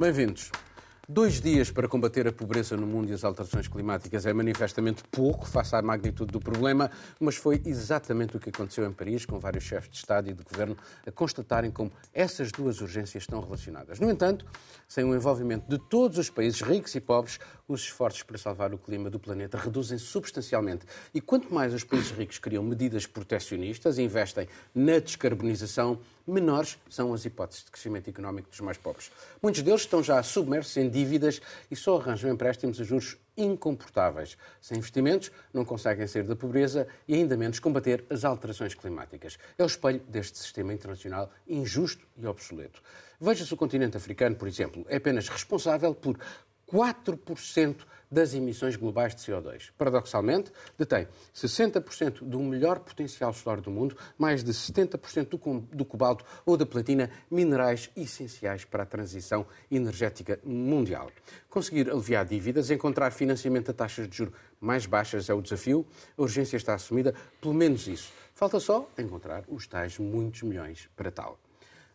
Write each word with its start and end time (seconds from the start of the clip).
Bem-vindos. 0.00 0.50
Dois 1.06 1.42
dias 1.42 1.70
para 1.70 1.86
combater 1.86 2.26
a 2.26 2.32
pobreza 2.32 2.74
no 2.74 2.86
mundo 2.86 3.10
e 3.10 3.12
as 3.12 3.22
alterações 3.22 3.68
climáticas 3.68 4.24
é 4.24 4.32
manifestamente 4.32 5.02
pouco 5.10 5.44
face 5.44 5.76
à 5.76 5.82
magnitude 5.82 6.32
do 6.32 6.40
problema, 6.40 6.90
mas 7.18 7.36
foi 7.36 7.60
exatamente 7.66 8.34
o 8.34 8.40
que 8.40 8.48
aconteceu 8.48 8.86
em 8.86 8.92
Paris, 8.92 9.26
com 9.26 9.38
vários 9.38 9.64
chefes 9.64 9.90
de 9.90 9.96
Estado 9.98 10.30
e 10.30 10.32
de 10.32 10.42
Governo 10.42 10.74
a 11.04 11.10
constatarem 11.10 11.70
como 11.70 11.92
essas 12.14 12.50
duas 12.50 12.80
urgências 12.80 13.24
estão 13.24 13.40
relacionadas. 13.40 14.00
No 14.00 14.08
entanto, 14.08 14.46
sem 14.88 15.04
o 15.04 15.14
envolvimento 15.14 15.68
de 15.68 15.78
todos 15.78 16.16
os 16.16 16.30
países 16.30 16.62
ricos 16.62 16.94
e 16.94 17.00
pobres, 17.00 17.38
os 17.68 17.82
esforços 17.82 18.22
para 18.22 18.38
salvar 18.38 18.72
o 18.72 18.78
clima 18.78 19.10
do 19.10 19.18
planeta 19.18 19.58
reduzem-se 19.58 20.04
substancialmente. 20.04 20.86
E 21.12 21.20
quanto 21.20 21.52
mais 21.52 21.74
os 21.74 21.84
países 21.84 22.10
ricos 22.12 22.38
criam 22.38 22.62
medidas 22.62 23.04
protecionistas 23.04 23.98
e 23.98 24.02
investem 24.02 24.48
na 24.74 24.98
descarbonização, 24.98 25.98
menores 26.26 26.78
são 26.88 27.12
as 27.12 27.24
hipóteses 27.24 27.64
de 27.64 27.70
crescimento 27.70 28.08
económico 28.08 28.50
dos 28.50 28.60
mais 28.60 28.78
pobres. 28.78 29.10
Muitos 29.42 29.62
deles 29.62 29.82
estão 29.82 30.02
já 30.02 30.22
submersos 30.22 30.76
em 30.76 30.88
dívidas 30.88 31.40
e 31.70 31.76
só 31.76 31.98
arranjam 31.98 32.30
empréstimos 32.30 32.80
a 32.80 32.84
juros 32.84 33.16
incomportáveis. 33.36 34.36
Sem 34.60 34.78
investimentos, 34.78 35.30
não 35.52 35.64
conseguem 35.64 36.06
sair 36.06 36.24
da 36.24 36.36
pobreza 36.36 36.86
e 37.08 37.14
ainda 37.14 37.36
menos 37.36 37.58
combater 37.58 38.04
as 38.10 38.24
alterações 38.24 38.74
climáticas. 38.74 39.38
É 39.58 39.62
o 39.62 39.66
espelho 39.66 40.00
deste 40.08 40.38
sistema 40.38 40.72
internacional 40.72 41.30
injusto 41.48 42.06
e 42.16 42.26
obsoleto. 42.26 42.82
Veja-se 43.20 43.52
o 43.52 43.56
continente 43.56 43.96
africano, 43.96 44.36
por 44.36 44.48
exemplo, 44.48 44.84
é 44.88 44.96
apenas 44.96 45.28
responsável 45.28 45.94
por 45.94 46.18
4% 46.72 47.76
das 48.10 48.34
emissões 48.34 48.76
globais 48.76 49.14
de 49.14 49.22
CO2. 49.22 49.70
Paradoxalmente, 49.78 50.52
detém 50.76 51.06
60% 51.34 52.24
do 52.24 52.40
melhor 52.40 52.80
potencial 52.80 53.32
solar 53.32 53.60
do 53.60 53.70
mundo, 53.70 53.96
mais 54.18 54.42
de 54.42 54.52
70% 54.52 55.38
do 55.72 55.84
cobalto 55.84 56.24
ou 56.44 56.56
da 56.56 56.66
platina, 56.66 57.10
minerais 57.30 57.90
essenciais 57.96 58.64
para 58.64 58.82
a 58.82 58.86
transição 58.86 59.46
energética 59.70 60.40
mundial. 60.44 61.10
Conseguir 61.48 61.90
aliviar 61.90 62.24
dívidas, 62.24 62.70
encontrar 62.70 63.10
financiamento 63.12 63.70
a 63.70 63.74
taxas 63.74 64.08
de 64.08 64.16
juros 64.16 64.34
mais 64.60 64.86
baixas 64.86 65.28
é 65.28 65.34
o 65.34 65.40
desafio. 65.40 65.86
A 66.18 66.22
urgência 66.22 66.56
está 66.56 66.74
assumida, 66.74 67.14
pelo 67.40 67.54
menos 67.54 67.86
isso. 67.86 68.12
Falta 68.34 68.58
só 68.58 68.88
encontrar 68.98 69.44
os 69.48 69.66
tais 69.66 69.98
muitos 69.98 70.42
milhões 70.42 70.88
para 70.96 71.10
tal. 71.10 71.38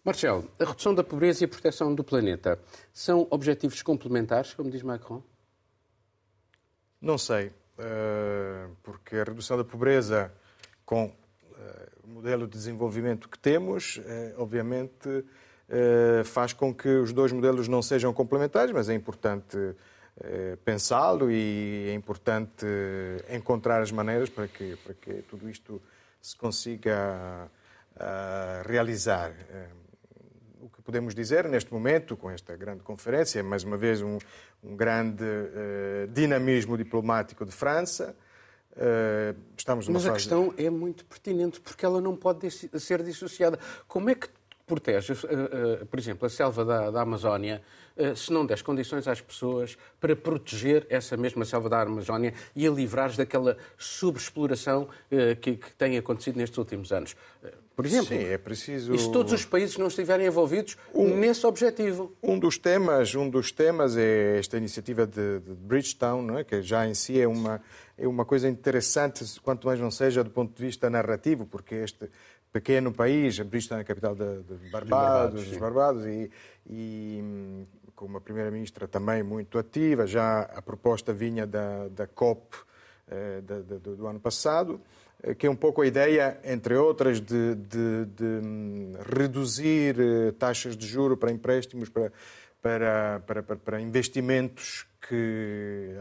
Marcelo, 0.03 0.47
a 0.59 0.65
redução 0.65 0.93
da 0.93 1.03
pobreza 1.03 1.43
e 1.43 1.45
a 1.45 1.47
proteção 1.47 1.93
do 1.93 2.03
planeta 2.03 2.59
são 2.93 3.27
objetivos 3.31 3.81
complementares, 3.81 4.53
como 4.53 4.69
diz 4.69 4.83
Macron? 4.83 5.23
Não 7.01 7.17
sei, 7.17 7.51
eh, 7.77 8.67
porque 8.83 9.17
a 9.17 9.23
redução 9.23 9.57
da 9.57 9.63
pobreza 9.63 10.31
com 10.85 11.13
eh, 11.57 11.89
o 12.03 12.07
modelo 12.07 12.47
de 12.47 12.53
desenvolvimento 12.53 13.27
que 13.27 13.37
temos, 13.37 14.01
eh, 14.05 14.33
obviamente, 14.37 15.25
faz 16.25 16.53
com 16.53 16.71
que 16.71 16.87
os 16.87 17.11
dois 17.11 17.31
modelos 17.31 17.67
não 17.67 17.81
sejam 17.81 18.13
complementares, 18.13 18.71
mas 18.71 18.87
é 18.87 18.93
importante 18.93 19.57
pensá-lo 20.63 21.31
e 21.31 21.87
é 21.89 21.93
importante 21.95 22.67
encontrar 23.31 23.81
as 23.81 23.91
maneiras 23.91 24.29
para 24.29 24.47
que, 24.47 24.75
para 24.83 24.93
que 24.93 25.23
tudo 25.23 25.49
isto 25.49 25.81
se 26.21 26.35
consiga 26.35 27.49
realizar 28.63 29.31
podemos 30.85 31.15
dizer 31.15 31.49
neste 31.49 31.73
momento, 31.73 32.15
com 32.15 32.29
esta 32.29 32.55
grande 32.55 32.83
conferência, 32.83 33.43
mais 33.43 33.63
uma 33.63 33.75
vez 33.75 34.01
um, 34.01 34.19
um 34.63 34.75
grande 34.75 35.23
uh, 35.23 36.07
dinamismo 36.13 36.77
diplomático 36.77 37.43
de 37.43 37.51
França. 37.51 38.15
Uh, 38.71 39.35
estamos 39.57 39.87
numa 39.87 39.95
Mas 39.95 40.03
fase... 40.03 40.11
a 40.11 40.13
questão 40.13 40.53
é 40.57 40.69
muito 40.69 41.03
pertinente, 41.05 41.59
porque 41.59 41.83
ela 41.83 41.99
não 41.99 42.15
pode 42.15 42.49
ser 42.51 43.01
dissociada. 43.01 43.57
Como 43.87 44.09
é 44.09 44.15
que 44.15 44.29
protege, 44.65 45.13
uh, 45.13 45.85
por 45.85 45.99
exemplo, 45.99 46.25
a 46.25 46.29
selva 46.29 46.65
da, 46.65 46.91
da 46.91 47.01
Amazónia, 47.01 47.61
se 48.13 48.29
não 48.33 48.45
des 48.45 48.61
condições 48.61 49.07
às 49.07 49.21
pessoas 49.21 49.77
para 50.01 50.13
proteger 50.17 50.85
essa 50.89 51.15
mesma 51.15 51.45
selva 51.45 51.69
da 51.69 51.81
Amazónia 51.81 52.33
e 52.53 52.67
a 52.67 52.69
livrar 52.69 53.15
daquela 53.15 53.55
subexploração 53.77 54.89
que, 55.39 55.55
que 55.55 55.73
tem 55.77 55.97
acontecido 55.97 56.35
nestes 56.35 56.57
últimos 56.57 56.91
anos? 56.91 57.15
por 57.75 57.85
exemplo. 57.85 58.07
Sim, 58.07 58.23
é 58.23 58.37
preciso. 58.37 58.93
E 58.93 58.99
se 58.99 59.11
todos 59.11 59.33
os 59.33 59.43
países 59.43 59.77
não 59.77 59.87
estiverem 59.87 60.25
envolvidos 60.25 60.77
um, 60.93 61.15
nesse 61.17 61.45
objetivo? 61.45 62.15
Um 62.23 62.39
dos 62.39 62.57
temas, 62.57 63.13
um 63.15 63.29
dos 63.29 63.51
temas 63.51 63.97
é 63.97 64.39
esta 64.39 64.57
iniciativa 64.57 65.05
de, 65.05 65.39
de 65.39 65.53
Bridgetown, 65.53 66.21
não 66.21 66.37
é? 66.37 66.43
que 66.43 66.61
já 66.61 66.87
em 66.87 66.93
si 66.93 67.19
é 67.19 67.27
uma 67.27 67.61
é 67.97 68.05
uma 68.07 68.25
coisa 68.25 68.49
interessante, 68.49 69.23
quanto 69.41 69.67
mais 69.67 69.79
não 69.79 69.89
seja 69.89 70.21
do 70.21 70.29
ponto 70.29 70.53
de 70.53 70.61
vista 70.61 70.89
narrativo, 70.89 71.45
porque 71.45 71.75
este 71.75 72.09
pequeno 72.55 72.93
país, 72.93 73.37
Bridgetown 73.37 73.79
é 73.79 73.81
a 73.81 73.83
capital 73.83 74.15
de, 74.15 74.43
de 74.43 74.69
Barbados, 74.69 75.45
dos 75.45 75.57
Barbados, 75.57 76.05
e, 76.05 76.31
e 76.65 77.21
com 77.93 78.05
uma 78.05 78.21
primeira-ministra 78.21 78.87
também 78.87 79.21
muito 79.21 79.59
ativa, 79.59 80.07
já 80.07 80.43
a 80.43 80.61
proposta 80.61 81.11
vinha 81.11 81.45
da, 81.45 81.89
da 81.89 82.07
COP 82.07 82.55
eh, 83.09 83.41
do, 83.41 83.97
do 83.97 84.07
ano 84.07 84.21
passado. 84.21 84.79
Eh, 85.21 85.35
que 85.35 85.47
é 85.47 85.49
um 85.49 85.55
pouco 85.55 85.81
a 85.81 85.85
ideia, 85.85 86.39
entre 86.45 86.75
outras, 86.75 87.19
de, 87.19 87.55
de, 87.55 88.05
de 88.05 88.23
hum, 88.23 88.93
reduzir 89.05 89.97
eh, 89.99 90.31
taxas 90.39 90.77
de 90.77 90.87
juro 90.87 91.17
para 91.17 91.31
empréstimos, 91.31 91.89
para, 91.89 92.09
para, 92.61 93.19
para, 93.27 93.43
para 93.43 93.81
investimentos 93.81 94.87
que 95.09 95.93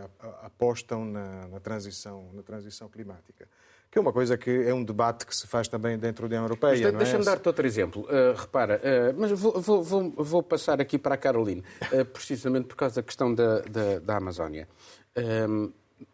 apostam 0.42 1.04
na, 1.04 1.48
na, 1.48 1.60
transição, 1.60 2.30
na 2.32 2.42
transição 2.42 2.88
climática. 2.88 3.48
Que 3.90 3.98
é 3.98 4.00
uma 4.00 4.12
coisa 4.12 4.36
que 4.36 4.50
é 4.50 4.74
um 4.74 4.82
debate 4.82 5.24
que 5.24 5.34
se 5.34 5.46
faz 5.46 5.68
também 5.68 5.96
dentro 5.96 6.22
da 6.22 6.34
União 6.34 6.44
Europeia. 6.44 6.90
Deixa-me 6.90 7.22
é? 7.22 7.24
dar-te 7.26 7.46
outro 7.46 7.66
exemplo. 7.66 8.02
Uh, 8.02 8.36
repara, 8.36 8.80
uh, 8.80 9.20
mas 9.20 9.30
vou, 9.30 9.60
vou, 9.60 9.82
vou, 9.82 10.10
vou, 10.16 10.42
passar 10.42 10.80
aqui 10.80 10.98
para 10.98 11.14
a 11.14 11.18
Caroline, 11.18 11.62
uh, 11.92 12.04
precisamente 12.06 12.66
por 12.66 12.76
causa 12.76 12.96
da 12.96 13.02
questão 13.02 13.32
da, 13.32 13.60
da, 13.60 13.98
da 14.00 14.16
Amazónia. 14.16 14.68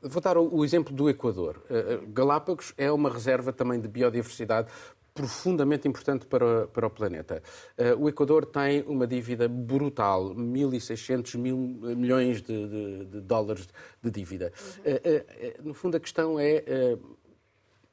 Vou 0.02 0.20
dar 0.20 0.36
o 0.36 0.62
exemplo 0.62 0.94
do 0.94 1.08
Equador. 1.08 1.62
Galápagos 2.08 2.74
é 2.76 2.92
uma 2.92 3.10
reserva 3.10 3.50
também 3.50 3.80
de 3.80 3.88
biodiversidade 3.88 4.68
profundamente 5.20 5.86
importante 5.86 6.26
para, 6.26 6.66
para 6.68 6.86
o 6.86 6.90
planeta. 6.90 7.42
Eh, 7.76 7.94
o 7.94 8.08
Equador 8.08 8.46
tem 8.46 8.82
uma 8.86 9.06
dívida 9.06 9.48
brutal, 9.48 10.34
1.600 10.34 11.36
mil 11.36 11.56
milhões 11.56 12.40
de, 12.40 12.68
de, 12.68 13.04
de, 13.04 13.20
dólares 13.20 13.68
de 14.02 14.10
dívida. 14.10 14.52
Uhum. 14.84 15.68
No 15.68 15.74
fundo, 15.74 15.96
a 15.96 16.00
questão 16.00 16.38
é 16.38 16.64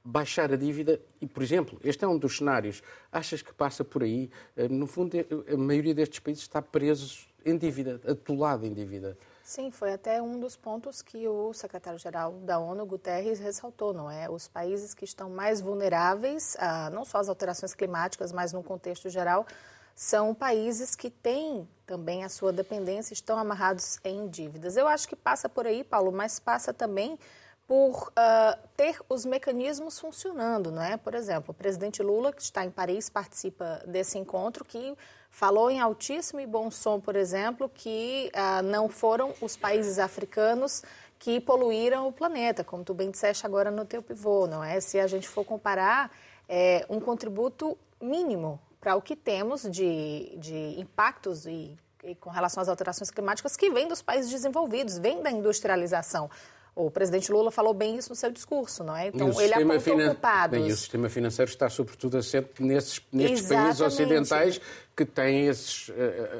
baixar 0.04 0.54
a 0.54 0.56
dívida 0.56 1.02
e, 1.20 1.28
por 1.28 1.44
exemplo, 1.44 1.78
este 1.84 2.06
é 2.06 2.08
um 2.08 2.18
dos 2.18 2.38
cenários. 2.38 2.82
Achas 3.12 3.42
que 3.42 3.54
passa 3.54 3.84
por 3.84 4.04
aí? 4.04 4.30
No 4.70 4.88
fundo, 4.88 5.18
a 5.52 5.58
maioria 5.58 5.94
destes 5.94 6.20
países 6.20 6.44
está 6.44 6.62
preso 6.62 7.28
em 7.46 7.58
dívida, 7.58 8.00
atolado 8.08 8.66
em 8.66 8.74
dívida. 8.74 9.18
Sim, 9.48 9.72
foi 9.72 9.94
até 9.94 10.22
um 10.22 10.38
dos 10.38 10.58
pontos 10.58 11.02
que 11.02 11.26
o 11.26 11.54
secretário-geral 11.54 12.34
da 12.34 12.60
ONU, 12.60 12.86
Guterres, 12.86 13.40
ressaltou, 13.40 13.94
não 13.94 14.12
é? 14.12 14.30
Os 14.30 14.46
países 14.46 14.94
que 14.94 15.06
estão 15.06 15.30
mais 15.30 15.62
vulneráveis, 15.62 16.58
a, 16.60 16.90
não 16.90 17.06
só 17.06 17.20
às 17.20 17.30
alterações 17.30 17.74
climáticas, 17.74 18.34
mas 18.34 18.52
no 18.52 18.62
contexto 18.62 19.10
geral, 19.10 19.48
são 19.96 20.36
países 20.36 20.98
que 20.98 21.10
têm 21.10 21.66
também 21.86 22.26
a 22.26 22.30
sua 22.30 22.52
dependência, 22.52 23.14
estão 23.14 23.38
amarrados 23.38 24.02
em 24.04 24.28
dívidas. 24.28 24.76
Eu 24.76 24.86
acho 24.86 25.08
que 25.08 25.16
passa 25.16 25.48
por 25.48 25.66
aí, 25.66 25.82
Paulo, 25.82 26.12
mas 26.12 26.42
passa 26.42 26.74
também 26.74 27.18
por 27.66 28.10
uh, 28.10 28.68
ter 28.76 29.00
os 29.08 29.24
mecanismos 29.24 29.98
funcionando, 29.98 30.72
não 30.72 30.84
é? 30.84 30.98
Por 30.98 31.16
exemplo, 31.16 31.52
o 31.52 31.54
presidente 31.54 32.04
Lula, 32.04 32.34
que 32.34 32.42
está 32.42 32.66
em 32.66 32.70
Paris, 32.70 33.10
participa 33.10 33.82
desse 33.88 34.18
encontro, 34.18 34.66
que 34.66 34.94
falou 35.30 35.70
em 35.70 35.80
altíssimo 35.80 36.40
e 36.40 36.46
bom 36.46 36.72
som, 36.72 37.00
por 37.00 37.16
exemplo, 37.16 37.70
que 37.74 38.32
ah, 38.34 38.62
não 38.62 38.90
foram 38.90 39.34
os 39.42 39.56
países 39.56 40.00
africanos 40.00 40.84
que 41.20 41.40
poluíram 41.40 42.08
o 42.08 42.12
planeta, 42.12 42.64
como 42.64 42.84
tu 42.84 42.94
bem 42.94 43.10
disseste 43.10 43.46
agora 43.46 43.72
no 43.72 43.86
teu 43.86 44.02
pivô, 44.02 44.48
não 44.48 44.64
é? 44.64 44.80
Se 44.80 45.00
a 45.00 45.08
gente 45.08 45.28
for 45.28 45.44
comparar, 45.44 46.12
é 46.48 46.86
um 46.90 47.00
contributo 47.00 47.78
mínimo 48.02 48.60
para 48.80 48.96
o 48.96 49.02
que 49.02 49.16
temos 49.16 49.64
de, 49.64 50.36
de 50.38 50.80
impactos 50.80 51.46
e, 51.46 51.76
e 52.04 52.16
com 52.16 52.30
relação 52.30 52.62
às 52.62 52.70
alterações 52.70 53.10
climáticas 53.10 53.58
que 53.58 53.70
vem 53.70 53.88
dos 53.88 54.02
países 54.02 54.30
desenvolvidos, 54.30 54.98
vem 54.98 55.22
da 55.22 55.32
industrialização. 55.32 56.30
O 56.78 56.92
presidente 56.92 57.32
Lula 57.32 57.50
falou 57.50 57.74
bem 57.74 57.98
isso 57.98 58.10
no 58.10 58.16
seu 58.16 58.32
discurso, 58.32 58.84
não 58.84 58.96
é? 58.96 59.08
Então, 59.08 59.42
ele 59.42 59.54
apontou 59.54 59.80
finan... 59.80 60.10
culpados. 60.10 60.60
Bem, 60.60 60.70
e 60.70 60.72
o 60.72 60.78
sistema 60.78 61.10
financeiro 61.10 61.50
está, 61.50 61.68
sobretudo, 61.70 62.18
assente 62.18 62.50
nesses, 62.60 63.02
nestes 63.12 63.48
países 63.48 63.82
ocidentais 63.82 64.62
que 64.96 65.04
têm 65.04 65.48
esses, 65.48 65.90
uh, 65.90 65.94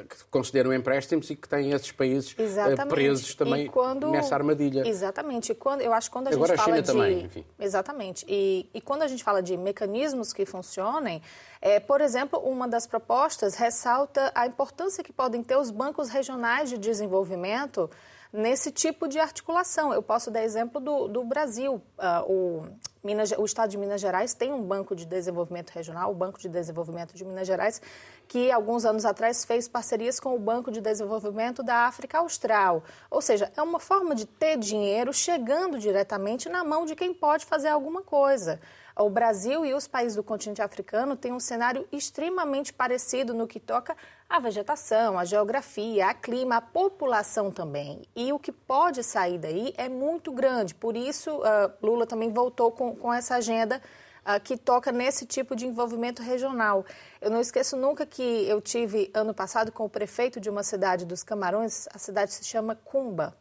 que 0.08 0.24
consideram 0.30 0.72
empréstimos 0.72 1.28
e 1.30 1.36
que 1.36 1.48
têm 1.48 1.72
esses 1.72 1.90
países 1.90 2.32
uh, 2.32 2.88
presos 2.88 3.34
também 3.34 3.66
quando... 3.66 4.10
nessa 4.10 4.34
armadilha. 4.34 4.86
Exatamente. 4.86 5.52
E 5.52 5.54
quando, 5.56 5.80
eu 5.80 5.92
acho 5.92 6.08
que 6.08 6.12
quando 6.12 6.28
a 6.28 6.30
Agora 6.30 6.56
gente 6.56 6.60
a 6.60 6.64
fala 6.64 6.76
China 6.76 6.82
de... 6.82 6.92
também, 6.92 7.24
enfim. 7.24 7.44
Exatamente. 7.58 8.24
E, 8.28 8.68
e 8.72 8.80
quando 8.80 9.02
a 9.02 9.08
gente 9.08 9.24
fala 9.24 9.42
de 9.42 9.56
mecanismos 9.56 10.32
que 10.32 10.46
funcionem, 10.46 11.20
é, 11.60 11.80
por 11.80 12.00
exemplo, 12.00 12.38
uma 12.40 12.68
das 12.68 12.86
propostas 12.86 13.56
ressalta 13.56 14.30
a 14.34 14.46
importância 14.46 15.02
que 15.02 15.12
podem 15.12 15.42
ter 15.42 15.56
os 15.56 15.70
bancos 15.70 16.08
regionais 16.08 16.68
de 16.70 16.78
desenvolvimento 16.78 17.90
nesse 18.32 18.70
tipo 18.70 19.08
de 19.08 19.18
articulação. 19.18 19.92
Eu 19.92 20.02
posso 20.02 20.30
dar 20.30 20.42
exemplo 20.42 20.80
do, 20.80 21.08
do 21.08 21.24
Brasil. 21.24 21.82
Uh, 21.98 22.32
o, 22.32 22.62
Minas, 23.02 23.32
o 23.32 23.44
Estado 23.44 23.70
de 23.70 23.78
Minas 23.78 24.00
Gerais 24.00 24.34
tem 24.34 24.52
um 24.52 24.62
banco 24.62 24.94
de 24.94 25.06
desenvolvimento 25.06 25.70
regional, 25.70 26.10
o 26.10 26.14
Banco 26.14 26.38
de 26.38 26.48
Desenvolvimento 26.48 27.14
de 27.14 27.24
Minas 27.24 27.46
Gerais, 27.46 27.80
que 28.26 28.50
alguns 28.50 28.84
anos 28.84 29.04
atrás 29.04 29.44
fez 29.44 29.68
parcerias 29.68 30.18
com 30.20 30.34
o 30.34 30.38
Banco 30.38 30.70
de 30.70 30.80
Desenvolvimento 30.80 31.62
da 31.62 31.86
África 31.86 32.18
Austral. 32.18 32.82
Ou 33.10 33.22
seja, 33.22 33.50
é 33.56 33.62
uma 33.62 33.78
forma 33.78 34.14
de 34.14 34.26
ter 34.26 34.58
dinheiro 34.58 35.12
chegando 35.12 35.78
diretamente 35.78 36.48
na 36.48 36.64
mão 36.64 36.84
de 36.84 36.94
quem 36.94 37.14
pode 37.14 37.46
fazer 37.46 37.68
alguma 37.68 38.02
coisa. 38.02 38.60
O 39.00 39.08
Brasil 39.08 39.64
e 39.64 39.72
os 39.74 39.86
países 39.86 40.16
do 40.16 40.24
continente 40.24 40.60
africano 40.60 41.14
têm 41.14 41.32
um 41.32 41.38
cenário 41.38 41.86
extremamente 41.92 42.72
parecido 42.72 43.32
no 43.32 43.46
que 43.46 43.60
toca 43.60 43.96
à 44.28 44.40
vegetação, 44.40 45.16
à 45.16 45.24
geografia, 45.24 46.08
a 46.08 46.14
clima, 46.14 46.56
a 46.56 46.60
população 46.60 47.48
também. 47.48 48.02
E 48.16 48.32
o 48.32 48.40
que 48.40 48.50
pode 48.50 49.04
sair 49.04 49.38
daí 49.38 49.72
é 49.76 49.88
muito 49.88 50.32
grande. 50.32 50.74
Por 50.74 50.96
isso, 50.96 51.30
uh, 51.30 51.72
Lula 51.80 52.08
também 52.08 52.32
voltou 52.32 52.72
com, 52.72 52.92
com 52.96 53.14
essa 53.14 53.36
agenda 53.36 53.80
uh, 54.26 54.40
que 54.42 54.56
toca 54.56 54.90
nesse 54.90 55.24
tipo 55.24 55.54
de 55.54 55.64
envolvimento 55.64 56.20
regional. 56.20 56.84
Eu 57.20 57.30
não 57.30 57.40
esqueço 57.40 57.76
nunca 57.76 58.04
que 58.04 58.48
eu 58.48 58.60
tive 58.60 59.12
ano 59.14 59.32
passado 59.32 59.70
com 59.70 59.84
o 59.84 59.88
prefeito 59.88 60.40
de 60.40 60.50
uma 60.50 60.64
cidade 60.64 61.06
dos 61.06 61.22
Camarões, 61.22 61.86
a 61.94 61.98
cidade 61.98 62.32
se 62.32 62.44
chama 62.44 62.74
Cumba. 62.74 63.32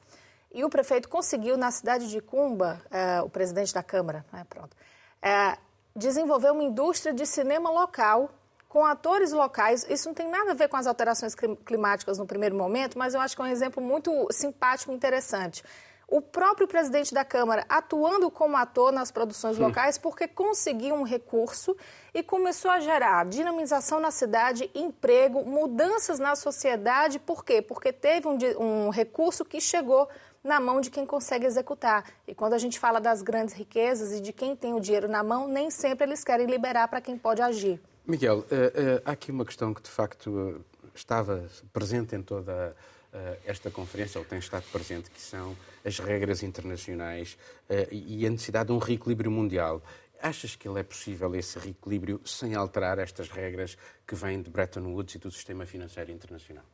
E 0.54 0.64
o 0.64 0.70
prefeito 0.70 1.10
conseguiu, 1.10 1.58
na 1.58 1.72
cidade 1.72 2.12
de 2.12 2.22
Cumba, 2.22 2.80
uh, 2.92 3.26
o 3.26 3.30
presidente 3.30 3.74
da 3.74 3.82
Câmara, 3.82 4.24
né, 4.32 4.46
pronto, 4.48 4.78
é, 5.22 5.58
desenvolver 5.96 6.52
uma 6.52 6.64
indústria 6.64 7.14
de 7.14 7.26
cinema 7.26 7.70
local 7.70 8.30
com 8.70 8.86
atores 8.86 9.32
locais. 9.32 9.86
Isso 9.90 10.08
não 10.08 10.14
tem 10.14 10.30
nada 10.30 10.52
a 10.52 10.54
ver 10.54 10.68
com 10.68 10.78
as 10.78 10.88
alterações 10.88 11.34
climáticas 11.66 12.18
no 12.18 12.26
primeiro 12.26 12.56
momento, 12.56 12.98
mas 12.98 13.14
eu 13.14 13.20
acho 13.20 13.36
que 13.36 13.42
é 13.42 13.46
um 13.46 13.48
exemplo 13.48 13.82
muito 13.82 14.28
simpático 14.32 14.92
e 14.92 14.96
interessante. 14.96 15.64
O 16.10 16.22
próprio 16.22 16.70
presidente 16.70 17.14
da 17.14 17.26
Câmara 17.26 17.66
atuando 17.68 18.32
como 18.32 18.56
ator 18.56 18.94
nas 18.94 19.12
produções 19.12 19.58
locais 19.58 19.98
porque 19.98 20.26
conseguiu 20.26 20.96
um 20.96 21.04
recurso 21.04 21.76
e 22.14 22.24
começou 22.24 22.72
a 22.72 22.80
gerar 22.80 23.26
dinamização 23.26 24.00
na 24.00 24.10
cidade, 24.10 24.72
emprego, 24.74 25.44
mudanças 25.44 26.18
na 26.18 26.34
sociedade. 26.38 27.20
Por 27.20 27.44
quê? 27.44 27.62
Porque 27.62 27.92
teve 27.92 28.26
um, 28.26 28.38
um 28.58 28.90
recurso 28.90 29.44
que 29.44 29.60
chegou 29.60 30.08
na 30.44 30.60
mão 30.60 30.82
de 30.82 30.90
quem 30.90 31.06
consegue 31.06 31.46
executar. 31.46 32.06
E 32.28 32.34
quando 32.34 32.54
a 32.54 32.58
gente 32.58 32.80
fala 32.80 33.00
das 33.00 33.22
grandes 33.22 33.54
riquezas 33.54 34.12
e 34.14 34.22
de 34.22 34.32
quem 34.32 34.56
tem 34.56 34.74
o 34.74 34.80
dinheiro 34.80 35.08
na 35.08 35.24
mão, 35.24 35.48
nem 35.48 35.70
sempre 35.70 36.06
eles 36.06 36.24
querem 36.24 36.46
liberar 36.46 36.88
para 36.88 37.02
quem 37.02 37.18
pode 37.18 37.42
agir. 37.42 37.80
Miguel, 38.06 38.40
uh, 38.40 38.42
uh, 38.42 38.46
há 39.04 39.12
aqui 39.12 39.32
uma 39.32 39.46
questão 39.46 39.74
que 39.74 39.82
de 39.82 39.90
facto 39.90 40.28
uh, 40.28 40.66
estava 40.96 41.46
presente 41.74 42.16
em 42.16 42.22
toda 42.22 42.76
esta 43.46 43.72
conferência, 43.72 44.20
ou 44.20 44.26
tem 44.26 44.38
estado 44.38 44.66
presente, 44.72 45.10
que 45.10 45.20
são 45.20 45.58
as 45.84 45.98
regras 45.98 46.44
internacionais 46.44 47.36
e 47.90 48.28
a 48.28 48.30
necessidade 48.30 48.68
de 48.68 48.74
um 48.74 48.78
reequilíbrio 48.78 49.32
mundial. 49.32 49.82
Achas 50.22 50.56
que 50.56 50.68
ele 50.68 50.80
é 50.80 50.84
possível, 50.84 51.34
esse 51.34 51.58
reequilíbrio, 51.58 52.22
sem 52.26 52.54
alterar 52.54 53.00
estas 53.00 53.30
regras 53.30 53.76
que 54.06 54.14
vêm 54.14 54.40
de 54.42 54.52
Bretton 54.52 54.82
Woods 54.82 55.16
e 55.16 55.18
do 55.18 55.32
sistema 55.32 55.66
financeiro 55.66 56.12
internacional? 56.12 56.66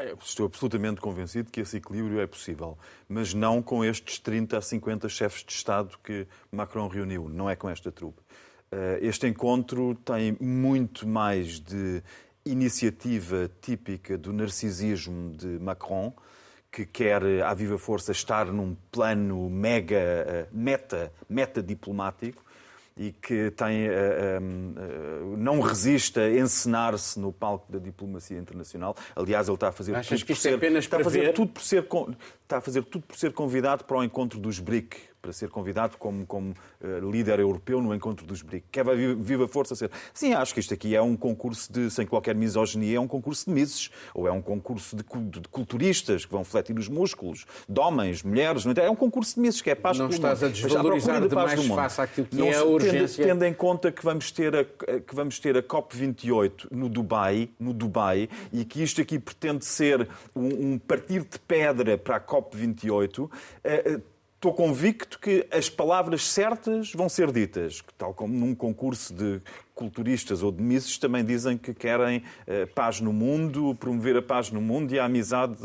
É, 0.00 0.14
estou 0.24 0.46
absolutamente 0.46 0.98
convencido 0.98 1.50
que 1.50 1.60
esse 1.60 1.76
equilíbrio 1.76 2.20
é 2.20 2.26
possível, 2.26 2.78
mas 3.06 3.34
não 3.34 3.60
com 3.60 3.84
estes 3.84 4.18
30 4.18 4.56
a 4.56 4.62
50 4.62 5.10
chefes 5.10 5.44
de 5.44 5.52
Estado 5.52 5.98
que 6.02 6.26
Macron 6.50 6.88
reuniu, 6.88 7.28
não 7.28 7.50
é 7.50 7.54
com 7.54 7.68
esta 7.68 7.92
trupe. 7.92 8.22
Eh, 8.72 9.00
este 9.02 9.26
encontro 9.26 9.94
tem 9.96 10.38
muito 10.40 11.06
mais 11.06 11.60
de 11.60 12.02
iniciativa 12.46 13.50
típica 13.60 14.16
do 14.16 14.32
narcisismo 14.32 15.36
de 15.36 15.58
Macron, 15.58 16.14
que 16.72 16.86
quer, 16.86 17.22
à 17.42 17.52
viva 17.52 17.76
força, 17.76 18.10
estar 18.10 18.46
num 18.46 18.74
plano 18.90 19.50
mega, 19.50 19.98
eh, 19.98 20.46
meta, 20.50 21.12
meta 21.28 21.62
diplomático, 21.62 22.42
e 22.96 23.12
que 23.12 23.50
tem, 23.52 23.88
uh, 23.88 23.92
uh, 23.92 25.36
não 25.36 25.60
resiste 25.60 26.20
a 26.20 26.30
encenar-se 26.30 27.18
no 27.18 27.32
palco 27.32 27.70
da 27.70 27.78
diplomacia 27.78 28.38
internacional. 28.38 28.94
Aliás, 29.16 29.48
ele 29.48 29.54
está 29.54 29.68
a 29.68 29.72
fazer 29.72 29.94
Achas 29.94 30.20
tudo 30.20 30.26
que 30.26 30.32
isto 30.32 30.46
é 30.48 30.50
por 30.50 30.58
ser, 30.58 30.64
é 30.64 30.68
apenas 30.68 30.84
está 30.84 30.96
a 30.98 31.04
fazer 31.04 31.32
tudo 31.32 31.52
por 31.52 31.62
ser 31.62 31.86
está 32.50 32.58
a 32.58 32.60
fazer 32.60 32.82
tudo 32.82 33.06
por 33.06 33.16
ser 33.16 33.32
convidado 33.32 33.84
para 33.84 33.96
o 33.96 34.04
encontro 34.04 34.40
dos 34.40 34.58
BRIC, 34.58 34.96
para 35.22 35.32
ser 35.32 35.48
convidado 35.50 35.96
como, 35.98 36.26
como 36.26 36.50
uh, 36.50 37.10
líder 37.10 37.38
europeu 37.38 37.80
no 37.80 37.94
encontro 37.94 38.26
dos 38.26 38.42
BRIC. 38.42 38.64
Quer 38.72 38.84
viva 39.16 39.46
força 39.46 39.74
ser. 39.74 39.90
Sim, 40.12 40.32
acho 40.32 40.54
que 40.54 40.60
isto 40.60 40.74
aqui 40.74 40.96
é 40.96 41.02
um 41.02 41.16
concurso 41.16 41.72
de, 41.72 41.90
sem 41.90 42.06
qualquer 42.06 42.34
misoginia, 42.34 42.96
é 42.96 43.00
um 43.00 43.06
concurso 43.06 43.44
de 43.46 43.52
misses, 43.52 43.90
ou 44.14 44.26
é 44.26 44.32
um 44.32 44.42
concurso 44.42 44.96
de, 44.96 45.04
de, 45.04 45.40
de 45.40 45.48
culturistas 45.48 46.24
que 46.24 46.32
vão 46.32 46.42
fletir 46.42 46.76
os 46.76 46.88
músculos, 46.88 47.46
de 47.68 47.78
homens, 47.78 48.22
mulheres, 48.22 48.64
não 48.64 48.72
é? 48.76 48.86
é 48.86 48.90
um 48.90 48.96
concurso 48.96 49.34
de 49.34 49.40
misses, 49.40 49.60
que 49.60 49.70
é 49.70 49.74
paz 49.74 49.98
Não 49.98 50.08
estás 50.08 50.40
mundo. 50.40 50.50
a 50.50 50.52
desvalorizar 50.52 51.20
de 51.20 51.28
demais 51.28 51.66
face 51.66 52.00
àquilo 52.00 52.26
que 52.26 52.36
não, 52.36 52.46
é 52.46 52.56
a 52.56 52.64
urgência. 52.64 53.24
Tendo, 53.24 53.40
tendo 53.40 53.44
em 53.44 53.54
conta 53.54 53.92
que 53.92 54.02
vamos 54.02 54.30
ter 54.32 54.56
a, 54.56 54.64
que 54.64 55.14
vamos 55.14 55.38
ter 55.38 55.56
a 55.56 55.62
COP28 55.62 56.68
no 56.70 56.88
Dubai, 56.88 57.50
no 57.60 57.72
Dubai, 57.72 58.28
e 58.52 58.64
que 58.64 58.82
isto 58.82 59.00
aqui 59.00 59.18
pretende 59.18 59.64
ser 59.64 60.08
um, 60.34 60.72
um 60.72 60.78
partido 60.78 61.26
de 61.30 61.38
pedra 61.38 61.98
para 61.98 62.16
a 62.16 62.20
COP28, 62.42 63.30
estou 64.40 64.54
convicto 64.54 65.18
que 65.18 65.46
as 65.50 65.68
palavras 65.68 66.26
certas 66.26 66.92
vão 66.94 67.10
ser 67.10 67.30
ditas, 67.30 67.84
tal 67.98 68.14
como 68.14 68.34
num 68.34 68.54
concurso 68.54 69.12
de 69.12 69.42
culturistas 69.74 70.42
ou 70.42 70.50
de 70.52 70.62
misses 70.62 70.98
também 70.98 71.24
dizem 71.24 71.56
que 71.56 71.72
querem 71.72 72.22
eh, 72.46 72.66
paz 72.66 73.00
no 73.00 73.14
mundo, 73.14 73.74
promover 73.74 74.16
a 74.16 74.22
paz 74.22 74.50
no 74.50 74.60
mundo 74.60 74.94
e 74.94 74.98
a 74.98 75.06
amizade 75.06 75.56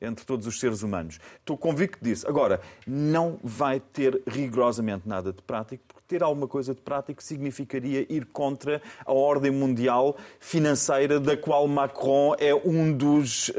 entre 0.00 0.26
todos 0.26 0.46
os 0.46 0.60
seres 0.60 0.82
humanos. 0.82 1.18
Estou 1.38 1.56
convicto 1.56 2.04
disso. 2.04 2.28
Agora, 2.28 2.60
não 2.86 3.38
vai 3.42 3.80
ter 3.80 4.22
rigorosamente 4.26 5.08
nada 5.08 5.32
de 5.32 5.40
prático, 5.42 5.82
porque 5.88 6.00
ter 6.06 6.22
alguma 6.22 6.46
coisa 6.46 6.74
de 6.74 6.82
prático 6.82 7.22
significaria 7.22 8.04
ir 8.12 8.26
contra 8.26 8.82
a 9.06 9.12
ordem 9.12 9.50
mundial 9.50 10.18
financeira 10.38 11.18
da 11.18 11.34
qual 11.34 11.66
Macron 11.66 12.34
é 12.38 12.54
um 12.54 12.92
dos 12.92 13.50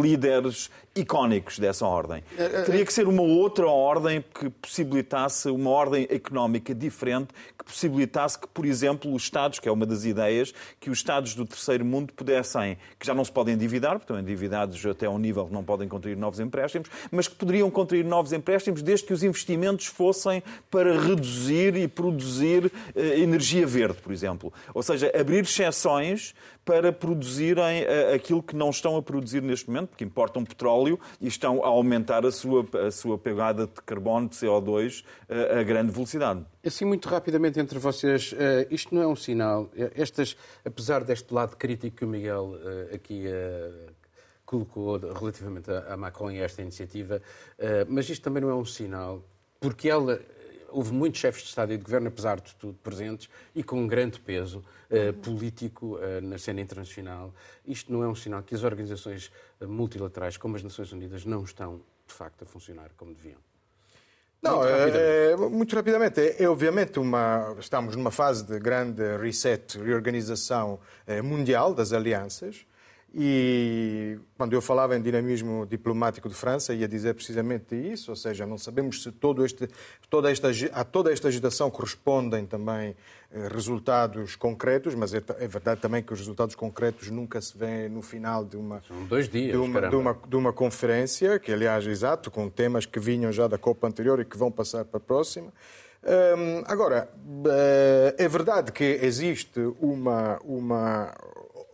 líderes 0.00 0.70
icónicos 1.00 1.58
dessa 1.58 1.86
ordem. 1.86 2.22
Teria 2.66 2.84
que 2.84 2.92
ser 2.92 3.06
uma 3.08 3.22
outra 3.22 3.66
ordem 3.66 4.24
que 4.34 4.50
possibilitasse 4.50 5.48
uma 5.48 5.70
ordem 5.70 6.06
económica 6.10 6.74
diferente, 6.74 7.28
que 7.58 7.64
possibilitasse 7.64 8.38
que, 8.38 8.48
por 8.48 8.64
exemplo, 8.64 9.12
os 9.12 9.22
Estados, 9.22 9.58
que 9.58 9.68
é 9.68 9.72
uma 9.72 9.86
das 9.86 10.04
ideias, 10.04 10.52
que 10.78 10.90
os 10.90 10.98
Estados 10.98 11.34
do 11.34 11.46
terceiro 11.46 11.84
mundo 11.84 12.12
pudessem, 12.12 12.76
que 12.98 13.06
já 13.06 13.14
não 13.14 13.24
se 13.24 13.32
podem 13.32 13.54
endividar, 13.54 13.92
porque 13.92 14.04
estão 14.04 14.18
endividados 14.18 14.84
até 14.86 15.08
um 15.08 15.18
nível 15.18 15.46
que 15.46 15.52
não 15.52 15.64
podem 15.64 15.88
contrair 15.88 16.16
novos 16.16 16.40
empréstimos, 16.40 16.88
mas 17.10 17.28
que 17.28 17.34
poderiam 17.34 17.70
contrair 17.70 18.04
novos 18.04 18.32
empréstimos 18.32 18.82
desde 18.82 19.06
que 19.06 19.12
os 19.12 19.22
investimentos 19.22 19.86
fossem 19.86 20.42
para 20.70 21.00
reduzir 21.00 21.76
e 21.76 21.88
produzir 21.88 22.72
eh, 22.94 23.20
energia 23.20 23.66
verde, 23.66 24.00
por 24.02 24.12
exemplo. 24.12 24.52
Ou 24.74 24.82
seja, 24.82 25.10
abrir 25.18 25.44
exceções 25.44 26.34
para 26.64 26.92
produzirem 26.92 27.82
eh, 27.82 28.14
aquilo 28.14 28.42
que 28.42 28.54
não 28.54 28.70
estão 28.70 28.96
a 28.96 29.02
produzir 29.02 29.42
neste 29.42 29.68
momento, 29.68 29.88
porque 29.90 30.04
importam 30.04 30.44
petróleo 30.44 30.98
e 31.20 31.26
estão 31.26 31.64
a 31.64 31.68
aumentar 31.68 32.24
a 32.24 32.30
sua, 32.30 32.66
a 32.86 32.90
sua 32.90 33.18
pegada 33.18 33.66
de 33.66 33.80
carbono, 33.84 34.28
de 34.28 34.36
CO2, 34.36 35.04
a, 35.28 35.60
a 35.60 35.62
grande 35.62 35.90
velocidade. 35.90 36.44
Assim, 36.64 36.84
muito 36.84 37.08
rapidamente 37.08 37.58
entre 37.58 37.78
vocês, 37.78 38.32
uh, 38.32 38.36
isto 38.70 38.94
não 38.94 39.02
é 39.02 39.06
um 39.06 39.16
sinal. 39.16 39.70
Estas, 39.94 40.36
apesar 40.64 41.02
deste 41.02 41.32
lado 41.32 41.56
crítico 41.56 41.96
que 41.96 42.04
o 42.04 42.08
Miguel 42.08 42.54
aqui 42.92 43.24
colocou 44.44 44.98
relativamente 44.98 45.70
a, 45.70 45.96
Macron 45.96 46.30
e 46.30 46.40
a 46.40 46.44
esta 46.44 46.60
iniciativa, 46.60 47.22
mas 47.88 48.08
isto 48.08 48.22
também 48.22 48.42
não 48.42 48.50
é 48.50 48.54
um 48.54 48.64
sinal, 48.64 49.24
porque 49.60 49.88
ela 49.88 50.20
houve 50.70 50.92
muitos 50.92 51.20
chefes 51.20 51.42
de 51.42 51.48
Estado 51.48 51.72
e 51.72 51.76
de 51.76 51.84
Governo, 51.84 52.08
apesar 52.08 52.40
de 52.40 52.54
tudo, 52.56 52.78
presentes 52.82 53.28
e 53.54 53.62
com 53.62 53.80
um 53.80 53.86
grande 53.86 54.20
peso 54.20 54.64
uh, 54.90 55.12
político 55.14 55.96
uh, 55.96 56.20
na 56.22 56.38
cena 56.38 56.60
internacional. 56.60 57.34
Isto 57.66 57.92
não 57.92 58.02
é 58.02 58.08
um 58.08 58.14
sinal 58.14 58.42
que 58.42 58.54
as 58.54 58.62
organizações 58.62 59.30
uh, 59.60 59.68
multilaterais, 59.68 60.36
como 60.36 60.56
as 60.56 60.62
Nações 60.62 60.92
Unidas, 60.92 61.24
não 61.24 61.44
estão, 61.44 61.80
de 62.06 62.14
facto, 62.14 62.42
a 62.42 62.46
funcionar 62.46 62.90
como 62.96 63.14
deviam. 63.14 63.38
Não, 64.42 64.56
muito 64.56 64.70
rapidamente. 64.70 64.96
É, 64.96 65.36
muito 65.36 65.76
rapidamente. 65.76 66.20
É, 66.20 66.42
é, 66.44 66.48
obviamente 66.48 66.98
uma. 66.98 67.54
Estamos 67.58 67.94
numa 67.94 68.10
fase 68.10 68.42
de 68.42 68.58
grande 68.58 69.02
reset, 69.18 69.76
reorganização 69.78 70.80
mundial 71.22 71.74
das 71.74 71.92
alianças. 71.92 72.64
E 73.12 74.18
quando 74.36 74.52
eu 74.52 74.62
falava 74.62 74.96
em 74.96 75.02
dinamismo 75.02 75.66
diplomático 75.66 76.28
de 76.28 76.34
França, 76.34 76.72
ia 76.72 76.86
dizer 76.86 77.12
precisamente 77.14 77.74
isso, 77.74 78.12
ou 78.12 78.16
seja, 78.16 78.46
não 78.46 78.56
sabemos 78.56 79.02
se 79.02 79.10
todo 79.10 79.44
este, 79.44 79.68
toda 80.08 80.30
esta, 80.30 80.48
a 80.72 80.84
toda 80.84 81.12
esta 81.12 81.26
agitação 81.26 81.70
correspondem 81.70 82.46
também 82.46 82.94
eh, 83.32 83.48
resultados 83.52 84.36
concretos, 84.36 84.94
mas 84.94 85.12
é, 85.12 85.20
é, 85.40 85.48
verdade 85.48 85.80
também 85.80 86.04
que 86.04 86.12
os 86.12 86.20
resultados 86.20 86.54
concretos 86.54 87.10
nunca 87.10 87.40
se 87.40 87.58
vêem 87.58 87.88
no 87.88 88.00
final 88.00 88.44
de 88.44 88.56
uma, 88.56 88.80
São 88.86 89.04
dois 89.04 89.28
dias, 89.28 89.52
de 89.52 89.58
uma, 89.58 89.88
de 89.88 89.96
uma, 89.96 90.18
de 90.28 90.36
uma 90.36 90.52
conferência, 90.52 91.40
que 91.40 91.52
aliás, 91.52 91.84
exato, 91.88 92.30
com 92.30 92.48
temas 92.48 92.86
que 92.86 93.00
vinham 93.00 93.32
já 93.32 93.48
da 93.48 93.58
Copa 93.58 93.88
anterior 93.88 94.20
e 94.20 94.24
que 94.24 94.36
vão 94.36 94.52
passar 94.52 94.84
para 94.84 94.98
a 94.98 95.00
próxima. 95.00 95.52
Hum, 96.02 96.62
agora, 96.66 97.10
eh, 97.46 98.14
é 98.18 98.28
verdade 98.28 98.72
que 98.72 98.84
existe 99.02 99.60
uma, 99.80 100.38
uma, 100.44 101.12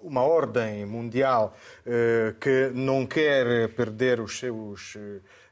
uma 0.06 0.22
ordem 0.22 0.86
mundial 0.86 1.56
eh, 1.84 2.34
que 2.40 2.70
não 2.72 3.04
quer 3.04 3.68
perder 3.70 4.20
os 4.20 4.38
seus 4.38 4.96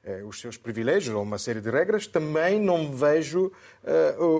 eh, 0.06 0.22
os 0.22 0.38
seus 0.38 0.58
privilégios 0.58 1.14
ou 1.14 1.22
uma 1.22 1.38
série 1.38 1.62
de 1.62 1.70
regras, 1.70 2.06
também 2.06 2.60
não 2.60 2.92
vejo 2.92 3.50
eh, 3.50 3.73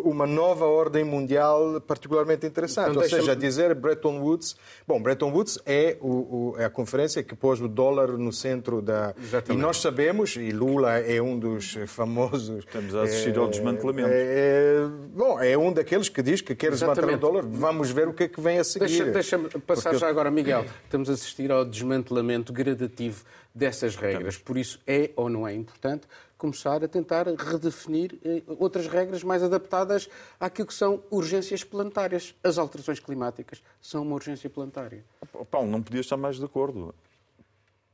uma 0.03 0.27
nova 0.27 0.65
ordem 0.65 1.05
mundial 1.05 1.81
particularmente 1.81 2.47
interessante. 2.47 2.91
Então, 2.91 3.03
ou 3.03 3.09
seja, 3.09 3.37
dizer 3.37 3.75
Bretton 3.75 4.21
Woods. 4.21 4.57
Bom, 4.87 5.01
Bretton 5.03 5.31
Woods 5.31 5.59
é, 5.67 5.97
o, 6.01 6.09
o, 6.09 6.55
é 6.59 6.65
a 6.65 6.71
conferência 6.71 7.23
que 7.23 7.35
pôs 7.35 7.61
o 7.61 7.69
dólar 7.69 8.09
no 8.13 8.33
centro 8.33 8.81
da. 8.81 9.15
Exatamente. 9.23 9.61
E 9.61 9.63
nós 9.63 9.79
sabemos, 9.79 10.37
e 10.37 10.51
Lula 10.51 10.99
é 10.99 11.21
um 11.21 11.39
dos 11.39 11.77
famosos. 11.87 12.65
Estamos 12.65 12.95
a 12.95 13.03
assistir 13.03 13.37
é, 13.37 13.39
ao 13.39 13.49
desmantelamento. 13.49 14.09
É, 14.11 14.87
bom, 15.15 15.39
é 15.41 15.57
um 15.59 15.73
daqueles 15.73 16.09
que 16.09 16.23
diz 16.23 16.41
que 16.41 16.55
quer 16.55 16.71
desmantelar 16.71 17.15
o 17.15 17.19
dólar. 17.19 17.45
Vamos 17.47 17.91
ver 17.91 18.09
o 18.09 18.15
que 18.15 18.25
é 18.25 18.29
que 18.29 18.41
vem 18.41 18.59
a 18.59 18.65
seguir. 18.65 18.87
Deixa-me 18.87 19.13
deixa 19.49 19.61
passar 19.61 19.91
Porque... 19.91 19.99
já 19.99 20.09
agora, 20.09 20.31
Miguel. 20.31 20.65
Estamos 20.85 21.11
a 21.11 21.13
assistir 21.13 21.53
ao 21.53 21.65
desmantelamento 21.65 22.53
gradativo 22.53 23.25
dessas 23.55 23.95
regras. 23.95 24.39
Por 24.39 24.57
isso, 24.57 24.81
é 24.87 25.11
ou 25.17 25.29
não 25.29 25.47
é 25.47 25.55
importante 25.55 26.07
começar 26.37 26.85
a 26.85 26.89
tentar 26.89 27.27
redefinir 27.27 28.19
eh, 28.25 28.43
outras 28.59 28.87
regras 28.87 29.23
mais 29.23 29.43
adaptadas 29.43 30.09
àquilo 30.39 30.69
que 30.69 30.75
são 30.75 31.03
urgências 31.11 31.65
planetárias. 31.65 32.35
As 32.43 32.59
alterações 32.59 33.01
climáticas 33.01 33.63
são 33.81 34.03
uma 34.03 34.15
urgência 34.15 34.51
planetária. 34.51 35.05
Paulo, 35.51 35.69
não 35.69 35.83
podia 35.83 36.01
estar 36.01 36.17
mais 36.17 36.37
de 36.37 36.45
acordo. 36.45 36.95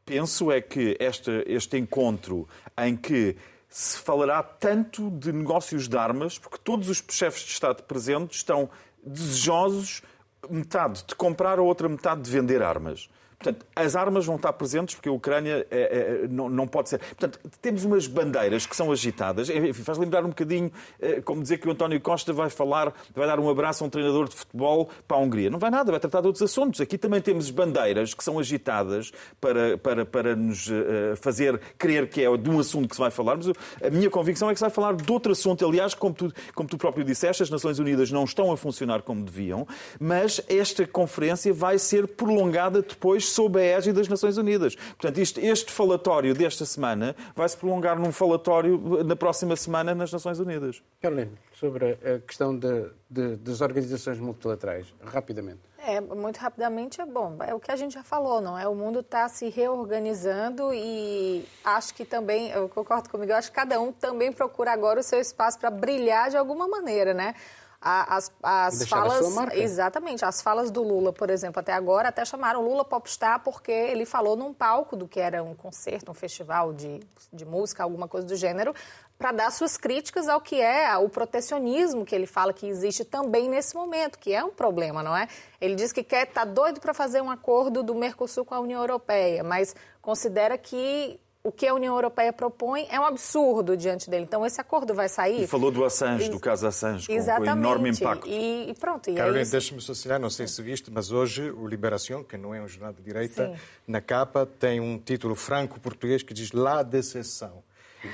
Penso 0.05 0.51
é 0.51 0.61
que 0.61 0.97
este, 0.99 1.45
este 1.47 1.77
encontro 1.77 2.49
em 2.77 2.97
que 2.97 3.37
se 3.69 3.99
falará 3.99 4.43
tanto 4.43 5.11
de 5.11 5.33
negócios 5.33 5.89
de 5.89 5.97
armas, 5.97 6.37
porque 6.37 6.59
todos 6.59 6.89
os 6.89 7.03
chefes 7.09 7.43
de 7.43 7.53
Estado 7.53 7.85
presentes 7.85 8.39
estão 8.39 8.69
desejosos, 9.05 10.03
metade 10.49 11.05
de 11.07 11.15
comprar 11.15 11.59
a 11.59 11.63
outra 11.63 11.89
metade 11.89 12.23
de 12.23 12.31
vender 12.31 12.63
armas. 12.63 13.09
Portanto, 13.43 13.65
as 13.75 13.97
armas 13.97 14.27
vão 14.27 14.37
estar 14.37 14.53
presentes 14.53 14.95
porque 14.95 15.09
a 15.09 15.13
Ucrânia 15.13 15.67
é, 15.71 15.81
é, 15.81 16.29
não, 16.29 16.51
não, 16.51 16.69
pode 16.69 16.91
ser. 16.91 16.99
Portanto, 16.99 17.41
temos 17.63 17.87
umas 17.87 18.07
bandeiras 18.07 18.67
que 18.67 18.77
são 18.77 18.93
agitadas. 18.93 19.49
Enfim, 19.49 19.83
faz 19.83 19.97
lembrar 19.97 20.23
um 20.27 20.29
bocadinho 20.29 20.71
é, 21.01 21.23
como 21.23 21.41
dizer 21.41 21.57
que 21.57 21.67
o 21.67 21.71
António 21.73 21.99
Costa 22.03 22.35
vai 22.35 22.51
falar, 22.51 22.93
vai 23.15 23.27
dar 23.27 23.41
um 23.41 23.49
abraço 23.49 23.83
a 23.83 23.87
um 23.87 23.91
treinador 23.91 24.29
de 24.29 24.37
futebol 24.37 24.91
para 25.09 25.17
a 25.17 25.21
Hungria. 25.21 25.49
Não 25.49 25.59
vai 25.59 25.71
nada, 25.71 25.91
vai 25.91 25.99
tratar 25.99 26.21
de 26.21 26.27
outros 26.27 26.43
assuntos. 26.43 26.83
Aqui 26.83 26.99
também 26.99 27.23
temos 27.23 27.51
bandeiras 27.51 28.13
que 28.13 28.23
são 28.23 28.39
agitadas 28.39 29.11
para, 29.41 29.79
para, 29.79 30.05
para 30.05 30.37
nos 30.37 30.69
uh, 30.69 31.17
fazer 31.17 31.59
crer 31.79 32.11
que 32.11 32.23
é 32.23 32.37
de 32.37 32.51
um 32.51 32.61
assunto 32.61 32.91
que 32.91 32.95
se 32.95 33.01
vai 33.01 33.11
falar. 33.11 33.39
Mas 33.39 33.49
a 33.83 33.89
minha 33.91 34.11
convicção 34.11 34.51
é 34.51 34.53
que 34.53 34.59
se 34.59 34.65
vai 34.65 34.71
falar 34.71 34.95
de 34.97 35.11
outro 35.11 35.33
assunto. 35.33 35.67
Aliás, 35.67 35.95
como 35.95 36.15
tu, 36.15 36.31
como 36.55 36.69
tu 36.69 36.77
próprio 36.77 37.07
disseste, 37.07 37.43
as 37.43 37.49
Nações 37.49 37.79
Unidas 37.79 38.11
não 38.11 38.25
estão 38.25 38.53
a 38.53 38.57
funcionar 38.59 39.01
como 39.01 39.25
deviam, 39.25 39.67
mas 39.99 40.43
esta 40.47 40.87
conferência 40.87 41.55
vai 41.55 41.79
ser 41.79 42.07
prolongada 42.07 42.83
depois 42.83 43.30
sob 43.31 43.59
a 43.59 43.63
égide 43.63 43.97
das 43.97 44.09
Nações 44.09 44.37
Unidas. 44.37 44.75
Portanto, 44.75 45.19
este, 45.19 45.41
este 45.41 45.73
falatório 45.73 46.35
desta 46.35 46.65
semana 46.65 47.15
vai 47.35 47.49
se 47.49 47.57
prolongar 47.57 47.99
num 47.99 48.13
falatório 48.13 49.03
na 49.05 49.17
próxima 49.17 49.57
semana 49.57 49.95
nas 49.95 50.13
Nações 50.13 50.39
Unidas. 50.39 50.83
Carolina, 51.01 51.33
sobre 51.55 51.93
a 51.93 52.19
questão 52.21 52.57
de, 52.57 52.91
de, 53.09 53.37
das 53.37 53.61
organizações 53.61 54.19
multilaterais, 54.19 54.87
rapidamente. 55.05 55.71
É, 55.83 55.99
muito 55.99 56.37
rapidamente 56.37 57.01
é 57.01 57.07
bom. 57.07 57.37
É 57.41 57.55
o 57.55 57.61
que 57.61 57.71
a 57.71 57.77
gente 57.77 57.95
já 57.95 58.03
falou, 58.03 58.41
não 58.41 58.59
é? 58.59 58.69
O 58.69 58.75
mundo 58.75 59.01
está 59.01 59.29
se 59.29 59.49
reorganizando 59.49 60.75
e 60.75 61.45
acho 61.65 61.95
que 61.95 62.05
também, 62.05 62.51
eu 62.51 62.69
concordo 62.69 63.09
comigo, 63.09 63.33
eu 63.33 63.37
acho 63.37 63.49
que 63.49 63.57
cada 63.57 63.81
um 63.81 63.91
também 63.91 64.31
procura 64.31 64.73
agora 64.73 65.01
o 65.01 65.03
seu 65.03 65.19
espaço 65.19 65.59
para 65.59 65.71
brilhar 65.71 66.29
de 66.29 66.37
alguma 66.37 66.69
maneira, 66.69 67.15
né? 67.15 67.35
As, 67.81 68.33
as 68.43 68.87
falas. 68.87 69.35
Exatamente. 69.55 70.25
As 70.25 70.43
falas 70.43 70.71
do 70.71 70.83
Lula, 70.83 71.13
por 71.13 71.31
exemplo, 71.31 71.61
até 71.61 71.73
agora, 71.73 72.09
até 72.09 72.25
chamaram 72.25 72.63
Lula 72.63 72.85
popstar 72.85 73.43
porque 73.43 73.73
ele 73.73 74.05
falou 74.05 74.37
num 74.37 74.53
palco 74.53 74.95
do 74.95 75.09
que 75.09 75.19
era 75.19 75.43
um 75.43 75.55
concerto, 75.55 76.11
um 76.11 76.15
festival 76.15 76.73
de, 76.73 77.01
de 77.33 77.45
música, 77.47 77.83
alguma 77.83 78.07
coisa 78.07 78.27
do 78.27 78.37
gênero, 78.37 78.75
para 79.19 79.33
dar 79.33 79.51
suas 79.51 79.77
críticas 79.77 80.29
ao 80.29 80.41
que 80.41 80.61
é 80.61 80.95
o 80.99 81.09
protecionismo 81.09 82.05
que 82.05 82.15
ele 82.15 82.27
fala 82.27 82.53
que 82.53 82.67
existe 82.67 83.05
também 83.05 83.49
nesse 83.49 83.75
momento, 83.75 84.19
que 84.19 84.33
é 84.33 84.45
um 84.45 84.51
problema, 84.51 85.03
não 85.03 85.17
é? 85.17 85.27
Ele 85.61 85.75
diz 85.75 85.93
que 85.93 86.03
quer, 86.03 86.27
tá 86.27 86.45
doido 86.45 86.81
para 86.81 86.93
fazer 86.93 87.21
um 87.23 87.31
acordo 87.31 87.83
do 87.83 87.95
Mercosul 87.95 88.45
com 88.45 88.55
a 88.55 88.61
União 88.61 88.81
Europeia, 88.81 89.43
mas 89.43 89.75
considera 90.03 90.57
que 90.59 91.21
o 91.43 91.51
que 91.51 91.67
a 91.67 91.75
União 91.75 91.95
Europeia 91.95 92.33
propõe 92.33 92.87
é 92.91 93.01
um 93.01 93.05
absurdo 93.05 93.77
diante 93.77 94.11
dele. 94.11 94.25
Então, 94.25 94.45
esse 94.45 94.61
acordo 94.61 94.93
vai 94.93 95.09
sair. 95.09 95.43
E 95.43 95.47
falou 95.47 95.71
do 95.71 95.85
Assange, 95.85 96.29
do 96.29 96.39
caso 96.39 96.67
Assange, 96.67 97.07
com, 97.07 97.13
Exatamente. 97.13 97.53
com 97.53 97.59
enorme 97.59 97.91
impacto. 97.91 98.29
E, 98.29 98.71
e 98.71 98.75
pronto. 98.75 99.09
E 99.09 99.15
Carolina, 99.15 99.47
é 99.47 99.51
deixa-me 99.51 99.79
associar, 99.79 100.21
não 100.21 100.29
sei 100.29 100.47
se 100.47 100.61
viste, 100.61 100.91
mas 100.91 101.11
hoje 101.11 101.51
o 101.51 101.67
Liberação, 101.67 102.23
que 102.23 102.37
não 102.37 102.55
é 102.55 102.61
um 102.61 102.69
jornal 102.69 102.93
de 102.93 103.03
direita, 103.03 103.47
Sim. 103.47 103.61
na 103.89 104.03
capa 104.03 104.45
tem 104.45 104.81
um 104.81 104.99
título 104.99 105.35
franco-português 105.35 106.23
que 106.23 106.35
diz 106.35 106.53
La 106.53 106.83
Decepção. 106.83 107.63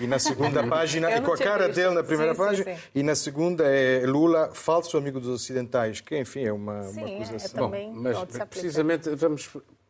E 0.01 0.07
na 0.07 0.19
segunda 0.19 0.63
página, 0.67 1.11
e 1.11 1.21
com 1.21 1.33
a 1.33 1.39
cara 1.39 1.67
visto. 1.67 1.77
dele 1.77 1.95
na 1.95 2.03
primeira 2.05 2.35
sim, 2.35 2.39
página, 2.39 2.65
sim, 2.65 2.81
sim. 2.81 2.89
e 2.95 3.03
na 3.03 3.15
segunda 3.15 3.65
é 3.65 4.05
Lula, 4.05 4.51
falso 4.53 4.97
amigo 4.97 5.21
dos 5.21 5.29
ocidentais, 5.29 6.01
que 6.01 6.17
enfim 6.19 6.45
é 6.45 6.53
uma, 6.53 6.83
sim, 6.85 7.01
uma 7.01 7.09
acusação. 7.09 7.61
É, 7.61 7.65
também 7.65 7.93
Bom, 7.93 8.01
mas 8.01 8.49
precisamente 8.49 9.09
vamos 9.11 9.49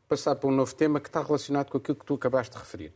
passar 0.08 0.36
para 0.36 0.48
um 0.48 0.52
novo 0.52 0.74
tema 0.74 1.00
que 1.00 1.08
está 1.08 1.22
relacionado 1.22 1.70
com 1.70 1.78
aquilo 1.78 1.96
que 1.96 2.04
tu 2.04 2.14
acabaste 2.14 2.54
de 2.54 2.58
referir. 2.58 2.92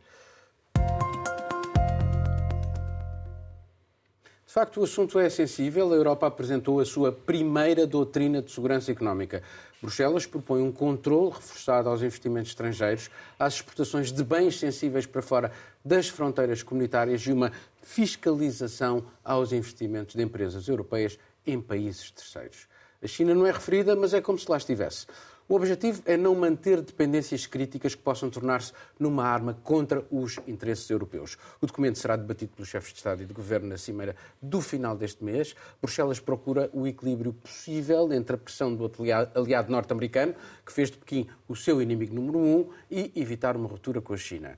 De 4.51 4.55
facto, 4.55 4.81
o 4.81 4.83
assunto 4.83 5.17
é 5.17 5.31
sensível. 5.31 5.93
A 5.93 5.95
Europa 5.95 6.27
apresentou 6.27 6.81
a 6.81 6.85
sua 6.85 7.13
primeira 7.13 7.87
doutrina 7.87 8.43
de 8.43 8.51
segurança 8.51 8.91
económica. 8.91 9.45
Bruxelas 9.81 10.27
propõe 10.27 10.61
um 10.61 10.73
controle 10.73 11.31
reforçado 11.31 11.89
aos 11.89 12.03
investimentos 12.03 12.51
estrangeiros, 12.51 13.09
às 13.39 13.55
exportações 13.55 14.11
de 14.11 14.25
bens 14.25 14.59
sensíveis 14.59 15.07
para 15.07 15.23
fora 15.23 15.53
das 15.85 16.09
fronteiras 16.09 16.65
comunitárias 16.65 17.21
e 17.29 17.33
uma 17.33 17.53
fiscalização 17.81 19.05
aos 19.25 19.53
investimentos 19.53 20.17
de 20.17 20.23
empresas 20.25 20.67
europeias 20.67 21.17
em 21.47 21.61
países 21.61 22.11
terceiros. 22.11 22.67
A 23.01 23.07
China 23.07 23.33
não 23.37 23.47
é 23.47 23.53
referida, 23.53 23.95
mas 23.95 24.13
é 24.13 24.21
como 24.21 24.37
se 24.37 24.51
lá 24.51 24.57
estivesse. 24.57 25.07
O 25.51 25.57
objetivo 25.57 26.01
é 26.07 26.17
não 26.17 26.33
manter 26.37 26.81
dependências 26.81 27.45
críticas 27.45 27.97
que 27.97 28.01
possam 28.01 28.31
tornar-se 28.31 28.73
numa 28.97 29.25
arma 29.25 29.53
contra 29.65 30.07
os 30.09 30.39
interesses 30.47 30.89
europeus. 30.89 31.37
O 31.61 31.67
documento 31.67 31.99
será 31.99 32.15
debatido 32.15 32.53
pelos 32.55 32.69
chefes 32.69 32.93
de 32.93 32.99
Estado 32.99 33.25
e 33.25 33.27
de 33.27 33.35
Governo 33.35 33.67
na 33.67 33.77
cimeira 33.77 34.15
do 34.41 34.61
final 34.61 34.97
deste 34.97 35.25
mês. 35.25 35.57
Bruxelas 35.83 36.21
procura 36.21 36.71
o 36.73 36.87
equilíbrio 36.87 37.33
possível 37.33 38.13
entre 38.13 38.37
a 38.37 38.39
pressão 38.39 38.73
do 38.73 38.89
aliado 39.35 39.73
norte-americano, 39.73 40.37
que 40.65 40.73
fez 40.73 40.89
de 40.89 40.99
Pequim 40.99 41.27
o 41.49 41.57
seu 41.57 41.83
inimigo 41.83 42.15
número 42.15 42.39
um, 42.39 42.69
e 42.89 43.11
evitar 43.17 43.57
uma 43.57 43.69
ruptura 43.69 44.01
com 44.01 44.15
a 44.15 44.17
China. 44.17 44.57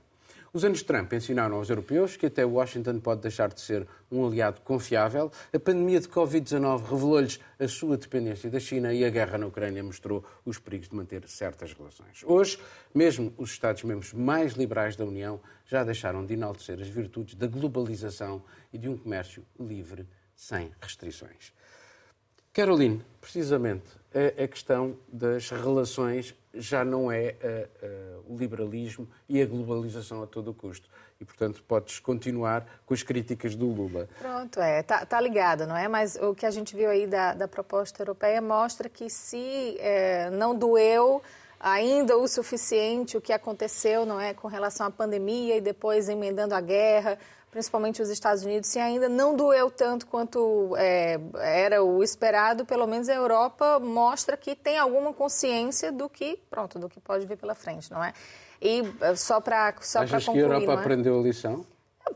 Os 0.55 0.63
anos 0.63 0.77
de 0.77 0.85
Trump 0.85 1.11
ensinaram 1.13 1.55
aos 1.55 1.67
europeus 1.67 2.15
que 2.15 2.27
até 2.27 2.45
Washington 2.45 2.99
pode 2.99 3.21
deixar 3.21 3.51
de 3.51 3.59
ser 3.59 3.87
um 4.11 4.23
aliado 4.23 4.61
confiável. 4.61 5.31
A 5.51 5.57
pandemia 5.57 5.99
de 5.99 6.07
Covid-19 6.07 6.83
revelou-lhes 6.83 7.39
a 7.59 7.67
sua 7.67 7.97
dependência 7.97 8.51
da 8.51 8.59
China 8.59 8.93
e 8.93 9.03
a 9.03 9.09
guerra 9.09 9.39
na 9.39 9.47
Ucrânia 9.47 9.83
mostrou 9.83 10.23
os 10.45 10.59
perigos 10.59 10.89
de 10.89 10.95
manter 10.95 11.27
certas 11.27 11.73
relações. 11.73 12.21
Hoje, 12.23 12.59
mesmo 12.93 13.33
os 13.35 13.49
Estados-membros 13.49 14.13
mais 14.13 14.53
liberais 14.53 14.95
da 14.95 15.03
União 15.03 15.41
já 15.65 15.83
deixaram 15.83 16.23
de 16.23 16.35
enaltecer 16.35 16.79
as 16.79 16.87
virtudes 16.87 17.33
da 17.33 17.47
globalização 17.47 18.43
e 18.71 18.77
de 18.77 18.87
um 18.87 18.95
comércio 18.95 19.43
livre, 19.59 20.07
sem 20.35 20.71
restrições. 20.79 21.51
Caroline, 22.53 23.03
precisamente, 23.19 23.89
a, 24.13 24.47
questão 24.47 24.97
das 25.11 25.49
relações 25.49 26.35
já 26.53 26.85
não 26.85 27.11
é 27.11 27.35
o 28.27 28.37
liberalismo 28.37 29.07
e 29.27 29.41
a 29.41 29.45
globalização 29.45 30.21
a 30.21 30.27
todo 30.27 30.53
custo. 30.53 30.87
E, 31.19 31.25
portanto, 31.25 31.63
podes 31.67 31.99
continuar 31.99 32.65
com 32.85 32.93
as 32.93 33.01
críticas 33.01 33.55
do 33.55 33.65
Lula. 33.65 34.09
Pronto, 34.19 34.59
é, 34.59 34.81
está 34.81 35.05
tá 35.05 35.21
ligado, 35.21 35.65
não 35.65 35.77
é? 35.77 35.87
Mas 35.87 36.15
o 36.15 36.35
que 36.35 36.45
a 36.45 36.51
gente 36.51 36.75
viu 36.75 36.89
aí 36.89 37.07
da, 37.07 37.33
da 37.33 37.47
proposta 37.47 38.01
europeia 38.01 38.41
mostra 38.41 38.89
que 38.89 39.09
se 39.09 39.77
é, 39.79 40.29
não 40.31 40.53
doeu 40.53 41.21
ainda 41.63 42.17
o 42.17 42.27
suficiente 42.27 43.15
o 43.15 43.21
que 43.21 43.31
aconteceu, 43.31 44.05
não 44.05 44.19
é, 44.19 44.33
com 44.33 44.49
relação 44.49 44.85
à 44.85 44.91
pandemia 44.91 45.55
e 45.55 45.61
depois 45.61 46.09
emendando 46.09 46.53
a 46.53 46.59
guerra, 46.59 47.17
principalmente 47.53 48.01
os 48.01 48.09
Estados 48.09 48.43
Unidos, 48.43 48.67
se 48.67 48.79
ainda 48.79 49.07
não 49.07 49.35
doeu 49.35 49.69
tanto 49.69 50.07
quanto 50.07 50.75
é, 50.75 51.19
era 51.35 51.83
o 51.83 52.03
esperado, 52.03 52.65
pelo 52.65 52.87
menos 52.87 53.07
a 53.07 53.13
Europa 53.13 53.79
mostra 53.79 54.35
que 54.35 54.55
tem 54.55 54.75
alguma 54.75 55.13
consciência 55.13 55.91
do 55.91 56.09
que, 56.09 56.39
pronto, 56.49 56.79
do 56.79 56.89
que 56.89 56.99
pode 56.99 57.27
vir 57.27 57.37
pela 57.37 57.53
frente, 57.53 57.91
não 57.91 58.03
é? 58.03 58.11
E 58.59 58.81
eh, 59.01 59.15
só 59.15 59.39
para 59.39 59.75
só 59.81 59.99
Achas 59.99 60.25
concluir, 60.25 60.47
que 60.47 60.51
a 60.51 60.55
Europa 60.55 60.71
é? 60.71 60.75
aprendeu 60.75 61.19
a 61.19 61.21
lição? 61.21 61.63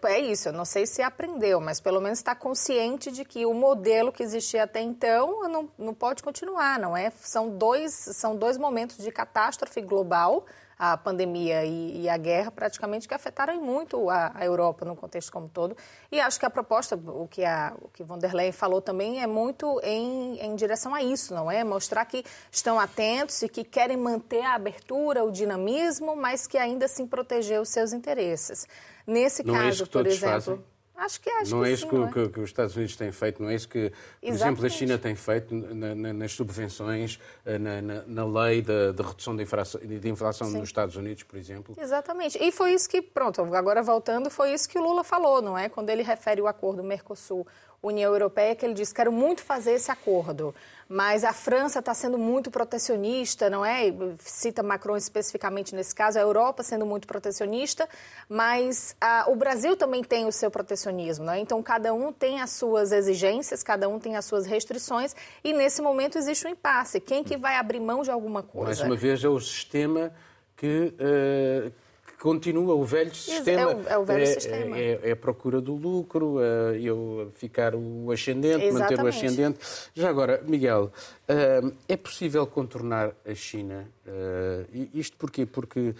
É 0.06 0.20
isso, 0.20 0.50
eu 0.50 0.53
não 0.53 0.65
sei 0.65 0.88
se 0.88 1.03
aprendeu, 1.03 1.60
mas 1.62 1.79
pelo 1.79 2.01
menos 2.01 2.17
está 2.17 2.34
consciente 2.34 3.12
de 3.12 3.24
que 3.24 3.46
o 3.46 3.53
modelo 3.53 4.12
que 4.12 4.24
existia 4.24 4.63
até 4.63 4.82
então 4.82 5.48
não, 5.48 5.70
não 5.77 5.94
pode 5.94 6.24
continuar, 6.24 6.79
não 6.79 6.98
é? 6.98 7.12
São 7.12 7.50
dois, 7.50 7.94
são 7.94 8.36
dois 8.36 8.58
momentos 8.58 8.98
de 8.98 9.12
catástrofe 9.12 9.82
global 9.82 10.46
a 10.77 10.96
pandemia 10.96 11.65
e, 11.65 12.03
e, 12.03 12.10
a 12.10 12.17
guerra 12.17 12.51
praticamente 12.51 13.07
que 13.07 13.13
afetaram 13.13 13.60
muito 13.62 14.10
a, 14.10 14.31
a, 14.36 14.46
Europa 14.46 14.86
no 14.86 14.96
contexto 14.96 15.31
como 15.31 15.50
todo. 15.50 15.75
E 16.12 16.19
acho 16.19 16.39
que 16.39 16.46
a 16.46 16.50
proposta, 16.50 16.96
o 16.96 17.27
que 17.27 17.43
a 17.43 17.74
o 17.81 17.88
que 17.89 18.03
von 18.03 18.19
der 18.19 18.34
Leyen 18.34 18.51
falou 18.51 18.81
também 18.81 19.22
é 19.22 19.27
muito 19.27 19.79
em, 19.84 20.39
em 20.39 20.55
direção 20.55 20.93
a 20.93 21.01
isso, 21.01 21.34
não 21.34 21.50
é? 21.50 21.63
Mostrar 21.63 22.05
que 22.05 22.24
estão 22.51 22.79
atentos 22.79 23.41
e 23.41 23.50
que 23.50 23.63
querem 23.63 23.98
manter 23.98 24.41
a 24.41 24.53
abertura, 24.53 25.24
o 25.24 25.31
dinamismo, 25.31 26.15
mas 26.15 26.46
que 26.46 26.57
ainda 26.57 26.86
assim 26.86 27.07
proteger 27.07 27.60
os 27.60 27.69
seus 27.69 27.91
interesses. 27.91 28.67
Nesse 29.05 29.43
não 29.43 29.53
caso, 29.53 29.84
é 29.84 29.88
por 29.88 30.05
exemplo, 30.05 30.34
fazem? 30.34 30.63
Acho 30.97 31.21
que 31.21 31.29
acho 31.29 31.55
não 31.55 31.61
que 31.61 31.69
é 31.69 31.71
isso 31.73 31.83
sim, 31.83 31.89
que, 32.11 32.19
é? 32.19 32.29
que, 32.29 32.39
os 32.39 32.49
Estados 32.49 32.75
Unidos 32.75 32.95
têm 32.95 33.11
feito, 33.11 33.41
não 33.41 33.49
é 33.51 33.55
isso 33.55 33.69
que, 33.69 33.91
por 33.91 34.27
Exatamente. 34.27 34.33
exemplo, 34.33 34.65
a 34.65 34.69
China 34.69 34.97
tem 34.97 35.15
feito 35.15 35.53
na, 35.53 35.93
na, 35.93 36.13
nas 36.13 36.31
subvenções, 36.31 37.19
eh, 37.45 37.59
na, 37.59 37.81
na, 37.83 38.03
na 38.07 38.25
lei 38.25 38.63
de, 38.63 38.93
de, 38.93 39.03
redução 39.03 39.35
de 39.35 39.43
inflação, 39.43 39.79
de 39.79 40.09
inflação 40.09 40.49
nos 40.49 40.63
Estados 40.63 40.95
Unidos, 40.95 41.21
por 41.21 41.37
exemplo. 41.37 41.75
Exatamente. 41.77 42.39
E 42.41 42.51
foi 42.51 42.73
isso 42.73 42.89
que, 42.89 42.99
pronto, 42.99 43.41
agora 43.55 43.83
voltando, 43.83 44.31
foi 44.31 44.53
isso 44.53 44.67
que 44.67 44.79
o 44.79 44.81
Lula 44.81 45.03
falou, 45.03 45.39
não 45.39 45.55
é? 45.55 45.69
Quando 45.69 45.91
ele 45.91 46.01
refere 46.01 46.41
o 46.41 46.47
acordo 46.47 46.83
Mercosul 46.83 47.45
União 47.81 48.12
Europeia, 48.12 48.55
que 48.55 48.65
ele 48.65 48.74
disse: 48.74 48.93
quero 48.93 49.12
muito 49.12 49.41
fazer 49.41 49.74
esse 49.74 49.91
acordo, 49.91 50.53
mas 50.89 51.24
a 51.24 51.34
França 51.34 51.79
está 51.79 51.93
sendo 51.93 52.17
muito 52.17 52.50
protecionista, 52.50 53.50
não 53.50 53.63
é? 53.63 53.93
Cita 54.19 54.63
Macron 54.63 54.96
especificamente 54.96 55.75
nesse 55.75 55.93
caso, 55.93 56.17
a 56.17 56.22
Europa 56.22 56.63
sendo 56.63 56.86
muito 56.86 57.07
protecionista, 57.07 57.88
mas 58.27 58.96
a, 59.00 59.25
o 59.29 59.36
Brasil 59.36 59.75
também 59.75 60.03
tem 60.03 60.25
o 60.25 60.31
seu 60.31 60.50
protecionismo, 60.50 61.25
não 61.25 61.34
é? 61.34 61.39
Então 61.39 61.62
cada 61.62 61.93
um 61.93 62.12
tem 62.12 62.41
as 62.41 62.51
suas 62.51 62.91
exigências, 62.91 63.63
cada 63.63 63.88
um 63.88 64.00
tem 64.00 64.15
as 64.15 64.25
suas 64.25 64.46
restrições 64.46 65.15
e 65.43 65.53
nesse 65.53 65.81
momento 65.81 66.17
existe 66.17 66.48
um 66.48 66.50
impasse. 66.50 67.00
Quem 67.00 67.24
que 67.24 67.38
vai 67.38 67.55
abrir 67.55 67.79
mão 67.79 68.01
de 68.01 68.10
alguma 68.10 68.41
coisa? 68.41 68.67
Mais 68.67 68.81
uma 68.81 68.96
vez 68.96 69.24
é 69.24 69.29
o 69.29 69.39
sistema 69.39 70.12
que 70.55 70.93
uh 71.00 71.87
continua 72.19 72.74
o 72.74 72.83
velho 72.83 73.13
sistema. 73.13 73.71
É 73.71 73.75
o, 73.75 73.88
é 73.88 73.97
o 73.97 74.05
velho 74.05 74.24
é, 74.24 74.25
sistema. 74.25 74.77
É, 74.77 75.00
é, 75.03 75.12
a 75.12 75.15
procura 75.15 75.62
do 75.62 75.75
lucro, 75.75 76.38
é, 76.41 76.79
eu 76.79 77.31
ficar 77.36 77.75
o 77.75 78.12
ascendente, 78.12 78.65
Exatamente. 78.65 78.97
manter 78.97 79.03
o 79.03 79.07
ascendente. 79.07 79.59
Já 79.93 80.09
agora, 80.09 80.43
Miguel, 80.47 80.91
eh, 81.27 81.62
é 81.88 81.97
possível 81.97 82.45
contornar 82.47 83.13
a 83.25 83.36
China? 83.36 83.88
Eh, 84.05 84.88
isto 84.93 85.17
porquê? 85.17 85.45
Porque 85.45 85.93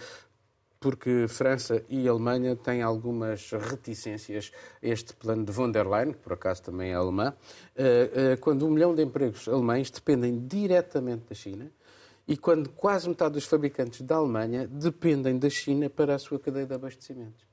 porque 0.80 1.26
França 1.26 1.82
e 1.88 2.06
Alemanha 2.06 2.54
têm 2.54 2.82
algumas 2.82 3.50
reticências 3.50 4.52
a 4.80 4.86
este 4.86 5.12
plano 5.12 5.44
de 5.44 5.50
von 5.50 5.72
der 5.72 5.84
Leyen, 5.84 6.12
que 6.12 6.20
por 6.20 6.34
acaso 6.34 6.62
também 6.62 6.92
é 6.92 6.94
alemã, 6.94 7.34
eh, 7.74 8.38
quando 8.40 8.64
um 8.64 8.70
milhão 8.70 8.94
de 8.94 9.02
empregos 9.02 9.48
alemães 9.48 9.90
dependem 9.90 10.46
diretamente 10.46 11.24
da 11.28 11.34
China 11.34 11.68
e 12.28 12.36
quando 12.36 12.68
quase 12.68 13.08
metade 13.08 13.32
dos 13.32 13.46
fabricantes 13.46 14.02
da 14.02 14.16
Alemanha 14.16 14.68
dependem 14.68 15.38
da 15.38 15.48
China 15.48 15.88
para 15.88 16.14
a 16.14 16.18
sua 16.18 16.38
cadeia 16.38 16.66
de 16.66 16.74
abastecimento. 16.74 17.48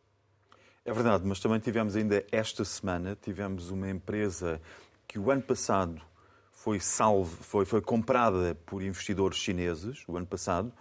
É 0.84 0.94
verdade, 0.94 1.24
mas 1.26 1.40
também 1.40 1.60
tivemos 1.60 1.96
ainda 1.96 2.24
esta 2.30 2.66
semana, 2.66 3.18
tivemos 3.20 3.72
uma 3.72 3.90
empresa 3.90 4.62
que 5.08 5.18
o 5.18 5.32
ano 5.32 5.42
passado 5.42 6.02
foi 6.52 6.80
foi, 6.80 7.66
foi 7.66 7.82
comprada 7.82 8.54
por 8.66 8.84
investidores 8.84 9.38
chineses, 9.38 10.04
o 10.08 10.18
ano 10.18 10.28
passado, 10.28 10.74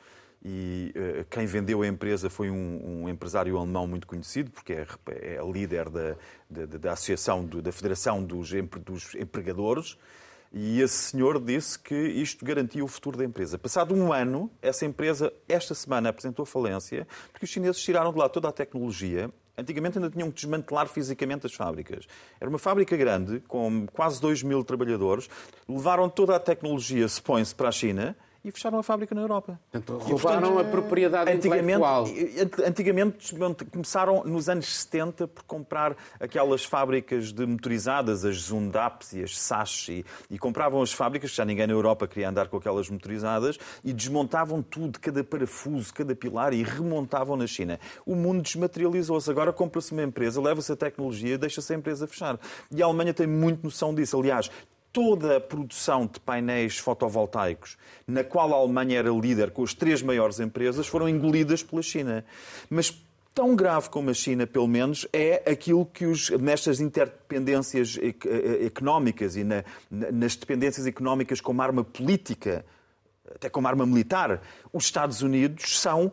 e 0.42 0.92
uh, 0.94 1.24
quem 1.30 1.46
vendeu 1.46 1.80
a 1.80 1.86
empresa 1.86 2.28
foi 2.28 2.50
um, 2.50 3.04
um, 3.04 3.08
empresário 3.08 3.56
alemão 3.56 3.86
muito 3.86 4.06
conhecido, 4.06 4.50
porque 4.50 4.74
é, 4.74 4.86
é 5.06 5.38
líder 5.50 5.88
da, 5.88 6.16
da, 6.50 6.66
da 6.66 6.92
Associação, 6.92 7.44
do, 7.44 7.62
da 7.62 7.72
Federação 7.72 8.22
dos, 8.22 8.50
dos 8.84 9.14
Empregadores, 9.14 9.96
e 10.56 10.80
esse 10.80 11.10
senhor 11.10 11.40
disse 11.40 11.76
que 11.76 11.96
isto 11.96 12.44
garantia 12.44 12.84
o 12.84 12.86
futuro 12.86 13.18
da 13.18 13.24
empresa. 13.24 13.58
Passado 13.58 13.92
um 13.92 14.12
ano, 14.12 14.48
essa 14.62 14.86
empresa, 14.86 15.32
esta 15.48 15.74
semana, 15.74 16.10
apresentou 16.10 16.46
falência, 16.46 17.08
porque 17.32 17.44
os 17.44 17.50
chineses 17.50 17.82
tiraram 17.82 18.12
de 18.12 18.18
lá 18.20 18.28
toda 18.28 18.48
a 18.48 18.52
tecnologia. 18.52 19.28
Antigamente 19.58 19.98
ainda 19.98 20.08
tinham 20.08 20.30
que 20.30 20.36
desmantelar 20.36 20.86
fisicamente 20.86 21.44
as 21.46 21.54
fábricas. 21.54 22.06
Era 22.40 22.48
uma 22.48 22.58
fábrica 22.58 22.96
grande, 22.96 23.40
com 23.48 23.84
quase 23.92 24.20
2 24.20 24.44
mil 24.44 24.62
trabalhadores. 24.62 25.28
Levaram 25.68 26.08
toda 26.08 26.36
a 26.36 26.38
tecnologia, 26.38 27.08
se 27.08 27.20
põe-se, 27.20 27.52
para 27.52 27.68
a 27.68 27.72
China 27.72 28.16
e 28.44 28.50
fecharam 28.50 28.78
a 28.78 28.82
fábrica 28.82 29.14
na 29.14 29.22
Europa. 29.22 29.58
Portanto, 29.70 29.98
roubaram 29.98 30.38
e, 30.38 30.52
portanto, 30.52 30.68
a 30.68 30.70
propriedade 30.70 31.30
antigamente, 31.32 31.80
intelectual. 31.80 32.68
Antigamente 32.68 33.34
começaram 33.70 34.22
nos 34.24 34.48
anos 34.48 34.66
70 34.66 35.26
por 35.28 35.44
comprar 35.44 35.96
aquelas 36.20 36.64
fábricas 36.64 37.32
de 37.32 37.46
motorizadas, 37.46 38.24
as 38.24 38.36
Zundaps 38.36 39.14
e 39.14 39.22
as 39.22 39.38
Sachi, 39.38 40.04
e, 40.30 40.34
e 40.34 40.38
compravam 40.38 40.82
as 40.82 40.92
fábricas, 40.92 41.30
que 41.30 41.36
já 41.36 41.44
ninguém 41.44 41.66
na 41.66 41.72
Europa 41.72 42.06
queria 42.06 42.28
andar 42.28 42.48
com 42.48 42.58
aquelas 42.58 42.90
motorizadas, 42.90 43.58
e 43.82 43.92
desmontavam 43.92 44.62
tudo, 44.62 45.00
cada 45.00 45.24
parafuso, 45.24 45.92
cada 45.94 46.14
pilar, 46.14 46.52
e 46.52 46.62
remontavam 46.62 47.36
na 47.36 47.46
China. 47.46 47.80
O 48.04 48.14
mundo 48.14 48.42
desmaterializou-se. 48.42 49.30
Agora 49.30 49.52
compra-se 49.52 49.92
uma 49.92 50.02
empresa, 50.02 50.40
leva-se 50.40 50.70
a 50.70 50.76
tecnologia, 50.76 51.38
deixa-se 51.38 51.72
a 51.72 51.76
empresa 51.76 52.06
fechar. 52.06 52.38
E 52.70 52.82
a 52.82 52.86
Alemanha 52.86 53.14
tem 53.14 53.26
muito 53.26 53.64
noção 53.64 53.94
disso. 53.94 54.18
Aliás, 54.18 54.50
toda 54.94 55.38
a 55.38 55.40
produção 55.40 56.06
de 56.06 56.20
painéis 56.20 56.78
fotovoltaicos, 56.78 57.76
na 58.06 58.22
qual 58.22 58.54
a 58.54 58.56
Alemanha 58.56 59.00
era 59.00 59.10
líder 59.10 59.50
com 59.50 59.64
as 59.64 59.74
três 59.74 60.00
maiores 60.00 60.38
empresas, 60.38 60.86
foram 60.86 61.08
engolidas 61.08 61.64
pela 61.64 61.82
China. 61.82 62.24
Mas 62.70 62.96
tão 63.34 63.56
grave 63.56 63.90
como 63.90 64.08
a 64.08 64.14
China, 64.14 64.46
pelo 64.46 64.68
menos, 64.68 65.04
é 65.12 65.50
aquilo 65.50 65.84
que 65.84 66.06
os, 66.06 66.30
nestas 66.30 66.80
interdependências 66.80 67.98
eh, 68.00 68.66
económicas 68.66 69.34
e 69.34 69.42
na, 69.42 69.64
nas 69.90 70.36
dependências 70.36 70.86
económicas 70.86 71.40
como 71.40 71.60
arma 71.60 71.82
política, 71.82 72.64
até 73.34 73.50
como 73.50 73.66
arma 73.66 73.84
militar, 73.84 74.40
os 74.72 74.84
Estados 74.84 75.22
Unidos 75.22 75.80
são 75.80 76.12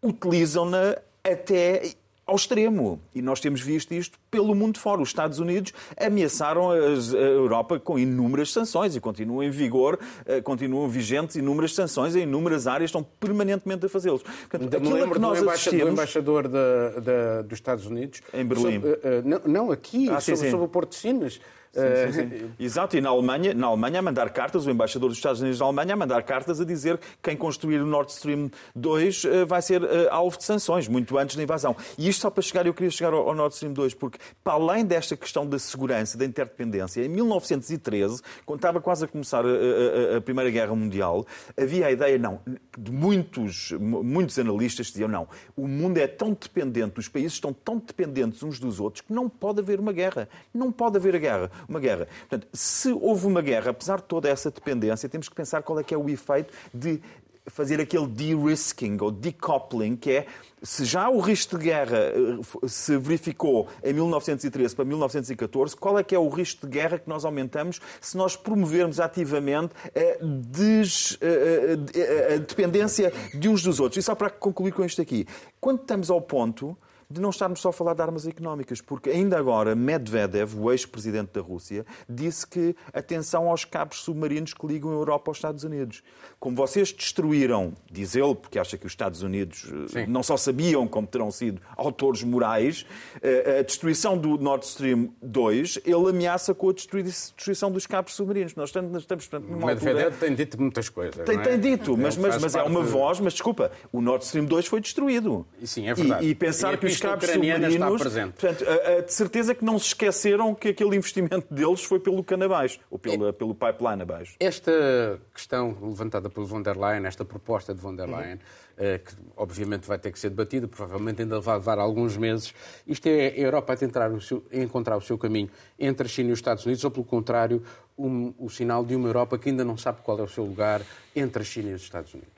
utilizam-na 0.00 0.96
até 1.24 1.94
ao 2.28 2.36
extremo. 2.36 3.00
E 3.14 3.22
nós 3.22 3.40
temos 3.40 3.62
visto 3.62 3.92
isto 3.94 4.18
pelo 4.30 4.54
mundo 4.54 4.78
fora. 4.78 5.00
Os 5.00 5.08
Estados 5.08 5.38
Unidos 5.38 5.72
ameaçaram 5.96 6.70
a 6.70 6.76
Europa 6.76 7.80
com 7.80 7.98
inúmeras 7.98 8.52
sanções 8.52 8.94
e 8.94 9.00
continuam 9.00 9.42
em 9.42 9.50
vigor, 9.50 9.98
eh, 10.26 10.42
continuam 10.42 10.86
vigentes 10.86 11.36
inúmeras 11.36 11.74
sanções 11.74 12.14
em 12.14 12.22
inúmeras 12.22 12.66
áreas, 12.66 12.90
estão 12.90 13.02
permanentemente 13.18 13.86
a 13.86 13.88
fazê-los. 13.88 14.22
Me 14.52 14.92
lembro 14.92 15.14
que 15.14 15.18
nós 15.18 15.38
do, 15.38 15.44
embaixador, 15.44 15.80
do 15.80 15.88
embaixador 15.88 16.48
da, 16.48 16.90
da, 17.00 17.42
dos 17.42 17.54
Estados 17.54 17.86
Unidos. 17.86 18.20
Em 18.34 18.44
Berlim. 18.44 18.74
Sobre, 18.74 18.90
uh, 18.90 18.98
não, 19.24 19.40
não, 19.46 19.72
aqui, 19.72 20.10
ah, 20.10 20.20
sobre, 20.20 20.36
sim, 20.36 20.44
sim. 20.44 20.50
sobre 20.50 20.66
o 20.66 20.68
Porto 20.68 20.90
de 20.90 20.96
Sinas. 20.96 21.40
Sim, 21.72 22.12
sim, 22.12 22.28
sim. 22.38 22.50
Exato, 22.58 22.96
e 22.96 23.00
na 23.00 23.10
Alemanha, 23.10 23.54
na 23.54 23.66
Alemanha 23.66 23.98
a 23.98 24.02
mandar 24.02 24.30
cartas, 24.30 24.66
o 24.66 24.70
embaixador 24.70 25.08
dos 25.08 25.18
Estados 25.18 25.40
Unidos 25.40 25.58
da 25.58 25.64
Alemanha 25.64 25.94
a 25.94 25.96
mandar 25.96 26.22
cartas 26.22 26.60
a 26.60 26.64
dizer 26.64 26.98
que 26.98 27.06
quem 27.22 27.36
construir 27.36 27.80
o 27.80 27.86
Nord 27.86 28.10
Stream 28.10 28.50
2 28.74 29.24
eh, 29.24 29.44
vai 29.44 29.62
ser 29.62 29.82
eh, 29.82 30.08
alvo 30.10 30.38
de 30.38 30.44
sanções, 30.44 30.88
muito 30.88 31.16
antes 31.18 31.36
da 31.36 31.42
invasão. 31.42 31.76
E 31.96 32.08
isto 32.08 32.22
só 32.22 32.30
para 32.30 32.42
chegar, 32.42 32.66
eu 32.66 32.74
queria 32.74 32.90
chegar 32.90 33.12
ao 33.12 33.34
Nord 33.34 33.54
Stream 33.54 33.72
2, 33.72 33.94
porque 33.94 34.18
para 34.42 34.54
além 34.54 34.84
desta 34.84 35.16
questão 35.16 35.46
da 35.46 35.58
segurança, 35.58 36.16
da 36.16 36.24
interdependência, 36.24 37.04
em 37.04 37.08
1913, 37.08 38.22
quando 38.44 38.58
estava 38.58 38.80
quase 38.80 39.04
a 39.04 39.08
começar 39.08 39.44
a, 39.44 40.14
a, 40.14 40.16
a 40.16 40.20
Primeira 40.20 40.50
Guerra 40.50 40.74
Mundial, 40.74 41.26
havia 41.56 41.86
a 41.86 41.92
ideia, 41.92 42.18
não, 42.18 42.40
de 42.76 42.90
muitos, 42.90 43.72
muitos 43.72 44.38
analistas 44.38 44.86
diziam, 44.88 45.08
não, 45.08 45.28
o 45.56 45.66
mundo 45.68 45.98
é 45.98 46.06
tão 46.06 46.30
dependente, 46.32 46.98
os 46.98 47.08
países 47.08 47.34
estão 47.34 47.52
tão 47.52 47.78
dependentes 47.78 48.42
uns 48.42 48.58
dos 48.58 48.80
outros, 48.80 49.02
que 49.02 49.12
não 49.12 49.28
pode 49.28 49.60
haver 49.60 49.78
uma 49.80 49.92
guerra. 49.92 50.28
Não 50.52 50.72
pode 50.72 50.96
haver 50.96 51.14
a 51.14 51.18
guerra 51.18 51.50
uma 51.68 51.80
guerra. 51.80 52.06
Portanto, 52.28 52.48
se 52.52 52.92
houve 52.92 53.26
uma 53.26 53.42
guerra, 53.42 53.70
apesar 53.70 53.96
de 53.96 54.04
toda 54.04 54.28
essa 54.28 54.50
dependência, 54.50 55.08
temos 55.08 55.28
que 55.28 55.34
pensar 55.34 55.62
qual 55.62 55.78
é 55.80 55.84
que 55.84 55.94
é 55.94 55.98
o 55.98 56.08
efeito 56.08 56.52
de 56.72 57.00
fazer 57.48 57.80
aquele 57.80 58.06
de-risking 58.06 58.98
ou 59.00 59.10
decoupling, 59.10 59.96
que 59.96 60.10
é 60.10 60.26
se 60.62 60.84
já 60.84 61.08
o 61.08 61.20
risco 61.20 61.56
de 61.56 61.64
guerra 61.64 61.96
eh, 61.96 62.66
se 62.66 62.96
verificou 62.98 63.68
em 63.82 63.92
1913 63.92 64.74
para 64.74 64.84
1914, 64.84 65.76
qual 65.76 65.98
é 65.98 66.04
que 66.04 66.14
é 66.14 66.18
o 66.18 66.28
risco 66.28 66.66
de 66.66 66.72
guerra 66.72 66.98
que 66.98 67.08
nós 67.08 67.24
aumentamos 67.24 67.80
se 68.00 68.16
nós 68.16 68.36
promovermos 68.36 68.98
ativamente 69.00 69.72
a, 69.94 70.24
des, 70.24 71.18
a, 71.22 72.36
dependência 72.38 73.12
de 73.34 73.48
uns 73.48 73.62
dos 73.62 73.78
outros? 73.80 74.02
E 74.02 74.04
só 74.04 74.14
para 74.14 74.30
concluir 74.30 74.72
com 74.72 74.84
isto 74.84 75.00
aqui, 75.00 75.26
quando 75.60 75.80
estamos 75.80 76.10
ao 76.10 76.20
ponto 76.20 76.76
de 77.10 77.20
não 77.20 77.30
estarmos 77.30 77.60
só 77.60 77.70
a 77.70 77.72
falar 77.72 77.94
de 77.94 78.02
armas 78.02 78.26
económicas, 78.26 78.82
porque 78.82 79.08
ainda 79.08 79.38
agora 79.38 79.74
Medvedev, 79.74 80.54
o 80.58 80.70
ex-presidente 80.70 81.30
da 81.32 81.40
Rússia, 81.40 81.86
disse 82.06 82.46
que 82.46 82.76
atenção 82.92 83.48
aos 83.48 83.64
cabos 83.64 84.02
submarinos 84.02 84.52
que 84.52 84.66
ligam 84.66 84.90
a 84.90 84.94
Europa 84.94 85.30
aos 85.30 85.38
Estados 85.38 85.64
Unidos. 85.64 86.02
Como 86.38 86.54
vocês 86.54 86.92
destruíram, 86.92 87.72
diz 87.90 88.14
ele, 88.14 88.34
porque 88.34 88.58
acha 88.58 88.76
que 88.76 88.86
os 88.86 88.92
Estados 88.92 89.22
Unidos 89.22 89.70
eh, 89.72 90.04
Sim. 90.04 90.06
não 90.10 90.22
só 90.22 90.36
sabiam 90.36 90.86
como 90.86 91.06
terão 91.06 91.30
sido 91.30 91.62
autores 91.76 92.22
morais, 92.22 92.84
eh, 93.22 93.60
a 93.60 93.62
destruição 93.62 94.16
do 94.18 94.36
Nord 94.36 94.66
Stream 94.66 95.08
2, 95.22 95.80
ele 95.86 96.10
ameaça 96.10 96.54
com 96.54 96.68
a 96.68 96.72
destruição 96.74 97.72
dos 97.72 97.86
cabos 97.86 98.14
submarinos. 98.14 98.54
Nós 98.54 98.68
estamos, 98.68 99.06
portanto, 99.06 99.48
numa 99.48 99.66
Medvedev 99.66 100.04
altura... 100.04 100.20
tem 100.20 100.34
dito 100.34 100.60
muitas 100.60 100.88
coisas. 100.90 101.24
Tem, 101.24 101.36
é? 101.36 101.42
tem 101.42 101.58
dito, 101.58 101.96
mas, 101.96 102.18
mas, 102.18 102.38
mas 102.40 102.54
é 102.54 102.62
uma 102.62 102.82
voz, 102.82 103.18
mas 103.18 103.32
desculpa, 103.32 103.72
o 103.90 104.02
Nord 104.02 104.24
Stream 104.24 104.44
2 104.44 104.66
foi 104.66 104.80
destruído. 104.80 105.46
Sim, 105.64 105.88
é 105.88 105.94
verdade. 105.94 106.26
E, 106.26 106.30
e 106.30 106.34
pensar 106.34 106.76
que 106.76 106.86
os 106.86 106.97
cabos 107.00 107.28
submarinos. 107.28 108.02
Portanto, 108.02 108.64
a, 108.66 108.98
a, 108.98 109.00
de 109.00 109.12
certeza 109.12 109.54
que 109.54 109.64
não 109.64 109.78
se 109.78 109.88
esqueceram 109.88 110.54
que 110.54 110.68
aquele 110.68 110.96
investimento 110.96 111.46
deles 111.52 111.84
foi 111.84 112.00
pelo 112.00 112.22
cano 112.22 112.44
abaixo, 112.44 112.78
ou 112.90 112.98
pelo, 112.98 113.28
é. 113.28 113.32
pelo 113.32 113.54
pipeline 113.54 114.02
abaixo. 114.02 114.34
Esta 114.40 115.20
questão 115.34 115.76
levantada 115.82 116.28
pelo 116.28 116.46
von 116.46 116.62
der 116.62 116.76
Leyen, 116.76 117.06
esta 117.06 117.24
proposta 117.24 117.74
de 117.74 117.80
von 117.80 117.94
der 117.94 118.08
Leyen, 118.08 118.38
uhum. 118.78 118.98
que 118.98 119.14
obviamente 119.36 119.86
vai 119.86 119.98
ter 119.98 120.12
que 120.12 120.18
ser 120.18 120.30
debatida, 120.30 120.68
provavelmente 120.68 121.22
ainda 121.22 121.40
vai 121.40 121.56
levar 121.56 121.78
alguns 121.78 122.16
meses, 122.16 122.54
isto 122.86 123.06
é 123.06 123.28
a 123.28 123.36
Europa 123.36 123.72
a 123.72 123.76
tentar 123.76 124.08
seu, 124.20 124.44
encontrar 124.52 124.96
o 124.96 125.00
seu 125.00 125.18
caminho 125.18 125.50
entre 125.78 126.06
a 126.06 126.08
China 126.08 126.30
e 126.30 126.32
os 126.32 126.38
Estados 126.38 126.64
Unidos, 126.64 126.84
ou 126.84 126.90
pelo 126.90 127.04
contrário, 127.04 127.62
um, 127.96 128.32
o 128.38 128.48
sinal 128.48 128.84
de 128.84 128.94
uma 128.94 129.08
Europa 129.08 129.38
que 129.38 129.48
ainda 129.48 129.64
não 129.64 129.76
sabe 129.76 130.00
qual 130.02 130.18
é 130.18 130.22
o 130.22 130.28
seu 130.28 130.44
lugar 130.44 130.80
entre 131.14 131.42
a 131.42 131.44
China 131.44 131.70
e 131.70 131.74
os 131.74 131.82
Estados 131.82 132.14
Unidos? 132.14 132.37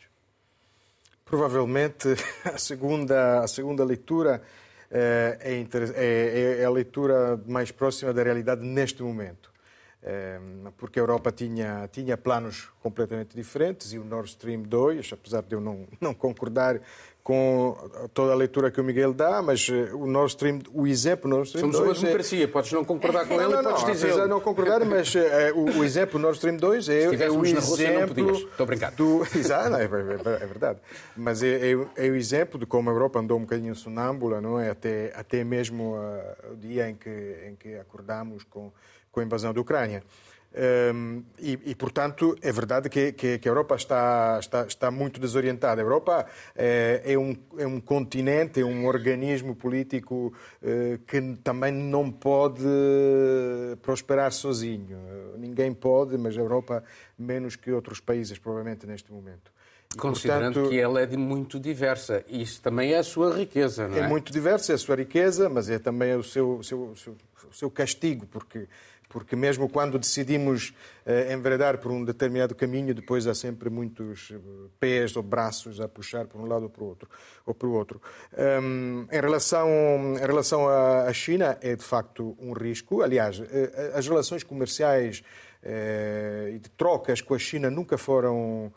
Provavelmente 1.31 2.09
a 2.45 2.59
segunda, 2.59 3.39
a 3.39 3.47
segunda 3.47 3.85
leitura 3.85 4.43
eh, 4.91 5.39
é, 5.41 5.67
é, 5.95 6.61
é, 6.61 6.65
a 6.65 6.71
leitura 6.71 7.41
mais 7.47 7.71
próxima 7.71 8.13
da 8.13 8.21
realidade 8.21 8.67
neste 8.67 9.01
momento. 9.01 9.49
Eh, 10.03 10.41
porque 10.77 10.99
a 10.99 11.03
Europa 11.03 11.31
tinha, 11.31 11.89
tinha 11.93 12.17
planos 12.17 12.69
completamente 12.83 13.37
diferentes 13.37 13.93
e 13.93 13.99
o 14.01 14.05
Nord 14.05 14.29
Stream 14.29 14.63
2, 14.63 15.13
apesar 15.13 15.43
de 15.43 15.55
eu 15.55 15.61
não, 15.61 15.87
não 16.01 16.13
concordar 16.13 16.81
com 17.23 17.77
toda 18.15 18.33
a 18.33 18.35
leitura 18.35 18.71
que 18.71 18.81
o 18.81 18.85
Miguel 18.85 19.13
dá, 19.13 19.43
mas 19.43 19.69
eh, 19.69 19.93
o 19.93 20.07
Nord 20.07 20.31
Stream, 20.31 20.61
o 20.73 20.87
exemplo 20.87 21.29
Nord 21.29 21.47
Stream 21.47 21.63
Somos 21.63 21.77
2... 21.77 21.85
Somos 21.87 21.99
uma 21.99 22.05
democracia, 22.05 22.45
é... 22.45 22.47
podes 22.47 22.73
não 22.73 22.85
concordar 22.85 23.27
com 23.27 23.37
não, 23.37 23.45
ele 23.45 23.55
não, 23.55 23.63
não, 23.63 23.71
podes 23.73 23.87
dizer... 23.87 24.07
Apesar 24.07 24.23
de 24.25 24.31
não 24.31 24.41
concordar, 24.41 24.85
mas 24.85 25.15
é, 25.15 25.53
o, 25.53 25.79
o, 25.79 25.85
exemplo 25.85 26.19
Nord 26.19 26.37
Stream 26.37 26.57
2 26.57 26.89
é, 26.89 27.03
é 27.05 27.31
o 27.31 27.45
exemplo... 27.45 28.37
Estou 28.37 28.67
brincando. 28.67 28.97
Do... 28.97 29.23
Exato, 29.39 29.77
é, 29.77 29.85
é, 29.85 29.87
verdade. 29.87 30.79
Mas 31.17 31.43
é, 31.43 31.73
é, 31.97 32.09
o 32.09 32.17
exemplo 32.17 32.59
de 32.59 32.67
como 32.67 32.89
a 32.91 32.93
Europa 32.93 33.19
andou 33.19 33.39
um 33.39 33.43
bocadinho 33.43 33.75
sonâmbula, 33.75 34.41
não 34.41 34.59
é? 34.59 34.71
Até, 34.71 35.13
até 35.15 35.45
mesmo 35.45 35.97
uh, 35.97 36.53
o 36.53 36.57
dia 36.57 36.89
em 36.89 36.95
que, 36.95 37.37
em 37.47 37.55
que 37.55 37.75
acordámos 37.77 38.45
com, 38.45 38.73
com 39.13 39.21
a 39.21 39.23
invasão 39.23 39.53
da 39.53 39.61
Ucrânia. 39.61 40.03
Um, 40.53 41.23
e, 41.39 41.59
e, 41.67 41.75
portanto, 41.77 42.37
é 42.43 42.51
verdade 42.51 42.89
que, 42.89 43.13
que, 43.13 43.39
que, 43.39 43.49
a 43.49 43.51
Europa 43.51 43.77
está, 43.77 44.37
está, 44.41 44.67
está 44.67 44.91
muito 44.91 45.21
desorientada. 45.21 45.81
A 45.81 45.85
Europa 45.85 46.27
é, 46.57 47.03
é, 47.05 47.17
um, 47.17 47.37
é 47.57 47.67
um 47.67 47.81
continente, 47.81 48.61
é 48.61 48.65
um 48.65 48.85
organismo 48.87 49.55
político 49.55 50.35
uh, 50.61 50.99
que 51.07 51.37
também 51.45 51.73
não 51.73 52.11
pode 52.11 52.65
prosperar 53.81 54.33
sozinho. 54.33 54.99
Ninguém 55.39 55.73
pode, 55.73 56.19
mas 56.19 56.37
a 56.37 56.41
Europa 56.41 56.83
menos 57.17 57.55
que 57.55 57.71
outros 57.71 58.01
países, 58.01 58.37
provavelmente, 58.37 58.87
neste 58.87 59.13
momento. 59.13 59.53
E, 59.95 59.99
Considerando 59.99 60.55
portanto, 60.55 60.71
que 60.71 60.81
ela 60.81 61.01
é 61.01 61.17
muito 61.17 61.61
diversa. 61.61 62.25
Isso 62.29 62.61
também 62.61 62.93
é 62.93 62.99
a 62.99 63.05
sua 63.05 63.37
riqueza, 63.37 63.87
não 63.87 63.97
é? 63.97 64.01
É 64.01 64.09
muito 64.09 64.33
diversa, 64.33 64.73
é 64.73 64.75
a 64.75 64.79
sua 64.79 64.97
riqueza, 64.97 65.49
mas 65.49 65.71
é 65.71 65.79
também 65.79 66.15
o 66.17 66.25
seu, 66.25 66.61
seu, 66.63 66.95
seu, 66.97 67.17
seu 67.53 67.71
castigo, 67.71 68.27
porque 68.27 68.67
porque 69.11 69.35
mesmo 69.35 69.69
quando 69.69 69.99
decidimos 69.99 70.73
uh, 71.05 71.33
enveredar 71.33 71.79
por 71.79 71.91
um 71.91 72.05
determinado 72.05 72.55
caminho, 72.55 72.95
depois 72.95 73.27
há 73.27 73.35
sempre 73.35 73.69
muitos 73.69 74.31
eh, 74.33 74.39
pés 74.79 75.17
ou 75.17 75.23
braços 75.23 75.81
a 75.81 75.89
puxar 75.89 76.27
por 76.27 76.41
um 76.41 76.47
lado 76.47 76.63
ou 76.63 76.71
para 76.71 76.85
o 76.85 76.87
outro. 76.87 77.09
Ou 77.45 77.53
para 77.53 77.69
o 77.69 77.73
outro. 77.73 78.01
Um, 78.63 79.07
em, 79.11 79.21
relação, 79.21 79.69
em 80.17 80.25
relação 80.25 80.69
à 80.69 81.13
China, 81.13 81.59
é 81.61 81.75
de 81.75 81.83
facto 81.83 82.37
um 82.39 82.53
risco. 82.53 83.03
Aliás, 83.03 83.41
eh, 83.41 83.93
as 83.95 84.07
relações 84.07 84.45
comerciais 84.45 85.23
e 85.63 86.59
de 86.59 86.71
trocas 86.71 87.21
com 87.21 87.35
a 87.35 87.39
China 87.39 87.69
nunca 87.69 87.99
foram 87.99 88.73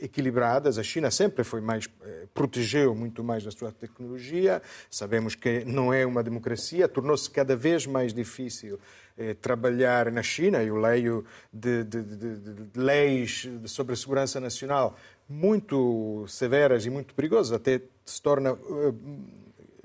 equilibradas. 0.00 0.78
A 0.78 0.82
China 0.82 1.10
sempre 1.10 1.44
foi 1.44 1.60
mais 1.60 1.86
protegeu 2.32 2.94
muito 2.94 3.22
mais 3.22 3.46
a 3.46 3.50
sua 3.50 3.72
tecnologia. 3.72 4.62
Sabemos 4.90 5.34
que 5.34 5.64
não 5.64 5.92
é 5.92 6.06
uma 6.06 6.22
democracia, 6.22 6.88
tornou-se 6.88 7.28
cada 7.28 7.56
vez 7.56 7.86
mais 7.86 8.14
difícil 8.14 8.78
eh, 8.78 8.78
trabalhar 9.40 10.10
na 10.10 10.22
China. 10.22 10.62
Eu 10.62 10.76
leio 10.76 11.24
de, 11.52 11.84
de, 11.84 12.02
de, 12.02 12.36
de 12.36 12.80
leis 12.80 13.48
sobre 13.66 13.94
a 13.94 13.96
segurança 13.96 14.38
nacional 14.40 14.96
muito 15.28 16.24
severas 16.28 16.86
e 16.86 16.90
muito 16.90 17.14
perigosas, 17.14 17.52
até 17.52 17.80
se 18.04 18.22
torna 18.22 18.52
uh, 18.52 19.00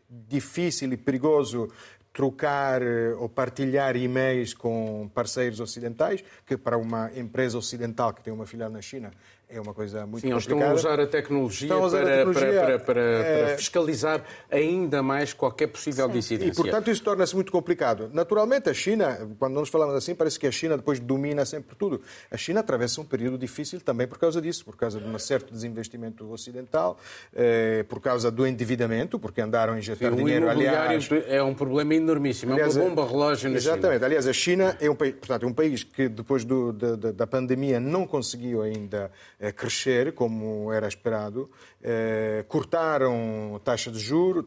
difícil 0.10 0.92
e 0.94 0.98
perigoso 0.98 1.68
trocar 2.14 2.82
eh, 2.82 3.16
ou 3.18 3.30
partilhar 3.30 3.96
e-mails 3.96 4.54
com 4.54 5.10
parceiros 5.14 5.62
ocidentais, 5.62 6.22
que 6.46 6.58
para 6.58 6.78
uma 6.78 7.10
empresa 7.16 7.58
ocidental 7.58 8.14
que 8.14 8.22
tem 8.22 8.34
uma 8.34 8.46
filial 8.46 8.70
na 8.70 8.82
China 8.82 9.12
é 9.52 9.60
uma 9.60 9.74
coisa 9.74 10.06
muito 10.06 10.22
Sim, 10.22 10.32
complicada. 10.32 10.62
estão 10.62 10.72
a 10.72 10.74
usar 10.74 11.00
a 11.00 11.08
tecnologia, 11.08 11.78
usar 11.78 12.02
para, 12.02 12.14
a 12.14 12.18
tecnologia 12.18 12.62
para, 12.62 12.80
para, 12.80 13.02
é... 13.02 13.46
para, 13.46 13.58
fiscalizar 13.58 14.24
ainda 14.50 15.04
mais 15.04 15.34
qualquer 15.34 15.68
possível 15.68 16.08
Sim. 16.08 16.14
dissidência. 16.14 16.52
E, 16.52 16.56
portanto, 16.56 16.90
isso 16.90 17.04
torna-se 17.04 17.36
muito 17.36 17.52
complicado. 17.52 18.10
Naturalmente, 18.14 18.70
a 18.70 18.74
China, 18.74 19.30
quando 19.38 19.54
nós 19.54 19.70
falamos 19.70 19.96
assim, 19.96 20.16
parece 20.16 20.40
que 20.40 20.48
a 20.48 20.52
China 20.52 20.78
depois 20.78 21.00
domina 21.00 21.46
sempre 21.46 21.76
tudo. 21.76 22.02
A 22.30 22.38
China 22.38 22.62
atravessa 22.62 23.02
um 23.02 23.06
período 23.06 23.38
difícil 23.38 23.82
também 23.82 24.08
por 24.08 24.18
causa 24.18 24.42
disso, 24.42 24.64
por 24.64 24.76
causa 24.76 25.00
de 25.00 25.08
um 25.08 25.20
certo 25.20 25.54
desinvestimento 25.54 26.32
ocidental, 26.32 26.98
eh, 27.36 27.86
por 27.90 28.00
causa 28.00 28.32
do 28.32 28.48
endividamento, 28.48 29.20
porque 29.20 29.42
andaram 29.42 29.74
a 29.74 29.78
injetar 29.78 30.12
Sim, 30.12 30.18
dinheiro, 30.18 30.50
aliás... 30.50 31.10
é 31.28 31.44
um 31.44 31.54
problema 31.54 31.94
enormíssimo, 31.96 32.54
aliás, 32.54 32.78
é 32.78 32.80
uma 32.80 32.90
bomba 32.90 33.08
relógio 33.08 33.50
na 33.50 33.58
Exatamente. 33.58 33.94
China. 33.96 34.06
Aliás, 34.06 34.28
a 34.28 34.34
China 34.34 34.78
é 34.80 34.90
um, 34.90 34.96
país, 34.96 35.14
portanto, 35.16 35.44
é 35.44 35.48
um 35.48 35.54
país 35.54 35.84
que 35.84 36.08
depois 36.08 36.46
do, 36.46 36.72
da, 36.72 37.12
da 37.12 37.28
pandemia 37.28 37.80
não 37.80 38.08
conseguiu 38.08 38.62
ainda 38.62 39.12
crescer 39.50 40.14
como 40.14 40.72
era 40.72 40.88
esperado, 40.88 41.50
eh, 41.82 42.44
cortaram 42.48 43.56
a 43.56 43.60
taxa 43.60 43.90
de 43.90 43.98
juros, 43.98 44.44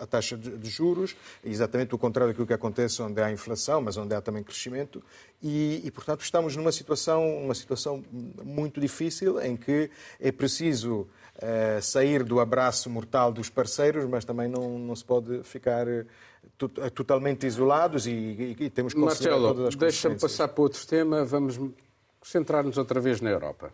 a 0.00 0.06
taxa 0.06 0.36
de 0.36 0.68
juros, 0.70 1.14
exatamente 1.44 1.94
o 1.94 1.98
contrário 1.98 2.32
daquilo 2.32 2.46
que 2.46 2.54
acontece 2.54 3.00
onde 3.02 3.20
há 3.20 3.30
inflação, 3.30 3.82
mas 3.82 3.96
onde 3.96 4.14
há 4.14 4.20
também 4.20 4.42
crescimento, 4.42 5.02
e, 5.42 5.82
e 5.84 5.90
portanto 5.90 6.22
estamos 6.22 6.56
numa 6.56 6.72
situação, 6.72 7.22
uma 7.44 7.54
situação 7.54 8.02
muito 8.42 8.80
difícil 8.80 9.40
em 9.40 9.56
que 9.56 9.90
é 10.18 10.32
preciso 10.32 11.06
eh, 11.36 11.80
sair 11.82 12.24
do 12.24 12.40
abraço 12.40 12.88
mortal 12.88 13.32
dos 13.32 13.50
parceiros, 13.50 14.04
mas 14.06 14.24
também 14.24 14.48
não, 14.48 14.78
não 14.78 14.96
se 14.96 15.04
pode 15.04 15.42
ficar 15.42 15.86
eh, 15.86 16.06
totalmente 16.94 17.46
isolados 17.46 18.06
e, 18.06 18.10
e, 18.10 18.56
e 18.58 18.70
temos 18.70 18.94
que 18.94 19.00
considerar 19.00 19.38
Marcelo, 19.38 19.54
todas 19.54 19.68
as 19.68 19.76
deixa-me 19.76 20.18
passar 20.18 20.48
para 20.48 20.62
outro 20.62 20.86
tema, 20.86 21.24
vamos 21.24 21.60
centrar-nos 22.22 22.78
outra 22.78 23.00
vez 23.00 23.20
na 23.20 23.30
Europa. 23.30 23.72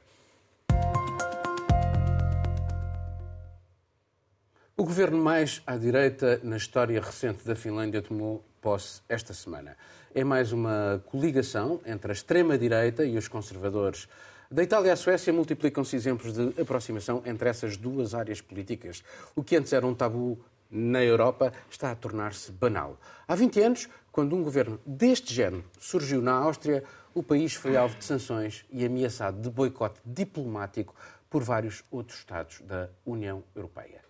O 4.80 4.82
governo 4.82 5.22
mais 5.22 5.60
à 5.66 5.76
direita 5.76 6.40
na 6.42 6.56
história 6.56 6.98
recente 7.02 7.44
da 7.44 7.54
Finlândia 7.54 8.00
tomou 8.00 8.42
posse 8.62 9.02
esta 9.10 9.34
semana. 9.34 9.76
É 10.14 10.24
mais 10.24 10.52
uma 10.52 11.04
coligação 11.04 11.82
entre 11.84 12.10
a 12.10 12.14
extrema-direita 12.14 13.04
e 13.04 13.18
os 13.18 13.28
conservadores. 13.28 14.08
Da 14.50 14.62
Itália 14.62 14.94
à 14.94 14.96
Suécia 14.96 15.34
multiplicam-se 15.34 15.94
exemplos 15.94 16.32
de 16.32 16.58
aproximação 16.58 17.22
entre 17.26 17.50
essas 17.50 17.76
duas 17.76 18.14
áreas 18.14 18.40
políticas. 18.40 19.04
O 19.36 19.44
que 19.44 19.54
antes 19.54 19.70
era 19.74 19.86
um 19.86 19.94
tabu 19.94 20.42
na 20.70 21.04
Europa 21.04 21.52
está 21.70 21.90
a 21.90 21.94
tornar-se 21.94 22.50
banal. 22.50 22.98
Há 23.28 23.34
20 23.34 23.60
anos, 23.60 23.88
quando 24.10 24.34
um 24.34 24.42
governo 24.42 24.80
deste 24.86 25.34
género 25.34 25.62
surgiu 25.78 26.22
na 26.22 26.32
Áustria, 26.32 26.82
o 27.12 27.22
país 27.22 27.52
foi 27.52 27.76
alvo 27.76 27.98
de 27.98 28.04
sanções 28.06 28.64
e 28.70 28.82
ameaçado 28.86 29.42
de 29.42 29.50
boicote 29.50 30.00
diplomático 30.06 30.94
por 31.28 31.42
vários 31.42 31.84
outros 31.90 32.20
Estados 32.20 32.62
da 32.62 32.88
União 33.04 33.44
Europeia. 33.54 34.08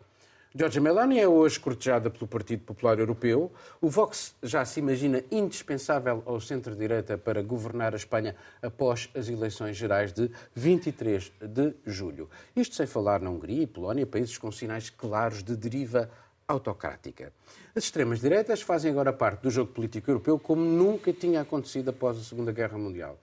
Giorgia 0.52 0.80
Meloni 0.80 1.20
é 1.20 1.28
hoje 1.28 1.60
cortejada 1.60 2.10
pelo 2.10 2.26
Partido 2.26 2.64
Popular 2.64 2.98
Europeu. 2.98 3.52
O 3.80 3.88
Vox 3.88 4.34
já 4.42 4.64
se 4.64 4.80
imagina 4.80 5.22
indispensável 5.30 6.24
ao 6.26 6.40
centro-direita 6.40 7.16
para 7.16 7.40
governar 7.40 7.92
a 7.92 7.96
Espanha 7.96 8.34
após 8.60 9.08
as 9.14 9.28
eleições 9.28 9.76
gerais 9.76 10.12
de 10.12 10.28
23 10.52 11.30
de 11.40 11.74
julho. 11.86 12.28
Isto 12.56 12.74
sem 12.74 12.84
falar 12.84 13.20
na 13.20 13.30
Hungria 13.30 13.62
e 13.62 13.66
Polónia, 13.66 14.04
países 14.04 14.36
com 14.38 14.50
sinais 14.50 14.90
claros 14.90 15.40
de 15.44 15.54
deriva 15.54 16.10
autocrática. 16.48 17.32
As 17.72 17.84
extremas-direitas 17.84 18.60
fazem 18.60 18.90
agora 18.90 19.12
parte 19.12 19.42
do 19.42 19.50
jogo 19.52 19.72
político 19.72 20.10
europeu 20.10 20.36
como 20.36 20.64
nunca 20.64 21.12
tinha 21.12 21.42
acontecido 21.42 21.90
após 21.90 22.18
a 22.18 22.24
Segunda 22.24 22.50
Guerra 22.50 22.76
Mundial. 22.76 23.20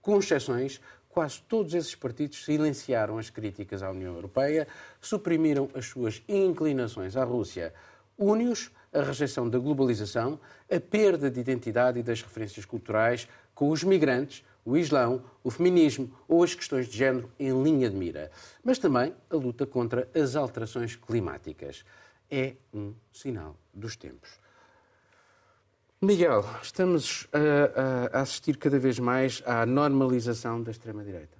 Com 0.00 0.20
exceções, 0.20 0.80
quase 1.18 1.42
todos 1.48 1.74
esses 1.74 1.96
partidos 1.96 2.44
silenciaram 2.44 3.18
as 3.18 3.28
críticas 3.28 3.82
à 3.82 3.90
União 3.90 4.14
Europeia, 4.14 4.68
suprimiram 5.00 5.68
as 5.74 5.86
suas 5.86 6.22
inclinações 6.28 7.16
à 7.16 7.24
Rússia, 7.24 7.74
une-os 8.16 8.70
a 8.92 9.02
rejeição 9.02 9.50
da 9.50 9.58
globalização, 9.58 10.38
a 10.70 10.78
perda 10.78 11.28
de 11.28 11.40
identidade 11.40 11.98
e 11.98 12.04
das 12.04 12.22
referências 12.22 12.64
culturais 12.64 13.26
com 13.52 13.70
os 13.70 13.82
migrantes, 13.82 14.44
o 14.64 14.76
Islão, 14.76 15.24
o 15.42 15.50
feminismo 15.50 16.08
ou 16.28 16.44
as 16.44 16.54
questões 16.54 16.86
de 16.86 16.96
género 16.96 17.28
em 17.36 17.64
linha 17.64 17.90
de 17.90 17.96
mira, 17.96 18.30
mas 18.62 18.78
também 18.78 19.12
a 19.28 19.34
luta 19.34 19.66
contra 19.66 20.08
as 20.14 20.36
alterações 20.36 20.94
climáticas. 20.94 21.84
É 22.30 22.54
um 22.72 22.94
sinal 23.12 23.56
dos 23.74 23.96
tempos. 23.96 24.38
Miguel, 26.00 26.44
estamos 26.62 27.26
a, 27.32 28.18
a, 28.18 28.20
assistir 28.20 28.56
cada 28.56 28.78
vez 28.78 29.00
mais 29.00 29.42
à 29.44 29.66
normalização 29.66 30.62
da 30.62 30.70
extrema-direita. 30.70 31.36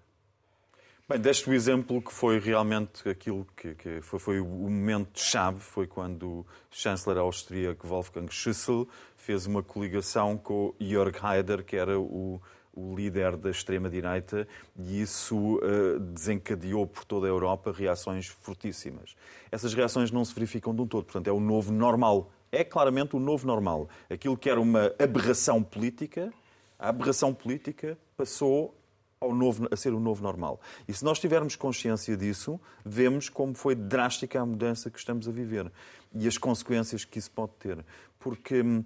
Bem, 1.09 1.21
deste 1.21 1.49
o 1.49 1.55
exemplo 1.55 2.03
que 2.03 2.12
foi 2.12 2.40
realmente 2.40 3.09
aquilo 3.09 3.47
que, 3.57 3.77
que 3.77 4.01
foi, 4.03 4.18
foi, 4.18 4.40
o 4.40 4.44
momento-chave, 4.44 5.61
foi 5.61 5.87
quando 5.87 6.29
o 6.29 6.47
chanceler 6.73 7.18
austríaco 7.18 7.87
Wolfgang 7.87 8.27
Schüssel 8.31 8.88
fez 9.16 9.47
uma 9.47 9.62
coligação 9.62 10.37
com 10.37 10.75
Jörg 10.81 11.16
Haider, 11.23 11.64
que 11.64 11.77
era 11.77 11.97
o, 11.97 12.42
o 12.75 12.97
líder 12.97 13.37
da 13.37 13.51
extrema-direita, 13.51 14.47
e 14.77 15.01
isso 15.01 15.37
uh, 15.59 16.01
desencadeou 16.01 16.85
por 16.85 17.05
toda 17.05 17.29
a 17.29 17.31
Europa 17.31 17.73
reações 17.73 18.27
fortíssimas. 18.27 19.14
Essas 19.53 19.73
reações 19.73 20.11
não 20.11 20.25
se 20.25 20.35
verificam 20.35 20.75
de 20.75 20.83
um 20.83 20.87
todo, 20.87 21.05
portanto, 21.05 21.29
é 21.29 21.33
o 21.33 21.38
novo 21.38 21.73
normal. 21.73 22.33
É 22.51 22.65
claramente 22.65 23.17
o 23.17 23.21
novo 23.21 23.47
normal. 23.47 23.89
Aquilo 24.09 24.37
que 24.37 24.49
era 24.49 24.61
uma 24.61 24.93
aberração 24.99 25.63
política, 25.63 26.33
a 26.79 26.89
aberração 26.89 27.35
política 27.35 27.99
passou 28.17 28.75
ao 29.21 29.35
novo, 29.35 29.69
a 29.71 29.77
ser 29.77 29.93
o 29.93 30.01
novo 30.01 30.23
normal. 30.23 30.61
E 30.87 30.93
se 30.93 31.05
nós 31.05 31.19
tivermos 31.19 31.57
consciência 31.57 32.17
disso, 32.17 32.61
vemos 32.85 33.29
como 33.29 33.55
foi 33.55 33.75
drástica 33.75 34.41
a 34.41 34.47
mudança 34.47 34.91
que 34.91 34.99
estamos 34.99 35.29
a 35.29 35.33
viver 35.33 35.71
e 36.15 36.27
as 36.27 36.39
consequências 36.39 37.05
que 37.05 37.19
isso 37.19 37.31
pode 37.31 37.53
ter. 37.59 37.85
Porque 38.19 38.63
hum, 38.63 38.85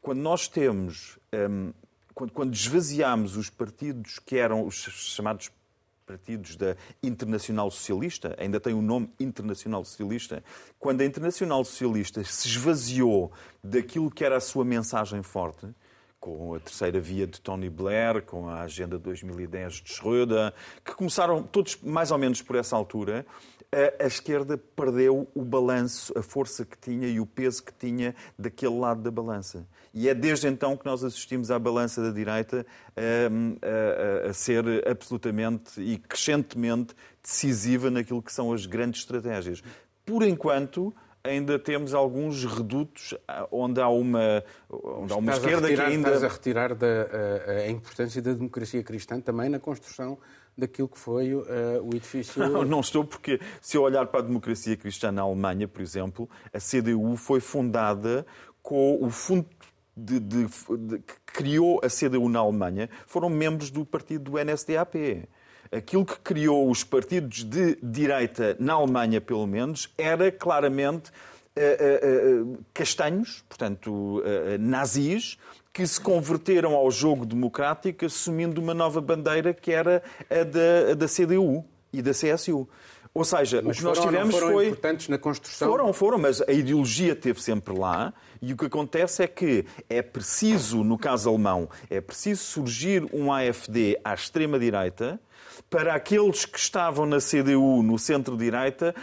quando 0.00 0.20
nós 0.20 0.48
temos, 0.48 1.18
hum, 1.32 1.72
quando, 2.14 2.32
quando 2.32 2.54
esvaziamos 2.54 3.36
os 3.36 3.50
partidos 3.50 4.18
que 4.18 4.36
eram 4.36 4.66
os 4.66 4.76
chamados 4.76 5.50
partidos 6.04 6.56
da 6.56 6.76
Internacional 7.02 7.70
Socialista, 7.70 8.34
ainda 8.38 8.60
tem 8.60 8.74
o 8.74 8.82
nome 8.82 9.10
Internacional 9.18 9.84
Socialista, 9.84 10.44
quando 10.78 11.00
a 11.00 11.04
Internacional 11.04 11.64
Socialista 11.64 12.22
se 12.22 12.48
esvaziou 12.48 13.32
daquilo 13.62 14.10
que 14.10 14.24
era 14.24 14.36
a 14.36 14.40
sua 14.40 14.64
mensagem 14.64 15.22
forte, 15.22 15.66
com 16.24 16.54
a 16.54 16.58
terceira 16.58 16.98
via 16.98 17.26
de 17.26 17.38
Tony 17.38 17.68
Blair, 17.68 18.22
com 18.22 18.48
a 18.48 18.62
Agenda 18.62 18.98
2010 18.98 19.74
de 19.74 19.92
Schröder, 19.92 20.54
que 20.82 20.94
começaram 20.94 21.42
todos 21.42 21.76
mais 21.82 22.10
ou 22.10 22.16
menos 22.16 22.40
por 22.40 22.56
essa 22.56 22.74
altura, 22.74 23.26
a, 24.00 24.06
esquerda 24.06 24.56
perdeu 24.56 25.28
o 25.34 25.44
balanço, 25.44 26.18
a 26.18 26.22
força 26.22 26.64
que 26.64 26.78
tinha 26.78 27.08
e 27.08 27.20
o 27.20 27.26
peso 27.26 27.62
que 27.62 27.74
tinha 27.74 28.14
daquele 28.38 28.78
lado 28.78 29.02
da 29.02 29.10
balança. 29.10 29.66
E 29.92 30.08
é 30.08 30.14
desde 30.14 30.48
então 30.48 30.78
que 30.78 30.86
nós 30.86 31.04
assistimos 31.04 31.50
à 31.50 31.58
balança 31.58 32.00
da 32.00 32.10
direita 32.10 32.64
a, 32.96 34.26
a, 34.26 34.30
a 34.30 34.32
ser 34.32 34.64
absolutamente 34.88 35.78
e 35.78 35.98
crescentemente 35.98 36.94
decisiva 37.22 37.90
naquilo 37.90 38.22
que 38.22 38.32
são 38.32 38.50
as 38.50 38.64
grandes 38.64 39.00
estratégias. 39.00 39.62
Por 40.06 40.22
enquanto, 40.22 40.94
ainda 41.24 41.58
temos 41.58 41.94
alguns 41.94 42.44
redutos 42.44 43.14
ah, 43.26 43.48
onde 43.50 43.80
há 43.80 43.88
uma, 43.88 44.44
onde 44.70 45.12
há 45.12 45.16
uma 45.16 45.32
esquerda 45.32 45.66
retirar, 45.66 45.86
que 45.86 45.92
ainda. 45.92 46.08
Estás 46.08 46.24
a 46.24 46.28
retirar 46.28 46.74
da, 46.74 46.86
a, 46.86 47.50
a, 47.50 47.70
importância 47.70 48.20
da 48.20 48.32
democracia 48.34 48.82
cristã 48.84 49.18
também 49.20 49.48
na 49.48 49.58
construção 49.58 50.18
daquilo 50.56 50.86
que 50.86 50.98
foi 50.98 51.34
uh, 51.34 51.44
o 51.82 51.96
edifício. 51.96 52.38
Não, 52.46 52.64
não 52.64 52.80
estou, 52.80 53.04
porque 53.04 53.40
se 53.60 53.76
eu 53.76 53.82
olhar 53.82 54.06
para 54.06 54.20
a 54.20 54.22
democracia 54.22 54.76
cristã 54.76 55.10
na 55.10 55.22
Alemanha, 55.22 55.66
por 55.66 55.82
exemplo, 55.82 56.30
a 56.52 56.58
CDU 56.60 57.16
foi 57.16 57.40
fundada 57.40 58.24
com 58.62 59.02
o 59.02 59.10
fundo 59.10 59.48
de, 59.96 60.20
de, 60.20 60.46
de, 60.46 60.98
que 60.98 61.14
criou 61.26 61.80
a 61.82 61.88
CDU 61.88 62.28
na 62.28 62.38
Alemanha, 62.38 62.88
foram 63.06 63.28
membros 63.28 63.70
do 63.70 63.84
partido 63.84 64.30
do 64.30 64.44
NSDAP 64.44 65.28
aquilo 65.74 66.04
que 66.04 66.18
criou 66.20 66.70
os 66.70 66.84
partidos 66.84 67.44
de 67.44 67.76
direita 67.82 68.56
na 68.58 68.74
Alemanha, 68.74 69.20
pelo 69.20 69.46
menos, 69.46 69.92
era 69.98 70.30
claramente 70.30 71.10
uh, 71.56 72.42
uh, 72.42 72.52
uh, 72.52 72.58
castanhos, 72.72 73.44
portanto, 73.48 74.22
nazis, 74.60 75.38
que 75.72 75.84
se 75.86 76.00
converteram 76.00 76.74
ao 76.74 76.90
jogo 76.90 77.26
democrático 77.26 78.04
assumindo 78.04 78.60
uma 78.60 78.72
nova 78.72 79.00
bandeira 79.00 79.52
que 79.52 79.72
era 79.72 80.02
a 80.30 80.44
da, 80.44 80.92
a 80.92 80.94
da 80.94 81.08
CDU 81.08 81.64
e 81.92 82.00
da 82.00 82.12
CSU. 82.12 82.68
Ou 83.12 83.24
seja, 83.24 83.62
mas 83.62 83.76
o 83.76 83.78
que 83.78 83.84
nós 83.84 83.98
foram, 83.98 84.10
tivemos 84.10 84.34
foram 84.34 84.52
foi. 84.52 84.66
importantes 84.66 85.08
na 85.08 85.18
construção. 85.18 85.68
Foram, 85.68 85.92
foram, 85.92 86.18
mas 86.18 86.40
a 86.42 86.50
ideologia 86.50 87.12
esteve 87.12 87.40
sempre 87.40 87.76
lá 87.76 88.12
e 88.46 88.52
o 88.52 88.56
que 88.56 88.66
acontece 88.66 89.22
é 89.22 89.26
que 89.26 89.64
é 89.88 90.02
preciso, 90.02 90.84
no 90.84 90.98
caso 90.98 91.28
alemão, 91.28 91.68
é 91.88 92.00
preciso 92.00 92.42
surgir 92.42 93.08
um 93.12 93.32
AFD 93.32 93.98
à 94.04 94.12
extrema-direita 94.12 95.18
para 95.70 95.94
aqueles 95.94 96.44
que 96.44 96.58
estavam 96.58 97.06
na 97.06 97.18
CDU, 97.18 97.82
no 97.82 97.98
centro-direita, 97.98 98.94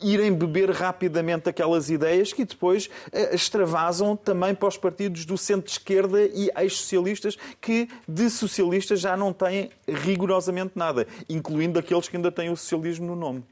irem 0.00 0.32
beber 0.32 0.70
rapidamente 0.70 1.48
aquelas 1.48 1.88
ideias 1.88 2.32
que 2.32 2.44
depois 2.44 2.90
eh, 3.12 3.34
extravasam 3.34 4.16
também 4.16 4.54
para 4.54 4.68
os 4.68 4.76
partidos 4.76 5.24
do 5.24 5.38
centro-esquerda 5.38 6.22
e 6.24 6.50
ex-socialistas, 6.56 7.36
que 7.60 7.88
de 8.08 8.28
socialistas 8.28 9.00
já 9.00 9.16
não 9.16 9.32
têm 9.32 9.70
rigorosamente 9.86 10.72
nada, 10.74 11.06
incluindo 11.28 11.78
aqueles 11.78 12.08
que 12.08 12.16
ainda 12.16 12.32
têm 12.32 12.50
o 12.50 12.56
socialismo 12.56 13.06
no 13.06 13.16
nome. 13.16 13.44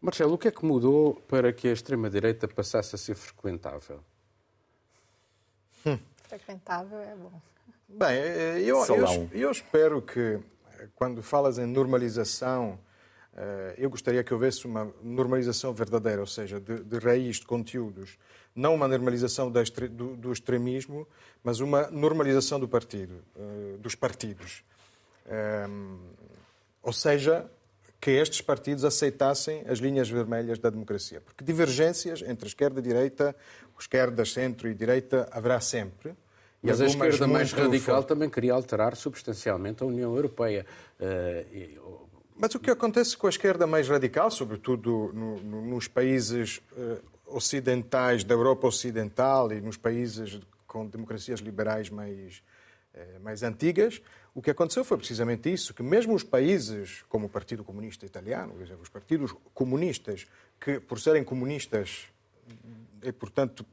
Marcelo, 0.00 0.34
o 0.34 0.38
que 0.38 0.48
é 0.48 0.50
que 0.50 0.64
mudou 0.64 1.22
para 1.28 1.52
que 1.52 1.68
a 1.68 1.72
extrema-direita 1.72 2.48
passasse 2.48 2.94
a 2.94 2.98
ser 2.98 3.14
frequentável? 3.14 4.00
Hum. 5.86 5.98
Frequentável 6.28 6.98
é 6.98 7.14
bom. 7.14 7.32
Bem, 7.88 8.16
eh, 8.16 8.60
eu, 8.60 8.84
eu, 8.86 9.28
eu 9.32 9.50
espero 9.50 10.00
que 10.00 10.40
quando 10.94 11.22
falas 11.22 11.58
em 11.58 11.66
normalização, 11.66 12.78
eh, 13.34 13.74
eu 13.78 13.90
gostaria 13.90 14.22
que 14.22 14.32
houvesse 14.32 14.66
uma 14.66 14.92
normalização 15.02 15.72
verdadeira, 15.72 16.20
ou 16.20 16.26
seja, 16.26 16.60
de, 16.60 16.82
de 16.82 16.98
raiz 16.98 17.36
de 17.36 17.46
conteúdos. 17.46 18.18
Não 18.54 18.74
uma 18.74 18.86
normalização 18.86 19.50
do, 19.50 20.16
do, 20.16 20.32
extremismo, 20.32 21.06
mas 21.42 21.60
uma 21.60 21.90
normalização 21.90 22.60
do 22.60 22.68
partido, 22.68 23.22
eh, 23.36 23.76
dos 23.78 23.94
partidos. 23.94 24.62
Ehm, 25.26 25.98
ou 26.82 26.92
seja, 26.92 27.50
que 28.02 28.10
estes 28.10 28.40
partidos 28.40 28.84
aceitassem 28.84 29.62
as 29.68 29.78
linhas 29.78 30.10
vermelhas 30.10 30.58
da 30.58 30.68
democracia. 30.68 31.20
Porque 31.20 31.44
divergências 31.44 32.20
entre 32.20 32.48
esquerda 32.48 32.80
e 32.80 32.82
direita, 32.82 33.34
esquerda, 33.78 34.24
centro 34.24 34.68
e 34.68 34.74
direita, 34.74 35.28
haverá 35.30 35.60
sempre. 35.60 36.12
Mas 36.60 36.80
a 36.80 36.86
esquerda 36.86 37.28
mais 37.28 37.52
radical 37.52 37.96
forte. 37.96 38.08
também 38.08 38.28
queria 38.28 38.54
alterar 38.54 38.96
substancialmente 38.96 39.84
a 39.84 39.86
União 39.86 40.16
Europeia. 40.16 40.66
Uh, 40.98 42.08
Mas 42.36 42.52
o 42.56 42.58
que 42.58 42.72
acontece 42.72 43.16
com 43.16 43.28
a 43.28 43.30
esquerda 43.30 43.68
mais 43.68 43.88
radical, 43.88 44.32
sobretudo 44.32 45.12
no, 45.14 45.40
no, 45.40 45.62
nos 45.62 45.86
países 45.86 46.60
uh, 46.72 46.98
ocidentais 47.26 48.24
da 48.24 48.34
Europa 48.34 48.66
Ocidental 48.66 49.52
e 49.52 49.60
nos 49.60 49.76
países 49.76 50.40
com 50.66 50.88
democracias 50.88 51.38
liberais 51.38 51.88
mais, 51.88 52.42
uh, 52.94 53.20
mais 53.22 53.44
antigas, 53.44 54.02
o 54.34 54.40
que 54.40 54.50
aconteceu 54.50 54.84
foi 54.84 54.96
precisamente 54.96 55.52
isso, 55.52 55.74
que 55.74 55.82
mesmo 55.82 56.14
os 56.14 56.22
países 56.22 57.04
como 57.08 57.26
o 57.26 57.28
Partido 57.28 57.62
Comunista 57.62 58.06
Italiano, 58.06 58.54
os 58.80 58.88
partidos 58.88 59.34
comunistas, 59.52 60.26
que 60.58 60.80
por 60.80 60.98
serem 60.98 61.22
comunistas 61.22 62.06
e, 63.02 63.12
portanto, 63.12 63.66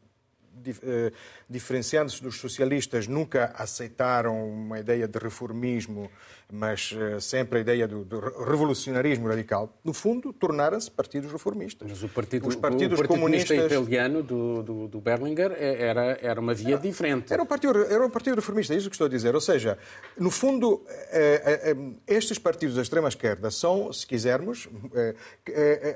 diferenciando-se 1.49 2.21
dos 2.21 2.37
socialistas, 2.39 3.07
nunca 3.07 3.53
aceitaram 3.55 4.49
uma 4.49 4.79
ideia 4.79 5.07
de 5.07 5.17
reformismo, 5.19 6.09
mas 6.51 6.95
eh, 6.97 7.19
sempre 7.19 7.59
a 7.59 7.61
ideia 7.61 7.87
do, 7.87 8.03
do 8.03 8.19
revolucionarismo 8.19 9.27
radical. 9.27 9.71
No 9.83 9.93
fundo, 9.93 10.33
tornaram-se 10.33 10.89
partidos 10.89 11.31
reformistas. 11.31 11.87
Mas 11.87 12.01
o 12.01 12.09
partido, 12.09 12.47
Os 12.47 12.55
partidos 12.55 12.99
o 12.99 13.01
partido 13.03 13.19
comunistas 13.19 13.57
italiano 13.57 14.23
do, 14.23 14.63
do, 14.63 14.87
do, 14.87 14.99
Berlinger 14.99 15.51
é, 15.51 15.83
era, 15.83 16.17
era 16.21 16.41
uma 16.41 16.53
via 16.55 16.73
era, 16.73 16.81
diferente. 16.81 17.31
Era 17.31 17.43
um, 17.43 17.45
partido, 17.45 17.85
era 17.85 18.03
um 18.03 18.09
partido 18.09 18.35
reformista, 18.35 18.73
é 18.73 18.77
isso 18.77 18.89
que 18.89 18.95
estou 18.95 19.05
a 19.05 19.09
dizer. 19.09 19.35
Ou 19.35 19.41
seja, 19.41 19.77
no 20.17 20.31
fundo, 20.31 20.83
eh, 21.11 21.75
estes 22.07 22.39
partidos 22.39 22.75
da 22.75 22.81
extrema-esquerda 22.81 23.51
são, 23.51 23.93
se 23.93 24.07
quisermos, 24.07 24.67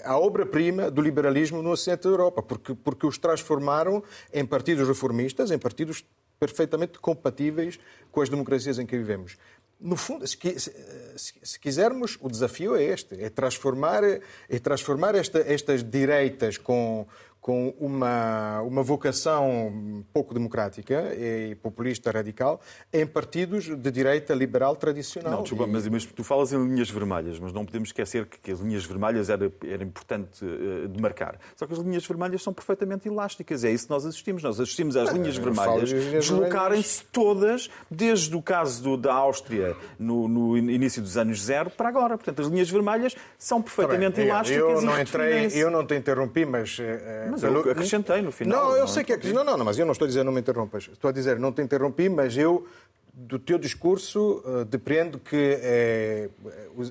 a 0.04 0.18
obra-prima 0.20 0.92
do 0.92 1.02
liberalismo 1.02 1.64
no 1.64 1.72
Ocidente 1.72 2.04
da 2.04 2.10
Europa, 2.10 2.44
porque, 2.44 2.76
porque 2.76 3.08
os 3.08 3.18
transformaram 3.18 4.04
em 4.32 4.46
partidos 4.54 4.88
reformistas, 4.88 5.50
em 5.50 5.58
partidos 5.58 6.06
perfeitamente 6.40 7.00
compatíveis 7.00 7.80
com 8.12 8.22
as 8.22 8.30
democracias 8.30 8.78
em 8.78 8.86
que 8.86 8.96
vivemos. 8.96 9.36
No 9.82 9.96
fundo, 9.96 10.28
se, 10.28 10.38
se, 10.60 11.34
se 11.42 11.60
quisermos, 11.60 12.20
o 12.22 12.30
desafio 12.30 12.76
é 12.76 12.84
este: 12.84 13.20
é 13.20 13.32
transformar, 13.32 14.04
é 14.04 14.60
transformar 14.62 15.16
esta, 15.16 15.40
estas 15.40 15.84
direitas 15.84 16.60
com, 16.60 17.08
com 17.44 17.76
uma, 17.78 18.62
uma 18.62 18.82
vocação 18.82 20.06
pouco 20.14 20.34
democrática 20.34 21.14
e 21.14 21.56
populista 21.56 22.10
radical 22.10 22.62
em 22.92 23.06
partidos 23.06 23.66
de 23.66 23.92
direita 23.92 24.34
liberal 24.34 24.78
tradicional. 24.78 25.34
Não, 25.34 25.42
desculpa, 25.42 25.66
e... 25.66 25.68
mas, 25.68 25.86
mas, 25.90 26.06
tu 26.06 26.24
falas 26.24 26.54
em 26.54 26.66
linhas 26.66 26.90
vermelhas, 26.90 27.38
mas 27.40 27.52
não 27.52 27.66
podemos 27.66 27.90
esquecer 27.90 28.28
que, 28.28 28.40
que 28.40 28.50
as 28.50 28.62
linhas 28.62 28.86
vermelhas 28.86 29.30
era, 29.30 29.52
era 29.62 29.84
importante 29.84 30.46
uh, 30.46 30.88
demarcar. 30.88 31.38
Só 31.58 31.68
que 31.68 31.74
as 31.74 31.80
linhas 31.80 32.06
vermelhas 32.06 32.42
são 32.42 32.54
perfeitamente 32.54 33.10
elásticas. 33.10 33.66
É 33.66 33.72
isso 33.72 33.88
que 33.88 33.92
nós 33.92 34.06
assistimos. 34.06 34.42
Nós 34.42 34.58
assistimos 34.62 34.96
às 34.96 35.12
linhas 35.12 35.36
vermelhas 35.36 35.92
deslocarem-se 35.92 37.04
todas, 37.12 37.70
desde 37.92 38.34
o 38.38 38.42
caso 38.42 38.82
do, 38.82 38.96
da 38.96 39.14
Áustria 39.14 39.76
no, 40.00 40.30
no, 40.30 40.58
início 40.58 41.02
dos 41.02 41.18
anos 41.18 41.44
zero 41.44 41.70
para 41.70 41.90
agora. 41.90 42.18
Portanto, 42.18 42.42
as 42.42 42.48
linhas 42.48 42.70
vermelhas 42.70 43.18
são 43.38 43.62
perfeitamente 43.62 44.16
tá 44.16 44.22
elásticas. 44.22 44.62
Eu 44.62 44.82
não, 44.82 45.02
entrei, 45.02 45.48
eu 45.54 45.70
não 45.70 45.86
te 45.86 45.94
interrompi, 45.94 46.46
mas. 46.46 46.80
Uh, 46.80 47.33
mas 47.34 47.44
eu 47.44 47.72
acrescentei 47.72 48.22
no 48.22 48.32
final. 48.32 48.66
Não, 48.66 48.74
eu 48.74 48.80
não 48.82 48.88
sei 48.88 49.04
que 49.04 49.14
é. 49.14 49.18
Não, 49.34 49.44
não, 49.44 49.66
mas 49.66 49.78
eu 49.78 49.86
não 49.86 49.92
estou 49.92 50.06
a 50.06 50.08
dizer 50.08 50.24
não 50.24 50.32
me 50.32 50.40
interrompas. 50.40 50.90
Estou 50.92 51.10
a 51.10 51.12
dizer 51.12 51.40
não 51.40 51.52
te 51.52 51.62
interrompi, 51.62 52.10
mas 52.10 52.38
eu 52.38 52.68
do 53.14 53.38
teu 53.38 53.60
discurso 53.60 54.42
uh, 54.44 54.66
depreendo 54.66 55.20
que 55.20 55.60
eh, 55.62 56.30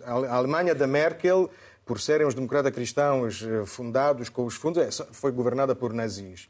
a 0.05 0.37
Alemanha 0.37 0.73
da 0.73 0.87
Merkel, 0.87 1.51
por 1.85 2.01
serem 2.01 2.27
os 2.27 2.35
democratas 2.35 2.73
cristãos 2.73 3.43
eh, 3.43 3.67
fundados 3.67 4.29
com 4.29 4.47
os 4.47 4.55
fundos, 4.55 4.81
é, 4.81 5.05
foi 5.11 5.33
governada 5.33 5.75
por 5.75 5.93
nazis. 5.93 6.49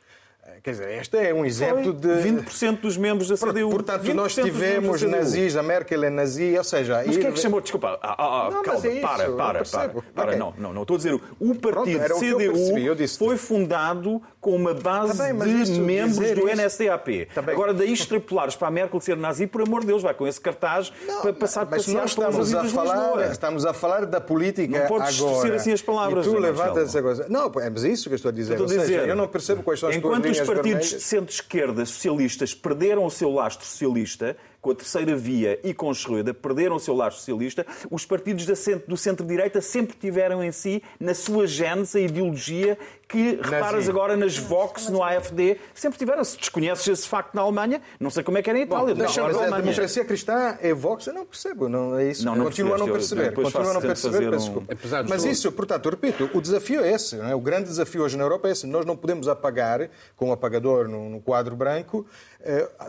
Quer 0.61 0.73
dizer, 0.73 0.91
este 1.01 1.17
é 1.17 1.33
um 1.33 1.45
exemplo 1.45 1.93
de. 1.93 2.09
20% 2.09 2.81
dos 2.81 2.97
membros 2.97 3.29
da 3.29 3.37
CDU. 3.37 3.71
Portanto, 3.71 4.13
nós 4.13 4.35
tivemos 4.35 5.01
nazis, 5.03 5.57
a 5.57 5.63
Merkel 5.63 6.03
é 6.05 6.11
nazi, 6.11 6.57
ou 6.59 6.65
seja. 6.65 7.03
Mas 7.07 7.17
quem 7.17 7.29
é 7.29 7.33
que 7.33 7.39
chamou? 7.39 7.61
Desculpa, 7.61 7.99
ah, 8.03 8.15
ah, 8.19 8.47
ah 8.47 8.51
não, 8.51 8.63
calma, 8.63 8.87
é 8.87 9.01
para, 9.01 9.33
para, 9.33 9.65
para, 9.65 9.89
para. 9.89 10.29
Okay. 10.29 10.37
Não, 10.37 10.53
não, 10.59 10.73
não. 10.73 10.83
Estou 10.83 10.95
a 10.95 10.99
dizer, 10.99 11.15
o 11.15 11.55
partido 11.55 12.01
Pronto, 12.01 12.21
CDU 12.21 13.09
foi 13.19 13.37
fundado 13.37 14.21
com 14.41 14.57
uma 14.57 14.75
base 14.75 15.17
tá 15.17 15.33
bem, 15.33 15.63
de 15.63 15.81
membros 15.81 16.33
do 16.33 16.47
NSDAP. 16.49 17.29
Tá 17.33 17.41
Agora, 17.47 17.73
daí 17.73 17.93
extrapolares 17.93 18.57
para 18.57 18.67
a 18.67 18.71
Merkel 18.71 19.01
ser 19.01 19.17
nazi, 19.17 19.47
por 19.47 19.63
amor 19.63 19.83
de 19.83 19.87
Deus, 19.87 20.03
vai 20.03 20.13
com 20.13 20.27
esse 20.27 20.41
cartaz 20.41 20.93
não, 21.07 21.23
para 21.23 21.33
passar 21.33 21.69
mas 21.71 21.87
nós 21.87 22.11
estamos 22.11 22.53
a 22.53 22.65
falar, 22.65 23.31
estamos 23.31 23.65
a 23.65 23.73
falar 23.73 24.07
da 24.07 24.21
política 24.21 24.81
não 24.81 24.87
podes 24.89 25.21
agora. 25.21 25.55
assim 25.55 25.73
as 25.73 25.81
palavras. 25.81 26.27
E 26.27 26.31
tu 26.31 26.39
levantas 26.39 26.89
essa 26.89 27.01
coisa. 27.01 27.27
Não, 27.29 27.53
é 27.61 27.89
isso 27.89 28.09
que 28.09 28.15
eu 28.15 28.17
estou 28.17 28.31
a 28.31 28.33
dizer. 28.33 28.55
Estou 28.55 28.67
a 28.67 28.69
dizer, 28.69 28.87
seja, 28.87 29.07
eu 29.07 29.15
não 29.15 29.29
percebo 29.29 29.63
quais 29.63 29.79
são 29.79 29.89
as 29.89 29.97
Enquanto 29.97 30.32
os 30.41 30.47
partidos 30.47 30.91
de 30.91 31.01
centro-esquerda 31.01 31.85
socialistas 31.87 32.55
perderam 32.55 33.05
o 33.05 33.11
seu 33.11 33.31
lastro 33.31 33.67
socialista, 33.67 34.37
com 34.63 34.71
a 34.71 34.75
terceira 34.77 35.17
via 35.17 35.59
e 35.65 35.75
com 35.75 35.91
Schröder, 35.91 36.33
perderam 36.33 36.77
o 36.77 36.81
seu 36.81 36.95
lastro 36.95 37.19
socialista, 37.19 37.67
os 37.91 38.07
partidos 38.07 38.47
do 38.87 38.97
centro-direita 38.97 39.61
sempre 39.61 39.97
tiveram 39.97 40.43
em 40.43 40.53
si, 40.53 40.81
na 41.01 41.15
sua 41.15 41.49
gênese, 41.49 41.99
a 41.99 42.01
ideologia 42.01 42.79
que 43.13 43.39
reparas 43.43 43.89
agora 43.91 44.17
nas 44.17 44.39
Vox, 44.39 44.89
no 44.89 45.03
AFD, 45.03 45.59
sempre 45.75 45.99
tiveram. 45.99 46.25
Se 46.25 46.39
desconheces 46.39 46.87
esse 46.87 47.07
facto 47.07 47.35
na 47.35 47.43
Alemanha, 47.43 47.83
não 48.01 48.09
sei 48.09 48.23
como 48.23 48.39
é 48.39 48.43
que 48.43 48.49
era 48.49 48.59
em 48.59 48.63
Itália. 48.63 48.95
Bom, 48.95 49.03
não, 49.03 49.25
mas 49.25 49.53
a 49.53 49.57
democracia 49.59 50.05
cristã 50.05 50.57
é 50.63 50.73
Vox, 50.73 51.07
eu 51.07 51.13
não 51.13 51.27
percebo. 51.27 51.69
Não, 51.69 51.99
é 51.99 52.11
isso. 52.11 52.25
Não, 52.25 52.35
não 52.35 52.47
Continuo 52.47 52.75
a 52.75 52.79
não 52.79 52.89
perceber. 52.89 53.35
Continuo 53.35 53.69
a 53.69 53.75
não 53.75 53.81
perceber, 53.83 54.31
peço 54.31 54.47
desculpa. 54.47 54.77
Mas 55.09 55.25
isso, 55.25 55.53
portanto, 55.53 55.91
repito, 55.91 56.31
o 56.33 56.41
desafio 56.41 56.83
é 56.83 56.93
esse. 56.93 57.21
É? 57.21 57.35
O 57.35 57.41
grande 57.41 57.65
desafio 57.65 58.03
hoje 58.03 58.17
na 58.17 58.25
Europa 58.25 58.49
é 58.49 58.53
esse. 58.53 58.67
Nós 58.67 58.87
não 58.87 58.97
podemos 58.97 59.29
apagar, 59.29 59.91
com 60.17 60.31
um 60.31 60.33
apagador 60.33 60.89
no, 60.89 61.11
no 61.11 61.21
quadro 61.21 61.55
branco, 61.55 62.07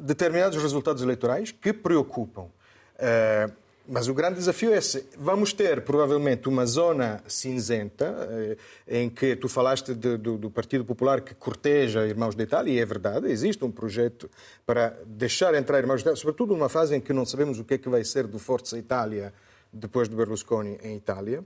determinados 0.01 0.61
resultados 0.61 1.01
eleitorais 1.01 1.51
que 1.51 1.71
preocupam. 1.71 2.47
Eh, 2.97 3.49
mas 3.87 4.07
o 4.07 4.13
grande 4.13 4.35
desafio 4.35 4.73
é 4.73 4.77
esse. 4.77 5.09
Vamos 5.17 5.51
ter, 5.51 5.81
provavelmente, 5.81 6.47
uma 6.47 6.65
zona 6.65 7.21
cinzenta, 7.27 8.05
eh, 8.31 8.57
em 8.87 9.09
que 9.09 9.35
tu 9.35 9.49
falaste 9.49 9.93
de, 9.93 10.15
do, 10.15 10.37
do, 10.37 10.49
Partido 10.49 10.85
Popular 10.85 11.19
que 11.19 11.35
corteja 11.35 12.07
Irmãos 12.07 12.33
de 12.33 12.43
Itália, 12.43 12.73
e 12.73 12.79
é 12.79 12.85
verdade, 12.85 13.29
existe 13.29 13.63
um 13.65 13.71
projeto 13.71 14.29
para 14.65 14.97
deixar 15.05 15.53
entrar 15.53 15.79
Irmãos 15.79 15.97
de 15.97 16.03
Itália, 16.03 16.17
sobretudo 16.17 16.53
numa 16.53 16.69
fase 16.69 16.95
em 16.95 17.01
que 17.01 17.11
não 17.11 17.25
sabemos 17.25 17.59
o 17.59 17.65
que 17.65 17.73
é 17.73 17.77
que 17.77 17.89
vai 17.89 18.05
ser 18.05 18.25
do 18.25 18.39
Forza 18.39 18.77
Itália 18.77 19.33
depois 19.71 20.07
de 20.07 20.15
Berlusconi 20.15 20.79
em 20.81 20.95
Itália. 20.95 21.43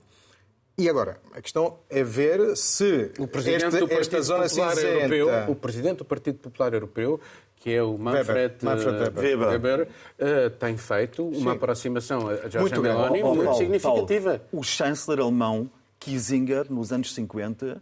E 0.80 0.88
agora, 0.88 1.20
a 1.34 1.42
questão 1.42 1.80
é 1.90 2.04
ver 2.04 2.56
se 2.56 3.12
o 3.18 3.28
presidente 3.28 3.66
este, 3.66 3.80
do 3.80 3.88
Partido 3.88 4.00
esta 4.00 4.22
zona 4.22 4.48
Popular 4.48 4.76
cinzenta... 4.76 5.16
Europeu, 5.16 5.52
o 5.52 5.56
presidente 5.56 5.98
do 5.98 6.06
Partido 6.06 6.38
Popular 6.38 6.74
Europeu 6.74 7.20
que 7.60 7.74
é 7.74 7.82
o 7.82 7.98
Manfred 7.98 8.30
Weber, 8.30 8.58
Manfred 8.62 8.98
Weber, 9.00 9.40
Weber, 9.40 9.48
Weber 9.48 9.88
uh, 10.20 10.50
tem 10.52 10.78
feito 10.78 11.28
uma 11.28 11.52
Sim. 11.52 11.58
aproximação 11.58 12.30
a 12.30 12.48
Giorgia 12.48 12.80
Meloni 12.80 13.24
muito, 13.24 13.44
muito 13.44 13.58
significativa. 13.58 14.38
Paulo, 14.38 14.50
o 14.52 14.64
chanceler 14.64 15.20
alemão 15.20 15.70
Kiesinger, 16.00 16.72
nos 16.72 16.92
anos 16.92 17.14
50, 17.14 17.82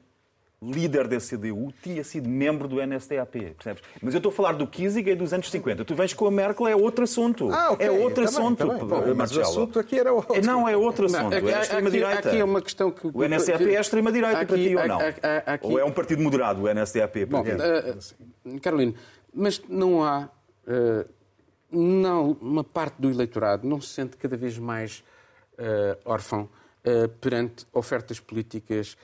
líder 0.62 1.08
da 1.08 1.18
CDU, 1.18 1.74
tinha 1.84 2.04
sido 2.04 2.28
membro 2.28 2.68
do 2.68 2.86
NSDAP, 2.86 3.54
percebes? 3.56 3.84
Mas 4.02 4.14
eu 4.14 4.20
estou 4.20 4.32
a 4.32 4.34
falar 4.34 4.54
do 4.54 4.66
Kiesinger 4.66 5.14
e 5.14 5.16
dos 5.16 5.34
anos 5.34 5.50
50. 5.50 5.86
Tu 5.86 5.96
vens 5.96 6.14
com 6.14 6.26
a 6.26 6.32
Merkel, 6.32 6.68
é 6.68 6.76
outro 6.76 7.04
assunto. 7.04 7.52
Ah, 7.52 7.72
okay. 7.72 7.88
É 7.88 7.92
outro 7.92 8.24
tá 8.24 8.30
assunto. 8.30 8.68
Bem, 8.68 8.88
tá 8.88 9.02
bem. 9.02 9.14
mas 9.14 9.36
o 9.36 9.42
assunto 9.42 9.80
aqui 9.80 10.00
era 10.00 10.14
outro. 10.14 10.42
Não, 10.44 10.68
é 10.68 10.76
outro 10.76 11.06
assunto. 11.06 11.30
Não, 11.30 11.38
aqui, 11.38 11.50
é 11.50 11.56
a 11.56 11.62
extrema-direita. 11.62 12.30
Aqui 12.30 12.38
é 12.38 12.44
uma 12.44 12.62
questão 12.62 12.92
que... 12.92 13.08
O 13.08 13.28
NSDAP 13.28 13.74
é 13.74 13.78
a 13.78 13.82
extrema-direita 13.82 14.46
para 14.46 14.58
ti 14.58 14.76
ou 14.76 14.88
não? 14.88 15.00
Aqui... 15.46 15.68
Ou 15.68 15.80
é 15.80 15.86
um 15.86 15.92
partido 15.92 16.22
moderado, 16.22 16.64
o 16.64 16.74
NSDAP? 16.74 17.26
Bom, 17.26 17.42
uh, 17.42 18.60
Carolina, 18.62 18.94
mas 19.34 19.62
não 19.68 20.04
há. 20.04 20.30
Uh, 20.68 21.06
não, 21.72 22.38
uma 22.42 22.64
parte 22.64 22.96
do 23.00 23.10
eleitorado 23.10 23.68
não 23.68 23.82
se 23.82 23.90
sente 23.90 24.16
cada 24.18 24.38
vez 24.38 24.58
mais 24.58 25.04
uh, 25.60 25.98
órfão 26.06 26.50
uh, 26.86 27.10
perante 27.20 27.66
ofertas 27.74 28.20
políticas, 28.20 28.98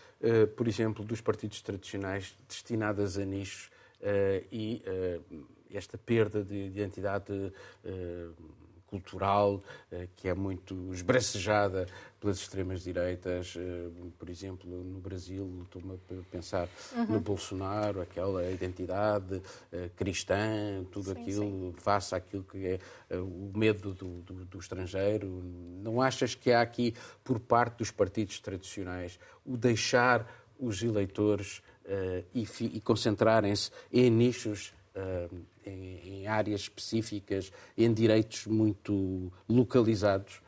por 0.56 0.68
exemplo, 0.68 1.04
dos 1.04 1.20
partidos 1.20 1.64
tradicionais 1.64 2.38
destinadas 2.48 3.18
a 3.18 3.26
nichos 3.26 3.72
e 4.52 4.84
esta 5.72 5.98
perda 5.98 6.44
de 6.44 6.68
identidade 6.68 7.52
cultural 8.92 9.64
eh, 9.90 10.10
que 10.18 10.28
é 10.28 10.34
muito 10.34 10.94
esbracejada 10.94 11.88
pelas 12.20 12.38
extremas-direitas. 12.40 13.56
Eh, 13.58 13.90
por 14.20 14.30
exemplo, 14.30 14.70
no 14.70 15.00
Brasil, 15.00 15.62
estou-me 15.64 15.94
a 15.94 16.24
pensar 16.30 16.68
uhum. 16.94 17.06
no 17.06 17.20
Bolsonaro, 17.22 18.02
aquela 18.02 18.44
identidade 18.52 19.42
eh, 19.72 19.90
cristã, 19.96 20.84
tudo 20.92 21.14
sim, 21.14 21.22
aquilo, 21.22 21.72
sim. 21.72 21.74
face 21.78 22.14
àquilo 22.14 22.44
que 22.44 22.68
é 22.68 22.80
o 23.18 23.52
medo 23.58 23.94
do, 23.94 24.22
do, 24.22 24.46
do, 24.46 24.60
estrangeiro. 24.60 25.42
Não 25.82 26.02
achas 26.02 26.36
que 26.36 26.52
há 26.52 26.62
aqui, 26.62 26.94
por 27.24 27.40
parte 27.40 27.78
dos 27.78 27.92
partidos 27.92 28.40
tradicionais, 28.42 29.18
o 29.46 29.56
deixar 29.56 30.30
os 30.60 30.84
eleitores 30.84 31.60
uh, 31.86 32.24
e, 32.36 32.46
e 32.78 32.82
concentrarem-se 32.82 33.72
em 33.92 34.12
nichos 34.12 34.72
uh, 34.96 35.44
em, 35.66 36.22
em 36.22 36.28
áreas 36.28 36.62
específicas, 36.62 37.52
em 37.78 37.94
direitos 37.94 38.48
muito 38.48 39.32
localizados? 39.48 40.42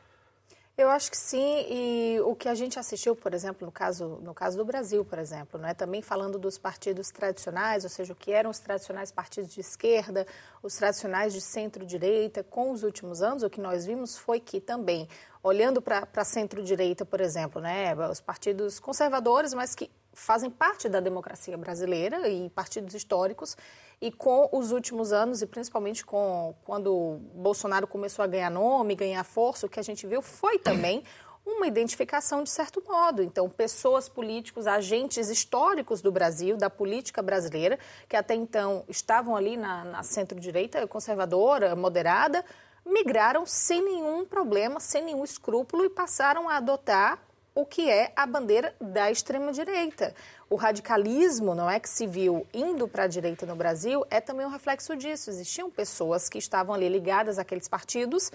Eu 0.76 0.90
acho 0.90 1.08
que 1.08 1.16
sim, 1.16 1.66
e 1.70 2.20
o 2.22 2.34
que 2.34 2.48
a 2.48 2.54
gente 2.54 2.80
assistiu, 2.80 3.14
por 3.14 3.32
exemplo, 3.32 3.64
no 3.64 3.70
caso, 3.70 4.18
no 4.20 4.34
caso 4.34 4.56
do 4.56 4.64
Brasil, 4.64 5.04
por 5.04 5.20
exemplo, 5.20 5.56
né, 5.56 5.72
também 5.72 6.02
falando 6.02 6.36
dos 6.36 6.58
partidos 6.58 7.10
tradicionais, 7.10 7.84
ou 7.84 7.90
seja, 7.90 8.12
o 8.12 8.16
que 8.16 8.32
eram 8.32 8.50
os 8.50 8.58
tradicionais 8.58 9.12
partidos 9.12 9.54
de 9.54 9.60
esquerda, 9.60 10.26
os 10.64 10.74
tradicionais 10.74 11.32
de 11.32 11.40
centro-direita, 11.40 12.42
com 12.42 12.72
os 12.72 12.82
últimos 12.82 13.22
anos, 13.22 13.44
o 13.44 13.50
que 13.50 13.60
nós 13.60 13.86
vimos 13.86 14.18
foi 14.18 14.40
que 14.40 14.60
também, 14.60 15.08
olhando 15.44 15.80
para 15.80 16.24
centro-direita, 16.24 17.04
por 17.04 17.20
exemplo, 17.20 17.62
né, 17.62 17.94
os 18.10 18.20
partidos 18.20 18.80
conservadores, 18.80 19.54
mas 19.54 19.76
que 19.76 19.88
fazem 20.14 20.50
parte 20.50 20.88
da 20.88 21.00
democracia 21.00 21.56
brasileira 21.56 22.28
e 22.28 22.48
partidos 22.50 22.94
históricos, 22.94 23.56
e 24.00 24.10
com 24.10 24.48
os 24.52 24.72
últimos 24.72 25.12
anos, 25.12 25.42
e 25.42 25.46
principalmente 25.46 26.04
com 26.04 26.54
quando 26.64 27.20
Bolsonaro 27.34 27.86
começou 27.86 28.22
a 28.22 28.26
ganhar 28.26 28.50
nome, 28.50 28.94
ganhar 28.94 29.24
força, 29.24 29.66
o 29.66 29.68
que 29.68 29.80
a 29.80 29.82
gente 29.82 30.06
viu 30.06 30.20
foi 30.22 30.58
também 30.58 31.02
uma 31.46 31.66
identificação 31.66 32.42
de 32.42 32.50
certo 32.50 32.82
modo. 32.86 33.22
Então, 33.22 33.48
pessoas 33.48 34.08
políticos, 34.08 34.66
agentes 34.66 35.28
históricos 35.28 36.00
do 36.00 36.10
Brasil, 36.10 36.56
da 36.56 36.70
política 36.70 37.22
brasileira, 37.22 37.78
que 38.08 38.16
até 38.16 38.34
então 38.34 38.84
estavam 38.88 39.36
ali 39.36 39.56
na, 39.56 39.84
na 39.84 40.02
centro-direita, 40.02 40.86
conservadora, 40.86 41.76
moderada, 41.76 42.44
migraram 42.84 43.44
sem 43.46 43.82
nenhum 43.82 44.24
problema, 44.24 44.80
sem 44.80 45.02
nenhum 45.02 45.24
escrúpulo 45.24 45.84
e 45.84 45.90
passaram 45.90 46.48
a 46.48 46.56
adotar 46.56 47.18
o 47.54 47.64
que 47.64 47.88
é 47.88 48.12
a 48.16 48.26
bandeira 48.26 48.74
da 48.80 49.10
extrema-direita. 49.10 50.14
O 50.50 50.56
radicalismo, 50.56 51.54
não 51.54 51.70
é 51.70 51.78
que 51.78 51.88
se 51.88 52.06
viu 52.06 52.46
indo 52.52 52.88
para 52.88 53.04
a 53.04 53.06
direita 53.06 53.46
no 53.46 53.54
Brasil, 53.54 54.04
é 54.10 54.20
também 54.20 54.44
um 54.44 54.50
reflexo 54.50 54.96
disso. 54.96 55.30
Existiam 55.30 55.70
pessoas 55.70 56.28
que 56.28 56.38
estavam 56.38 56.74
ali 56.74 56.88
ligadas 56.88 57.38
àqueles 57.38 57.68
partidos 57.68 58.30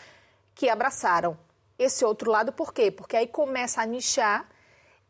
que 0.55 0.69
abraçaram 0.69 1.37
esse 1.77 2.03
outro 2.05 2.31
lado. 2.31 2.51
Por 2.53 2.73
quê? 2.73 2.91
Porque 2.91 3.17
aí 3.17 3.27
começa 3.27 3.81
a 3.81 3.85
nichar 3.85 4.49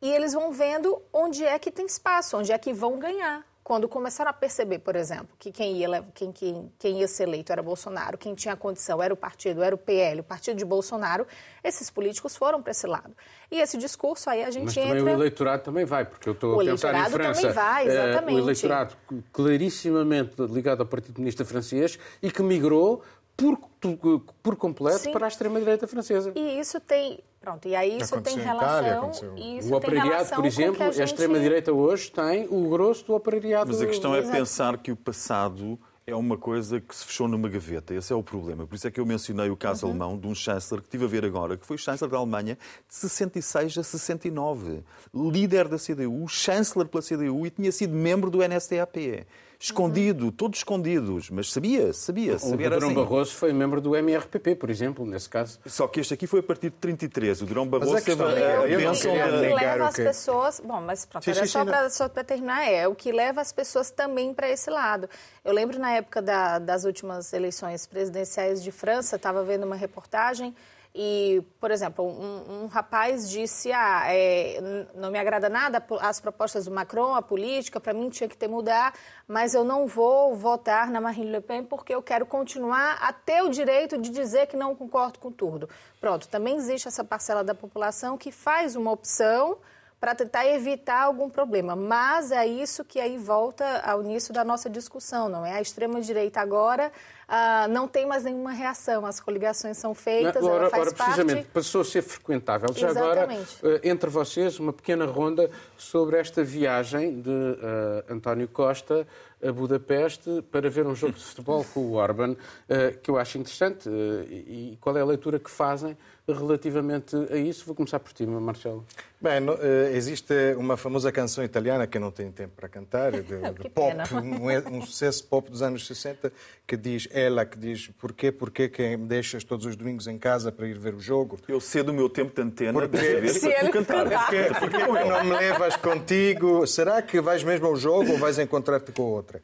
e 0.01 0.09
eles 0.09 0.33
vão 0.33 0.51
vendo 0.51 1.01
onde 1.13 1.43
é 1.43 1.59
que 1.59 1.71
tem 1.71 1.85
espaço, 1.85 2.37
onde 2.37 2.51
é 2.51 2.57
que 2.57 2.73
vão 2.73 2.97
ganhar 2.97 3.48
quando 3.69 3.87
começaram 3.87 4.31
a 4.31 4.33
perceber, 4.33 4.79
por 4.79 4.95
exemplo, 4.95 5.27
que 5.37 5.51
quem 5.51 5.77
ia, 5.77 6.03
quem, 6.15 6.31
quem, 6.31 6.71
quem 6.79 7.01
ia 7.01 7.07
ser 7.07 7.27
eleito 7.27 7.51
era 7.51 7.61
Bolsonaro, 7.61 8.17
quem 8.17 8.33
tinha 8.33 8.55
condição 8.55 8.99
era 8.99 9.13
o 9.13 9.15
partido, 9.15 9.61
era 9.61 9.75
o 9.75 9.77
PL, 9.77 10.21
o 10.21 10.23
partido 10.23 10.57
de 10.57 10.65
Bolsonaro, 10.65 11.27
esses 11.63 11.87
políticos 11.87 12.35
foram 12.35 12.63
para 12.63 12.71
esse 12.71 12.87
lado. 12.87 13.15
E 13.51 13.61
esse 13.61 13.77
discurso 13.77 14.27
aí 14.27 14.43
a 14.43 14.49
gente 14.49 14.65
Mas 14.65 14.73
também 14.73 14.97
entra... 14.97 15.03
o 15.03 15.09
eleitorado 15.09 15.61
também 15.61 15.85
vai, 15.85 16.03
porque 16.03 16.27
eu 16.27 16.33
estou 16.33 16.59
a 16.59 16.65
pensar 16.65 16.95
em 16.95 17.11
França. 17.11 17.41
O 17.41 17.45
eleitorado 17.45 17.45
também 17.45 17.53
vai, 17.53 17.87
exatamente. 17.87 18.35
o 18.35 18.39
eleitorado 18.39 18.95
clarissimamente 19.31 20.41
ligado 20.49 20.79
ao 20.79 20.87
Partido 20.87 21.13
Comunista 21.13 21.45
Francês 21.45 21.99
e 22.23 22.31
que 22.31 22.41
migrou 22.41 23.03
por, 23.39 24.21
por 24.43 24.55
completo 24.55 24.99
Sim. 24.99 25.11
para 25.11 25.25
a 25.25 25.29
extrema-direita 25.29 25.87
francesa. 25.87 26.31
E 26.35 26.59
isso 26.59 26.79
tem. 26.79 27.19
Pronto, 27.39 27.67
e 27.67 27.75
aí 27.75 27.97
isso 27.97 28.19
tem 28.21 28.37
relação. 28.37 29.11
Isso 29.37 29.73
o 29.73 29.77
operariado, 29.77 30.29
por 30.35 30.45
exemplo, 30.45 30.83
a, 30.83 30.87
gente... 30.87 31.01
a 31.01 31.05
extrema-direita 31.05 31.71
hoje 31.71 32.11
tem 32.11 32.47
o 32.49 32.69
grosso 32.69 33.05
do 33.05 33.15
operariado. 33.15 33.71
Mas 33.71 33.81
a 33.81 33.87
questão 33.87 34.13
é 34.13 34.21
pensar 34.21 34.77
que 34.77 34.91
o 34.91 34.95
passado 34.95 35.79
é 36.05 36.15
uma 36.15 36.37
coisa 36.37 36.81
que 36.81 36.93
se 36.93 37.05
fechou 37.05 37.27
numa 37.27 37.47
gaveta. 37.47 37.93
Esse 37.93 38.11
é 38.11 38.15
o 38.15 38.21
problema. 38.21 38.67
Por 38.67 38.75
isso 38.75 38.87
é 38.87 38.91
que 38.91 38.99
eu 38.99 39.05
mencionei 39.05 39.49
o 39.49 39.55
caso 39.55 39.85
uhum. 39.85 39.91
alemão 39.91 40.17
de 40.17 40.27
um 40.27 40.35
chanceler 40.35 40.83
que 40.83 40.89
tive 40.89 41.05
a 41.05 41.07
ver 41.07 41.23
agora, 41.23 41.55
que 41.55 41.65
foi 41.65 41.75
o 41.75 41.79
chanceler 41.79 42.11
da 42.11 42.17
Alemanha 42.17 42.57
de 42.87 42.95
66 42.95 43.77
a 43.77 43.83
69. 43.83 44.83
Líder 45.13 45.69
da 45.69 45.77
CDU, 45.77 46.27
chanceler 46.27 46.87
pela 46.87 47.01
CDU 47.01 47.45
e 47.45 47.49
tinha 47.49 47.71
sido 47.71 47.93
membro 47.93 48.29
do 48.29 48.39
NSDAP. 48.39 49.25
Escondido, 49.59 50.25
uhum. 50.25 50.31
todos 50.31 50.59
escondidos, 50.59 51.29
mas 51.29 51.51
sabia, 51.51 51.91
sabia. 51.91 52.35
O 52.35 52.39
sabia 52.39 52.69
Durão 52.69 52.87
assim. 52.87 52.95
Barroso 52.95 53.35
foi 53.35 53.51
membro 53.51 53.81
do 53.81 53.93
MRPP, 53.93 54.55
por 54.55 54.69
exemplo, 54.69 55.05
nesse 55.05 55.27
caso. 55.27 55.59
Só 55.65 55.85
que 55.85 55.99
este 55.99 56.13
aqui 56.13 56.25
foi 56.25 56.39
a 56.39 56.43
partir 56.43 56.69
de 56.69 56.77
33. 56.77 57.41
O 57.41 57.45
Durão 57.45 57.67
Barroso 57.67 57.97
a 57.97 58.01
teve 58.01 58.23
é, 58.23 58.55
a 58.55 58.77
bênção 58.77 59.13
da... 59.13 59.25
O 59.25 59.41
que 59.41 59.53
leva 59.53 59.87
as 59.87 59.95
pessoas... 59.95 60.61
Bom, 60.63 60.79
mas 60.79 61.05
pronto, 61.05 61.25
sim, 61.25 61.33
sim, 61.33 61.45
só 61.45 61.65
para 61.65 61.89
só 61.89 62.07
terminar, 62.07 62.63
é 62.63 62.87
o 62.87 62.95
que 62.95 63.11
leva 63.11 63.41
as 63.41 63.51
pessoas 63.51 63.91
também 63.91 64.33
para 64.33 64.49
esse 64.49 64.69
lado. 64.69 65.09
Eu 65.43 65.53
lembro 65.53 65.77
na 65.77 65.91
época 65.91 66.21
da, 66.21 66.57
das 66.57 66.85
últimas 66.85 67.33
eleições 67.33 67.85
presidenciais 67.85 68.63
de 68.63 68.71
França, 68.71 69.17
estava 69.17 69.43
vendo 69.43 69.65
uma 69.65 69.75
reportagem 69.75 70.55
e, 70.93 71.43
por 71.59 71.69
exemplo, 71.69 72.03
um, 72.03 72.63
um 72.63 72.67
rapaz 72.67 73.29
disse: 73.29 73.71
Ah, 73.71 74.03
é, 74.07 74.87
não 74.95 75.11
me 75.11 75.19
agrada 75.19 75.47
nada 75.47 75.83
as 76.01 76.19
propostas 76.19 76.65
do 76.65 76.71
Macron, 76.71 77.13
a 77.13 77.21
política, 77.21 77.79
para 77.79 77.93
mim 77.93 78.09
tinha 78.09 78.27
que 78.27 78.35
ter 78.35 78.47
mudar, 78.47 78.93
mas 79.27 79.53
eu 79.53 79.63
não 79.63 79.85
vou 79.85 80.35
votar 80.35 80.89
na 80.89 80.99
Marine 80.99 81.31
Le 81.31 81.41
Pen 81.41 81.63
porque 81.63 81.93
eu 81.93 82.01
quero 82.01 82.25
continuar 82.25 82.97
a 83.01 83.13
ter 83.13 83.43
o 83.43 83.49
direito 83.49 83.97
de 83.97 84.09
dizer 84.09 84.47
que 84.47 84.57
não 84.57 84.75
concordo 84.75 85.19
com 85.19 85.31
tudo. 85.31 85.69
Pronto, 86.01 86.27
também 86.27 86.55
existe 86.55 86.87
essa 86.87 87.03
parcela 87.03 87.43
da 87.43 87.53
população 87.53 88.17
que 88.17 88.31
faz 88.31 88.75
uma 88.75 88.91
opção 88.91 89.57
para 89.99 90.15
tentar 90.15 90.47
evitar 90.47 91.03
algum 91.03 91.29
problema. 91.29 91.75
Mas 91.75 92.31
é 92.31 92.47
isso 92.47 92.85
que 92.85 92.99
aí 92.99 93.17
volta 93.17 93.81
ao 93.81 94.01
início 94.01 94.33
da 94.33 94.43
nossa 94.43 94.69
discussão, 94.69 95.27
não 95.27 95.45
é? 95.45 95.57
A 95.57 95.61
extrema-direita 95.61 96.39
agora 96.39 96.91
ah, 97.31 97.67
não 97.67 97.87
tem 97.87 98.07
mais 98.07 98.23
nenhuma 98.23 98.51
reação, 98.51 99.05
as 99.05 99.19
coligações 99.19 99.77
são 99.77 99.93
feitas, 99.93 100.43
ora, 100.43 100.61
ela 100.61 100.69
faz 100.71 100.87
ora, 100.87 100.91
precisamente, 100.95 101.35
parte... 101.35 101.51
passou 101.53 101.81
a 101.81 101.85
ser 101.85 102.01
frequentável. 102.01 102.73
Já 102.73 102.89
Exatamente. 102.89 103.57
agora, 103.61 103.75
eh, 103.75 103.89
entre 103.89 104.09
vocês, 104.09 104.59
uma 104.59 104.73
pequena 104.73 105.05
ronda 105.05 105.47
sobre 105.77 106.17
esta 106.17 106.43
viagem 106.43 107.21
de 107.21 107.29
uh, 107.29 108.13
António 108.13 108.47
Costa 108.47 109.05
a 109.41 109.51
Budapeste 109.51 110.43
para 110.51 110.69
ver 110.69 110.85
um 110.85 110.93
jogo 110.93 111.13
de 111.13 111.23
futebol 111.23 111.65
com 111.73 111.79
o 111.79 111.93
Orban, 111.93 112.31
uh, 112.31 112.97
que 113.01 113.09
eu 113.09 113.17
acho 113.17 113.37
interessante. 113.37 113.87
Uh, 113.87 114.25
e 114.29 114.77
qual 114.81 114.97
é 114.97 115.01
a 115.01 115.05
leitura 115.05 115.39
que 115.39 115.49
fazem 115.49 115.97
relativamente 116.27 117.15
a 117.31 117.37
isso? 117.37 117.65
Vou 117.65 117.73
começar 117.73 117.99
por 117.99 118.11
ti, 118.11 118.25
Marcelo. 118.25 118.85
Bem, 119.19 119.39
no, 119.39 119.53
existe 119.93 120.33
uma 120.57 120.77
famosa 120.77 121.11
canção 121.11 121.43
italiana 121.43 121.87
que 121.87 121.97
eu 121.97 122.01
não 122.01 122.11
tenho 122.11 122.31
tempo 122.31 122.53
para 122.55 122.69
cantar, 122.69 123.11
de, 123.11 123.21
de 123.63 123.69
pop, 123.69 123.95
um, 124.13 124.77
um, 124.77 124.81
sucesso 124.81 125.23
pop 125.23 125.49
dos 125.49 125.61
anos 125.61 125.87
60, 125.87 126.31
que 126.67 126.77
diz 126.77 127.07
ela 127.19 127.45
que 127.45 127.57
diz 127.57 127.87
porquê, 127.99 128.31
porquê 128.31 128.69
que 128.69 128.97
me 128.97 129.07
deixas 129.07 129.43
todos 129.43 129.65
os 129.65 129.75
domingos 129.75 130.07
em 130.07 130.17
casa 130.17 130.51
para 130.51 130.67
ir 130.67 130.77
ver 130.77 130.93
o 130.93 130.99
jogo? 130.99 131.39
Eu 131.47 131.59
cedo 131.59 131.89
o 131.89 131.93
meu 131.93 132.09
tempo 132.09 132.33
de 132.33 132.41
antena 132.41 132.73
porque, 132.73 132.97
para 132.97 133.19
ver 133.19 133.71
cantar. 133.71 134.09
Porquê, 134.09 134.43
porquê 134.59 134.77
que 134.77 135.09
não 135.09 135.23
me 135.23 135.31
levas 135.31 135.75
contigo? 135.75 136.65
Será 136.65 137.01
que 137.01 137.19
vais 137.21 137.43
mesmo 137.43 137.67
ao 137.67 137.75
jogo 137.75 138.11
ou 138.11 138.17
vais 138.17 138.39
encontrar-te 138.39 138.91
com 138.91 139.03
outra? 139.03 139.41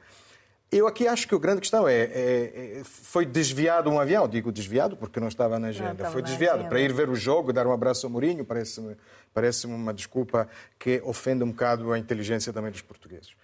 Eu 0.71 0.88
aqui 0.88 1.07
acho 1.07 1.28
que 1.28 1.36
a 1.36 1.38
grande 1.38 1.61
questão 1.61 1.88
é, 1.88 1.93
é, 1.93 2.80
é, 2.80 2.82
foi 2.84 3.26
desviado 3.26 3.89
um 3.89 3.99
avião, 3.99 4.28
digo 4.28 4.51
desviado 4.51 4.97
porque 4.97 5.19
não 5.19 5.28
estava 5.28 5.57
na 5.59 5.67
agenda, 5.67 6.03
não, 6.03 6.11
foi 6.11 6.21
desviado 6.21 6.67
para 6.67 6.80
ir 6.82 6.91
ver 6.91 7.07
o 7.07 7.15
jogo, 7.15 7.53
dar 7.53 7.67
um 7.67 7.71
abraço 7.71 8.07
ao 8.07 8.11
Mourinho, 8.11 8.43
parece-me 8.43 8.95
parece 9.34 9.67
uma 9.67 9.93
desculpa 9.93 10.47
que 10.80 11.01
ofende 11.03 11.43
um 11.43 11.51
bocado 11.51 11.91
a 11.91 11.99
inteligência 11.99 12.51
também 12.51 12.71
dos 12.71 12.82
portugueses. 12.82 13.36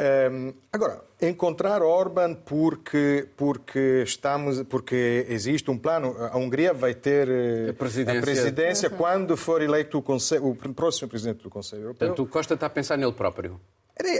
Um, 0.00 0.54
agora, 0.72 1.02
encontrar 1.20 1.82
Orban 1.82 2.34
porque, 2.34 3.28
porque, 3.36 4.02
estamos, 4.02 4.62
porque 4.62 5.26
existe 5.28 5.70
um 5.70 5.76
plano. 5.76 6.16
A 6.18 6.38
Hungria 6.38 6.72
vai 6.72 6.94
ter 6.94 7.28
eh, 7.28 7.70
a 7.70 7.74
presidência, 7.74 8.18
a 8.18 8.22
presidência 8.22 8.90
uhum. 8.90 8.96
quando 8.96 9.36
for 9.36 9.60
eleito 9.60 9.98
o, 9.98 10.02
Conselho, 10.02 10.48
o, 10.48 10.54
próximo 10.74 11.06
presidente 11.06 11.42
do 11.42 11.50
Conselho 11.50 11.82
Europeu. 11.82 12.08
Portanto, 12.08 12.22
o 12.26 12.26
Costa 12.26 12.54
está 12.54 12.66
a 12.66 12.70
pensar 12.70 12.96
nele 12.96 13.12
próprio. 13.12 13.60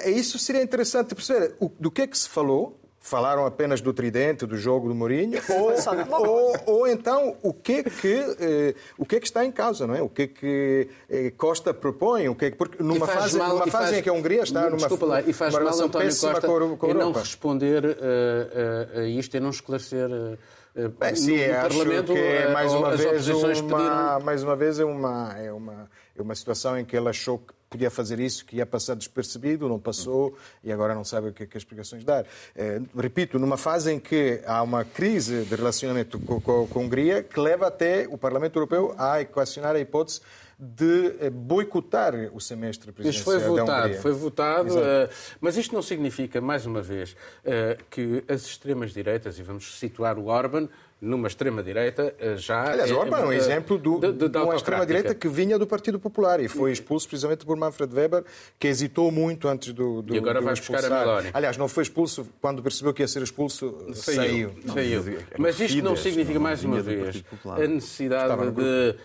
Isso 0.04 0.38
seria 0.38 0.62
interessante 0.62 1.14
perceber. 1.14 1.54
O, 1.58 1.70
do 1.80 1.90
que 1.90 2.02
é 2.02 2.06
que 2.06 2.18
se 2.18 2.28
falou? 2.28 2.78
Falaram 3.02 3.46
apenas 3.46 3.80
do 3.80 3.94
tridente, 3.94 4.44
do 4.44 4.58
jogo 4.58 4.86
do 4.86 4.94
Mourinho? 4.94 5.40
ou, 5.48 6.28
ou, 6.28 6.56
ou, 6.66 6.86
então, 6.86 7.34
o 7.42 7.50
que, 7.50 7.72
é 7.72 7.82
que, 7.82 8.36
eh, 8.38 8.74
o 8.98 9.06
que 9.06 9.16
é 9.16 9.20
que 9.20 9.26
está 9.26 9.42
em 9.42 9.50
causa, 9.50 9.86
não 9.86 9.94
é? 9.94 10.02
O 10.02 10.08
que 10.10 10.22
é 10.22 10.26
que 10.26 10.88
eh, 11.08 11.30
Costa 11.30 11.72
propõe? 11.72 12.28
O 12.28 12.34
que 12.34 12.44
é 12.44 12.50
que, 12.50 12.58
porque 12.58 12.82
numa 12.82 13.06
fase, 13.06 13.38
mal, 13.38 13.54
numa 13.54 13.66
fase 13.68 13.86
faz, 13.86 13.98
em 13.98 14.02
que 14.02 14.08
a 14.10 14.12
Hungria 14.12 14.42
está 14.42 14.64
numa, 14.64 14.76
desculpa 14.76 15.06
lá, 15.06 15.22
e 15.22 15.32
faz 15.32 15.54
uma 15.54 15.64
mal 15.64 15.80
António 15.80 16.08
Costa 16.08 16.40
com, 16.46 16.76
com 16.76 16.90
em 16.90 16.94
não 16.94 17.12
responder 17.12 17.86
uh, 17.86 17.88
uh, 17.88 18.98
a 19.00 19.04
isto 19.08 19.34
e 19.34 19.40
não 19.40 19.50
esclarecer... 19.50 20.08
Uh, 20.08 20.38
Bem, 21.00 21.16
sim, 21.16 21.36
no 21.48 21.56
acho 21.56 21.78
Parlamento, 21.78 22.12
que 22.12 22.18
é 22.18 22.52
mais 22.52 22.72
uma 22.72 22.96
vez 22.96 23.28
uma, 23.28 24.20
mais 24.20 24.42
uma 24.44 24.54
vez 24.54 24.78
é 24.78 24.84
uma, 24.84 25.34
é 25.36 25.52
uma, 25.52 25.90
é 26.16 26.22
uma 26.22 26.34
situação 26.34 26.78
em 26.78 26.84
que 26.84 26.96
ele 26.96 27.08
achou 27.08 27.38
que 27.38 27.52
podia 27.70 27.88
fazer 27.88 28.18
isso, 28.18 28.44
que 28.44 28.56
ia 28.56 28.66
passar 28.66 28.96
despercebido, 28.96 29.68
não 29.68 29.78
passou 29.78 30.36
e 30.62 30.72
agora 30.72 30.92
não 30.92 31.04
sabe 31.04 31.28
o 31.28 31.32
que, 31.32 31.46
que 31.46 31.56
as 31.56 31.62
explicações 31.62 32.02
dar. 32.02 32.26
Eh, 32.56 32.82
repito, 32.96 33.38
numa 33.38 33.56
fase 33.56 33.92
em 33.92 34.00
que 34.00 34.42
há 34.44 34.60
uma 34.60 34.84
crise 34.84 35.44
de 35.44 35.54
relacionamento 35.54 36.18
com, 36.18 36.40
com, 36.40 36.66
com 36.66 36.80
a 36.80 36.82
Hungria 36.82 37.22
que 37.22 37.38
leva 37.38 37.68
até 37.68 38.08
o 38.10 38.18
Parlamento 38.18 38.56
Europeu 38.56 38.92
a 38.98 39.20
equacionar 39.20 39.76
a 39.76 39.78
hipótese 39.78 40.20
de 40.58 41.14
eh, 41.20 41.30
boicotar 41.30 42.12
o 42.34 42.40
semestre 42.40 42.90
presidencial 42.90 43.36
Isso 43.36 43.46
foi 43.46 43.56
votado, 43.56 43.94
foi 43.94 44.12
votado, 44.12 44.74
uh, 44.76 45.08
mas 45.40 45.56
isto 45.56 45.72
não 45.72 45.80
significa, 45.80 46.40
mais 46.40 46.66
uma 46.66 46.82
vez, 46.82 47.16
que 47.88 48.22
as 48.28 48.42
extremas-direitas, 48.42 49.38
e 49.38 49.42
vamos 49.42 49.78
situar 49.78 50.18
o 50.18 50.26
Orban, 50.26 50.68
numa 51.00 51.28
extrema-direita 51.28 52.14
eh, 52.18 52.36
já. 52.36 52.72
Aliás, 52.72 52.90
é, 52.90 52.94
Orban 52.94 53.18
é 53.18 53.26
um 53.26 53.32
exemplo 53.32 53.78
do, 53.78 53.98
de, 53.98 54.12
de, 54.12 54.28
de 54.28 54.38
uma 54.38 54.54
extrema-direita 54.54 55.14
que 55.14 55.28
vinha 55.28 55.58
do 55.58 55.66
Partido 55.66 55.98
Popular 55.98 56.40
e 56.40 56.48
foi 56.48 56.72
expulso 56.72 57.08
precisamente 57.08 57.46
por 57.46 57.56
Manfred 57.56 57.94
Weber, 57.94 58.24
que 58.58 58.68
hesitou 58.68 59.10
muito 59.10 59.48
antes 59.48 59.72
do. 59.72 60.02
do 60.02 60.14
e 60.14 60.18
agora 60.18 60.40
do 60.40 60.44
vai 60.44 60.54
buscar 60.54 60.84
a 60.84 61.00
Meloni. 61.00 61.30
Aliás, 61.32 61.56
não 61.56 61.68
foi 61.68 61.84
expulso 61.84 62.28
quando 62.40 62.62
percebeu 62.62 62.92
que 62.92 63.02
ia 63.02 63.08
ser 63.08 63.22
expulso, 63.22 63.86
saiu. 63.94 64.52
Saiu. 64.66 65.02
saiu. 65.02 65.18
Mas 65.38 65.58
isto 65.58 65.82
não 65.82 65.96
significa, 65.96 66.38
mais 66.38 66.62
uma 66.64 66.80
vez, 66.80 67.24
a 67.44 67.66
necessidade 67.66 68.50
de. 68.50 68.96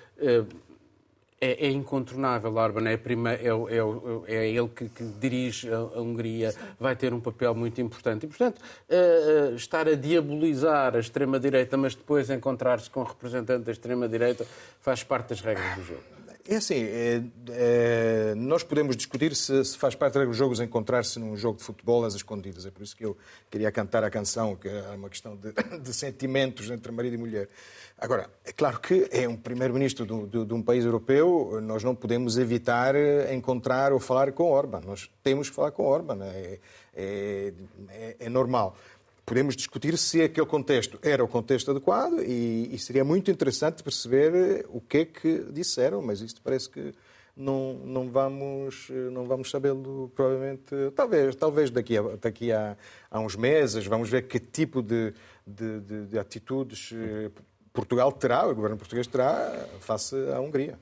É, 1.40 1.68
é, 1.68 1.70
incontornável. 1.70 2.56
Orban 2.56 2.90
é, 2.90 2.96
prima, 2.96 3.34
é, 3.34 3.48
é, 3.48 4.34
é 4.34 4.50
ele 4.50 4.70
que, 4.70 4.88
que 4.88 5.04
dirige 5.20 5.70
a, 5.70 5.78
a 5.78 6.02
Hungria, 6.02 6.56
vai 6.80 6.96
ter 6.96 7.14
um 7.14 7.20
papel 7.20 7.54
muito 7.54 7.82
importante. 7.82 8.26
E, 8.26 8.28
portanto, 8.28 8.60
uh, 8.60 9.52
uh, 9.52 9.56
estar 9.56 9.86
a 9.88 9.96
diabolizar 9.96 10.96
a 10.96 11.00
extrema-direita, 11.00 11.76
mas 11.76 11.94
depois 11.94 12.30
encontrar-se 12.30 12.90
com 12.90 13.02
o 13.02 13.04
representante 13.04 13.66
da 13.66 13.72
extrema-direita, 13.72 14.46
faz 14.80 15.04
parte 15.04 15.30
das 15.30 15.42
regras 15.42 15.76
do 15.76 15.84
jogo. 15.84 16.15
É 16.48 16.58
assim, 16.58 16.76
é, 16.76 17.24
é, 17.50 18.36
nós 18.36 18.62
podemos 18.62 18.96
discutir 18.96 19.36
se, 19.36 19.66
se, 19.66 19.76
faz 19.76 19.96
parte 19.96 20.24
dos 20.24 20.38
jogos 20.38 20.60
encontrar-se 20.60 21.18
num 21.18 21.36
jogo 21.36 21.58
de 21.58 21.64
futebol 21.64 22.06
às 22.06 22.14
escondidas. 22.14 22.68
É 22.68 22.72
por 22.72 22.84
isso 22.84 22.96
que 22.96 23.04
eu 23.04 23.18
queria 23.50 23.72
cantar 23.72 24.04
a 24.04 24.12
canção, 24.12 24.56
que 24.56 24.68
é 24.68 24.82
uma 24.92 25.10
questão 25.10 25.36
de, 25.36 25.52
de 25.82 25.92
sentimentos 25.92 26.70
entre 26.70 26.92
marido 26.92 27.16
e 27.16 27.18
mulher. 27.18 27.50
Agora, 27.98 28.30
é 28.46 28.52
claro 28.52 28.80
que 28.80 29.08
é 29.12 29.28
um 29.28 29.36
primeiro-ministro 29.36 30.06
de, 30.28 30.46
de, 30.46 30.54
um 30.54 30.62
país 30.62 30.86
europeu, 30.86 31.60
nós 31.64 31.84
não 31.84 31.96
podemos 31.96 32.38
evitar 32.38 32.94
encontrar 33.34 33.92
ou 33.92 34.00
falar 34.00 34.32
com 34.32 34.44
Orban. 34.44 34.82
Nós 34.86 35.10
temos 35.24 35.50
que 35.50 35.56
falar 35.56 35.72
com 35.72 35.84
Orban, 35.84 36.20
é, 36.26 36.60
é, 36.94 37.54
é, 37.90 38.16
é 38.20 38.30
normal 38.30 38.78
podemos 39.26 39.56
discutir 39.56 39.98
se 39.98 40.22
aquele 40.22 40.46
contexto 40.46 41.00
era 41.02 41.24
o 41.24 41.28
contexto 41.28 41.72
adequado 41.72 42.22
e, 42.22 42.70
e, 42.74 42.78
seria 42.78 43.04
muito 43.04 43.32
interessante 43.32 43.82
perceber 43.82 44.66
o 44.70 44.80
que 44.80 44.98
é 44.98 45.06
que 45.06 45.46
disseram, 45.52 46.02
mas 46.02 46.22
isto 46.22 46.42
parece 46.42 46.70
que 46.70 46.94
não, 47.36 47.74
não 47.84 48.10
vamos, 48.10 48.88
não 49.12 49.26
vamos 49.26 49.50
sabê-lo 49.50 50.12
provavelmente, 50.16 50.74
talvez, 50.96 51.36
talvez 51.36 51.70
daqui, 51.70 51.98
a, 51.98 52.02
daqui 52.22 52.52
a, 52.52 52.78
a 53.10 53.20
uns 53.20 53.36
meses, 53.36 53.86
vamos 53.86 54.10
ver 54.10 54.28
que 54.28 54.40
tipo 54.40 54.82
de, 54.82 55.14
de, 55.46 55.80
de, 55.82 56.06
de 56.06 56.20
atitudes 56.20 56.92
eh, 56.94 57.30
Portugal 57.74 58.12
terá, 58.12 58.48
o 58.48 58.56
governo 58.56 58.78
português 58.78 59.06
terá 59.06 59.68
face 59.82 60.16
à 60.34 60.40
Hungria. 60.40 60.80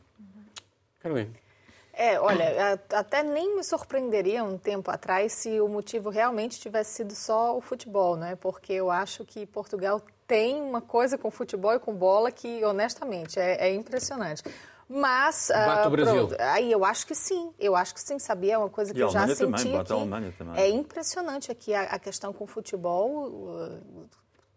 Carolina. 1.00 1.43
É, 1.96 2.20
olha, 2.20 2.80
até 2.92 3.22
nem 3.22 3.56
me 3.56 3.64
surpreenderia 3.64 4.44
um 4.44 4.58
tempo 4.58 4.90
atrás 4.90 5.32
se 5.34 5.62
o 5.62 5.68
motivo 5.68 6.10
realmente 6.10 6.60
tivesse 6.60 6.96
sido 6.96 7.14
só 7.14 7.56
o 7.56 7.62
futebol, 7.62 8.18
né? 8.18 8.36
Porque 8.36 8.74
eu 8.74 8.90
acho 8.90 9.24
que 9.24 9.46
Portugal 9.46 10.02
tem 10.28 10.60
uma 10.60 10.82
coisa 10.82 11.20
com 11.20 11.30
futebol 11.30 11.74
e 11.74 11.80
com 11.80 11.94
bola 11.94 12.32
que, 12.32 12.66
honestamente, 12.66 13.40
é, 13.40 13.68
é 13.68 13.74
impressionante. 13.76 14.44
Mas. 14.90 15.50
Bate 15.54 15.86
uh, 15.86 15.88
o 15.88 15.92
Brasil. 15.92 16.28
Pronto, 16.28 16.42
aí 16.42 16.72
eu 16.72 16.84
acho 16.84 17.06
que 17.06 17.14
sim, 17.14 17.54
eu 17.60 17.76
acho 17.76 17.94
que 17.94 18.02
sim, 18.02 18.18
sabia? 18.18 18.56
É 18.56 18.58
uma 18.58 18.70
coisa 18.70 18.92
que 18.92 19.00
e 19.00 19.02
eu 19.02 19.10
já 19.10 19.28
senti. 19.28 19.40
Também, 19.40 19.78
aqui. 19.78 19.94
a 19.94 19.96
Alemanha 19.96 20.34
também. 20.36 20.62
É 20.62 20.70
impressionante 20.70 21.52
aqui 21.52 21.74
a, 21.76 21.84
a 21.84 22.00
questão 22.00 22.34
com 22.34 22.44
o 22.44 22.48
futebol. 22.48 23.28
Uh, 23.28 24.10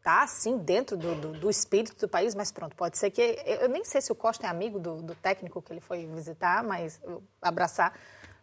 está, 0.07 0.23
assim, 0.23 0.57
dentro 0.57 0.97
do, 0.97 1.17
do, 1.17 1.33
do, 1.33 1.51
espírito 1.51 1.99
do 1.99 2.09
país, 2.09 2.33
mas 2.33 2.53
pronto, 2.53 2.77
pode 2.77 2.97
ser 2.97 3.11
que... 3.11 3.37
Eu 3.45 3.69
nem 3.69 3.85
sei 3.85 4.01
se 4.01 4.13
o 4.13 4.15
Costa 4.15 4.47
é 4.47 4.51
amigo 4.51 4.79
do, 4.79 5.03
do 5.03 5.17
técnico 5.17 5.61
que 5.61 5.73
ele 5.73 5.81
foi 5.81 6.07
visitar, 6.07 6.63
mas 6.63 7.01
abraçar. 7.43 7.93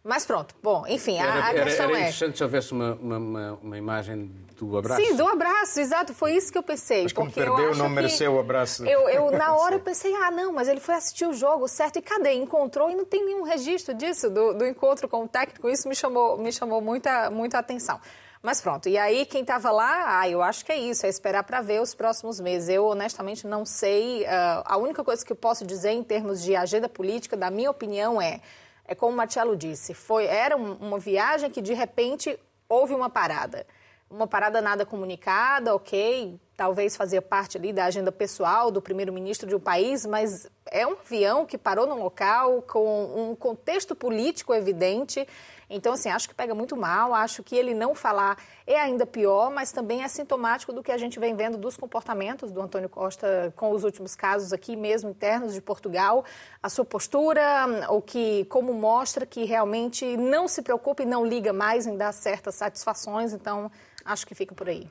Mas 0.02 0.26
pronto, 0.26 0.54
bom, 0.62 0.84
enfim, 0.86 1.18
a, 1.18 1.22
era, 1.22 1.62
a 1.62 1.64
questão 1.64 1.86
era, 1.86 1.92
era 1.92 1.92
é... 1.92 2.00
interessante 2.02 2.36
se 2.36 2.44
houvesse 2.44 2.72
uma, 2.72 2.92
uma, 2.96 3.58
uma, 3.62 3.78
imagem 3.78 4.30
do 4.58 4.76
abraço. 4.76 5.02
Sim, 5.02 5.16
do 5.16 5.26
abraço, 5.26 5.80
exato, 5.80 6.12
foi 6.12 6.36
isso 6.36 6.52
que 6.52 6.58
eu 6.58 6.62
pensei. 6.62 7.04
Mas 7.04 7.14
como 7.14 7.32
perdeu, 7.32 7.74
não 7.74 7.88
mereceu 7.88 8.34
o 8.34 8.38
abraço. 8.38 8.84
Eu, 8.84 9.08
eu, 9.08 9.30
na 9.30 9.56
hora 9.56 9.76
eu 9.76 9.80
pensei, 9.80 10.14
ah, 10.16 10.30
não, 10.30 10.52
mas 10.52 10.68
ele 10.68 10.80
foi 10.80 10.96
assistir 10.96 11.24
o 11.24 11.32
jogo, 11.32 11.66
certo, 11.66 11.98
e 11.98 12.02
cadê? 12.02 12.34
Encontrou 12.34 12.90
e 12.90 12.94
não 12.94 13.06
tem 13.06 13.24
nenhum 13.24 13.44
registro 13.44 13.94
disso, 13.94 14.28
do, 14.28 14.52
do 14.52 14.66
encontro 14.66 15.08
com 15.08 15.24
o 15.24 15.28
técnico, 15.28 15.70
isso 15.70 15.88
me 15.88 15.94
chamou, 15.94 16.36
me 16.36 16.52
chamou 16.52 16.82
muita, 16.82 17.30
muita 17.30 17.58
atenção. 17.58 17.98
Mas 18.44 18.60
pronto, 18.60 18.90
e 18.90 18.98
aí 18.98 19.24
quem 19.24 19.40
estava 19.40 19.70
lá, 19.70 20.20
ah, 20.20 20.28
eu 20.28 20.42
acho 20.42 20.66
que 20.66 20.70
é 20.70 20.76
isso, 20.76 21.06
é 21.06 21.08
esperar 21.08 21.44
para 21.44 21.62
ver 21.62 21.80
os 21.80 21.94
próximos 21.94 22.38
meses. 22.38 22.68
Eu 22.68 22.84
honestamente 22.84 23.46
não 23.46 23.64
sei. 23.64 24.24
Uh, 24.24 24.26
a 24.66 24.76
única 24.76 25.02
coisa 25.02 25.24
que 25.24 25.32
eu 25.32 25.36
posso 25.36 25.66
dizer 25.66 25.92
em 25.92 26.02
termos 26.02 26.42
de 26.42 26.54
agenda 26.54 26.86
política, 26.86 27.38
da 27.38 27.50
minha 27.50 27.70
opinião, 27.70 28.20
é, 28.20 28.42
é 28.86 28.94
como 28.94 29.14
o 29.14 29.16
Marcelo 29.16 29.56
disse, 29.56 29.94
foi, 29.94 30.26
era 30.26 30.56
uma 30.56 30.98
viagem 30.98 31.50
que 31.50 31.62
de 31.62 31.72
repente 31.72 32.38
houve 32.68 32.92
uma 32.92 33.08
parada. 33.08 33.66
Uma 34.10 34.26
parada 34.26 34.60
nada 34.60 34.84
comunicada, 34.84 35.74
ok, 35.74 36.38
talvez 36.54 36.98
fazia 36.98 37.22
parte 37.22 37.56
ali 37.56 37.72
da 37.72 37.86
agenda 37.86 38.12
pessoal 38.12 38.70
do 38.70 38.82
primeiro-ministro 38.82 39.48
de 39.48 39.54
um 39.54 39.60
país, 39.60 40.04
mas 40.04 40.50
é 40.70 40.86
um 40.86 40.92
avião 40.92 41.46
que 41.46 41.56
parou 41.56 41.86
num 41.86 42.02
local 42.02 42.60
com 42.60 43.30
um 43.30 43.34
contexto 43.34 43.96
político 43.96 44.52
evidente. 44.52 45.26
Então, 45.74 45.92
assim, 45.92 46.08
acho 46.08 46.28
que 46.28 46.34
pega 46.34 46.54
muito 46.54 46.76
mal, 46.76 47.12
acho 47.12 47.42
que 47.42 47.56
ele 47.56 47.74
não 47.74 47.94
falar 47.96 48.38
é 48.64 48.78
ainda 48.78 49.04
pior, 49.04 49.50
mas 49.50 49.72
também 49.72 50.04
é 50.04 50.08
sintomático 50.08 50.72
do 50.72 50.82
que 50.82 50.92
a 50.92 50.96
gente 50.96 51.18
vem 51.18 51.34
vendo 51.34 51.58
dos 51.58 51.76
comportamentos 51.76 52.52
do 52.52 52.62
Antônio 52.62 52.88
Costa 52.88 53.52
com 53.56 53.72
os 53.72 53.82
últimos 53.82 54.14
casos 54.14 54.52
aqui 54.52 54.76
mesmo 54.76 55.10
internos 55.10 55.52
de 55.52 55.60
Portugal, 55.60 56.24
a 56.62 56.68
sua 56.68 56.84
postura, 56.84 57.66
o 57.90 58.00
que 58.00 58.44
como 58.44 58.72
mostra 58.72 59.26
que 59.26 59.44
realmente 59.44 60.16
não 60.16 60.46
se 60.46 60.62
preocupa 60.62 61.02
e 61.02 61.06
não 61.06 61.26
liga 61.26 61.52
mais 61.52 61.86
em 61.86 61.96
dar 61.96 62.12
certas 62.12 62.54
satisfações, 62.54 63.32
então 63.32 63.70
acho 64.04 64.26
que 64.26 64.34
fica 64.34 64.54
por 64.54 64.68
aí. 64.68 64.88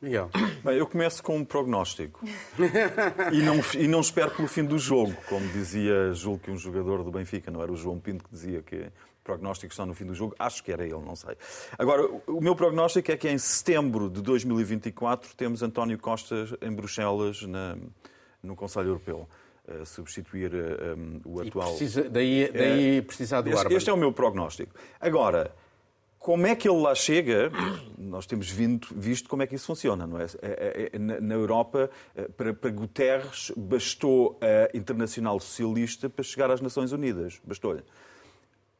Miguel. 0.00 0.30
Bem, 0.62 0.76
eu 0.76 0.86
começo 0.86 1.22
com 1.22 1.36
um 1.36 1.44
prognóstico. 1.44 2.20
e, 3.32 3.40
não, 3.40 3.56
e 3.74 3.88
não 3.88 4.00
espero 4.00 4.30
pelo 4.32 4.46
fim 4.46 4.64
do 4.64 4.78
jogo, 4.78 5.16
como 5.28 5.46
dizia, 5.48 6.12
julgo 6.12 6.40
que 6.40 6.50
um 6.50 6.58
jogador 6.58 7.02
do 7.02 7.10
Benfica, 7.10 7.50
não 7.50 7.62
era 7.62 7.72
o 7.72 7.76
João 7.76 7.98
Pinto 7.98 8.24
que 8.24 8.30
dizia 8.30 8.62
que 8.62 8.86
prognósticos 9.26 9.74
estão 9.74 9.84
no 9.84 9.94
fim 9.94 10.06
do 10.06 10.14
jogo. 10.14 10.34
Acho 10.38 10.62
que 10.62 10.70
era 10.70 10.84
ele, 10.84 11.02
não 11.04 11.16
sei. 11.16 11.36
Agora, 11.76 12.08
o 12.28 12.40
meu 12.40 12.54
prognóstico 12.54 13.10
é 13.10 13.16
que 13.16 13.28
em 13.28 13.36
setembro 13.36 14.08
de 14.08 14.22
2024 14.22 15.34
temos 15.34 15.62
António 15.62 15.98
Costa 15.98 16.46
em 16.62 16.72
Bruxelas, 16.72 17.42
na, 17.42 17.76
no 18.40 18.54
Conselho 18.54 18.90
Europeu. 18.90 19.28
A 19.68 19.84
substituir 19.84 20.52
um, 20.54 21.20
o 21.24 21.40
atual. 21.40 21.70
Precisa, 21.70 22.08
daí, 22.08 22.48
daí 22.52 23.02
precisar 23.02 23.40
do 23.40 23.50
este, 23.50 23.74
este 23.74 23.90
é 23.90 23.92
o 23.92 23.96
meu 23.96 24.12
prognóstico. 24.12 24.72
Agora, 25.00 25.52
como 26.20 26.46
é 26.46 26.54
que 26.54 26.68
ele 26.68 26.80
lá 26.80 26.94
chega? 26.94 27.50
Nós 27.98 28.26
temos 28.26 28.48
vindo, 28.48 28.86
visto 28.94 29.28
como 29.28 29.42
é 29.42 29.46
que 29.46 29.56
isso 29.56 29.66
funciona, 29.66 30.06
não 30.06 30.20
é? 30.20 30.24
é, 30.24 30.28
é, 30.42 30.90
é 30.92 30.98
na 30.98 31.34
Europa, 31.34 31.90
eh, 32.14 32.28
para, 32.36 32.54
para 32.54 32.70
Guterres, 32.70 33.50
bastou 33.56 34.38
a 34.40 34.76
Internacional 34.76 35.40
Socialista 35.40 36.08
para 36.08 36.22
chegar 36.22 36.48
às 36.48 36.60
Nações 36.60 36.92
Unidas. 36.92 37.40
Bastou-lhe. 37.44 37.82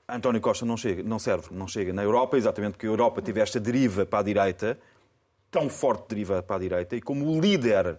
António 0.09 0.41
Costa 0.41 0.65
não 0.65 0.77
chega, 0.77 1.03
não 1.03 1.19
serve, 1.19 1.49
não 1.51 1.67
chega 1.67 1.93
na 1.93 2.03
Europa, 2.03 2.37
exatamente 2.37 2.73
porque 2.75 2.87
a 2.87 2.91
Europa 2.91 3.21
teve 3.21 3.41
esta 3.41 3.59
deriva 3.59 4.07
para 4.07 4.21
a 4.21 4.23
direita, 4.23 4.79
tão 5.51 5.69
forte 5.69 6.09
deriva 6.09 6.43
para 6.43 6.57
a 6.57 6.59
direita, 6.61 6.95
e 6.97 7.01
como 7.01 7.27
o 7.27 7.41
líder 7.41 7.99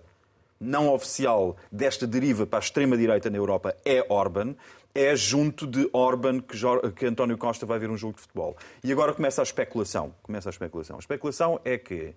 não 0.60 0.94
oficial 0.94 1.58
desta 1.72 2.08
deriva 2.08 2.46
para 2.46 2.60
a 2.60 2.62
extrema-direita 2.62 3.30
na 3.30 3.38
Europa 3.38 3.76
é 3.86 4.06
Orban, 4.10 4.56
é 4.96 5.16
junto 5.16 5.68
de 5.68 5.88
Orban 5.94 6.40
que, 6.40 6.58
que 6.96 7.06
António 7.06 7.38
Costa 7.38 7.66
vai 7.66 7.78
ver 7.78 7.90
um 7.90 7.98
jogo 7.98 8.16
de 8.16 8.22
futebol. 8.22 8.58
E 8.84 8.92
agora 8.92 9.14
começa 9.14 9.42
a 9.42 9.44
especulação. 9.44 10.16
Começa 10.24 10.50
a 10.50 10.52
especulação. 10.52 10.96
A 10.96 11.00
especulação 11.00 11.60
é 11.64 11.78
que 11.78 12.16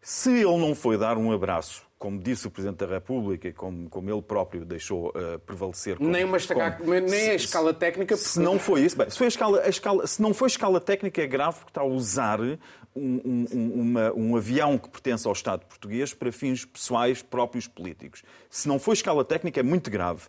se 0.00 0.30
ele 0.30 0.56
não 0.56 0.74
foi 0.74 0.96
dar 0.96 1.18
um 1.18 1.30
abraço, 1.30 1.85
como 1.98 2.18
disse 2.18 2.46
o 2.46 2.50
Presidente 2.50 2.78
da 2.78 2.86
República, 2.86 3.50
como, 3.52 3.88
como 3.88 4.10
ele 4.10 4.20
próprio 4.20 4.64
deixou 4.64 5.08
uh, 5.08 5.38
prevalecer. 5.40 5.96
Como, 5.96 6.10
nem, 6.10 6.24
uma 6.24 6.38
como, 6.78 6.92
nem 6.92 7.30
a 7.30 7.34
escala 7.34 7.72
técnica. 7.72 8.16
Porque... 8.16 8.28
Se 8.28 8.40
não 8.40 8.58
foi 8.58 8.82
isso, 8.82 8.96
bem, 8.96 9.08
se, 9.08 9.16
foi 9.16 9.26
a 9.26 9.28
escala, 9.28 9.60
a 9.60 9.68
escala, 9.68 10.06
se 10.06 10.20
não 10.20 10.34
foi 10.34 10.48
escala 10.48 10.80
técnica, 10.80 11.22
é 11.22 11.26
grave 11.26 11.56
porque 11.56 11.70
está 11.70 11.80
a 11.80 11.86
usar 11.86 12.40
um, 12.40 12.58
um, 12.94 13.46
uma, 13.74 14.12
um 14.12 14.36
avião 14.36 14.76
que 14.76 14.90
pertence 14.90 15.26
ao 15.26 15.32
Estado 15.32 15.64
português 15.64 16.12
para 16.12 16.30
fins 16.30 16.64
pessoais 16.64 17.22
próprios 17.22 17.66
políticos. 17.66 18.22
Se 18.50 18.68
não 18.68 18.78
foi 18.78 18.94
escala 18.94 19.24
técnica, 19.24 19.60
é 19.60 19.62
muito 19.62 19.90
grave. 19.90 20.22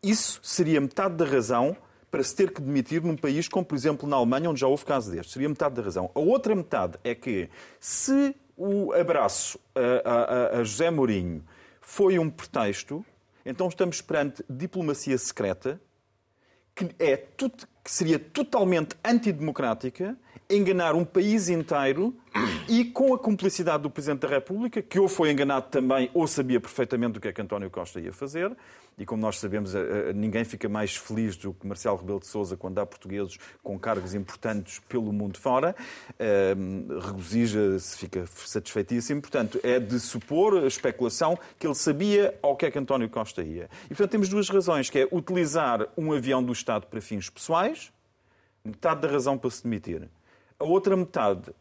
Isso 0.00 0.38
seria 0.42 0.80
metade 0.80 1.16
da 1.16 1.24
razão 1.24 1.76
para 2.10 2.22
se 2.22 2.34
ter 2.34 2.52
que 2.52 2.60
demitir 2.60 3.02
num 3.02 3.16
país 3.16 3.48
como, 3.48 3.66
por 3.66 3.74
exemplo, 3.74 4.08
na 4.08 4.16
Alemanha, 4.16 4.50
onde 4.50 4.60
já 4.60 4.66
houve 4.66 4.84
casos 4.84 5.12
destes. 5.12 5.32
Seria 5.32 5.48
metade 5.48 5.74
da 5.74 5.82
razão. 5.82 6.10
A 6.14 6.20
outra 6.20 6.54
metade 6.54 6.96
é 7.02 7.14
que, 7.14 7.50
se 7.80 8.34
o 8.58 8.92
abraço 8.92 9.58
a, 9.74 10.10
a, 10.10 10.58
a 10.58 10.64
José 10.64 10.90
Mourinho 10.90 11.44
foi 11.80 12.18
um 12.18 12.28
pretexto, 12.28 13.06
então 13.46 13.68
estamos 13.68 14.02
perante 14.02 14.44
diplomacia 14.50 15.16
secreta, 15.16 15.80
que, 16.74 16.90
é, 16.98 17.16
que 17.16 17.90
seria 17.90 18.18
totalmente 18.18 18.96
antidemocrática, 19.04 20.18
enganar 20.50 20.94
um 20.94 21.04
país 21.04 21.48
inteiro 21.48 22.14
e 22.68 22.84
com 22.84 23.14
a 23.14 23.18
cumplicidade 23.18 23.82
do 23.82 23.90
Presidente 23.90 24.20
da 24.20 24.28
República, 24.28 24.80
que 24.80 24.98
ou 24.98 25.08
foi 25.08 25.30
enganado 25.30 25.66
também 25.68 26.10
ou 26.14 26.26
sabia 26.26 26.60
perfeitamente 26.60 27.18
o 27.18 27.20
que 27.20 27.28
é 27.28 27.32
que 27.32 27.40
António 27.40 27.70
Costa 27.70 28.00
ia 28.00 28.12
fazer, 28.12 28.56
e 28.98 29.06
como 29.06 29.22
nós 29.22 29.38
sabemos, 29.38 29.74
eh, 29.74 29.78
eh, 29.78 30.12
ninguém 30.12 30.44
fica 30.44 30.68
mais 30.68 30.96
feliz 30.96 31.36
do 31.36 31.54
que 31.54 31.66
Marcelo 31.66 31.96
Rebelo 31.96 32.18
de 32.18 32.26
Sousa 32.26 32.56
quando 32.56 32.80
há 32.80 32.86
portugueses 32.86 33.38
com 33.62 33.78
cargos 33.78 34.12
importantes 34.12 34.80
pelo 34.88 35.12
mundo 35.12 35.38
fora. 35.38 35.76
Ehm, 36.18 36.88
regozija-se, 37.00 37.96
fica 37.96 38.26
satisfeitíssimo. 38.26 39.20
Portanto, 39.20 39.60
é 39.62 39.78
de 39.78 40.00
supor 40.00 40.64
a 40.64 40.66
especulação 40.66 41.38
que 41.60 41.66
ele 41.66 41.76
sabia 41.76 42.36
ao 42.42 42.56
que 42.56 42.66
é 42.66 42.70
que 42.72 42.78
António 42.78 43.08
Costa 43.08 43.40
ia. 43.40 43.70
E, 43.84 43.88
portanto, 43.88 44.10
temos 44.10 44.28
duas 44.28 44.48
razões, 44.48 44.90
que 44.90 44.98
é 44.98 45.08
utilizar 45.12 45.86
um 45.96 46.12
avião 46.12 46.42
do 46.42 46.52
Estado 46.52 46.88
para 46.88 47.00
fins 47.00 47.30
pessoais, 47.30 47.92
metade 48.64 49.00
da 49.02 49.08
razão 49.08 49.38
para 49.38 49.50
se 49.50 49.62
demitir. 49.62 50.08
A 50.60 50.64
outra 50.64 50.96
metade, 50.96 51.54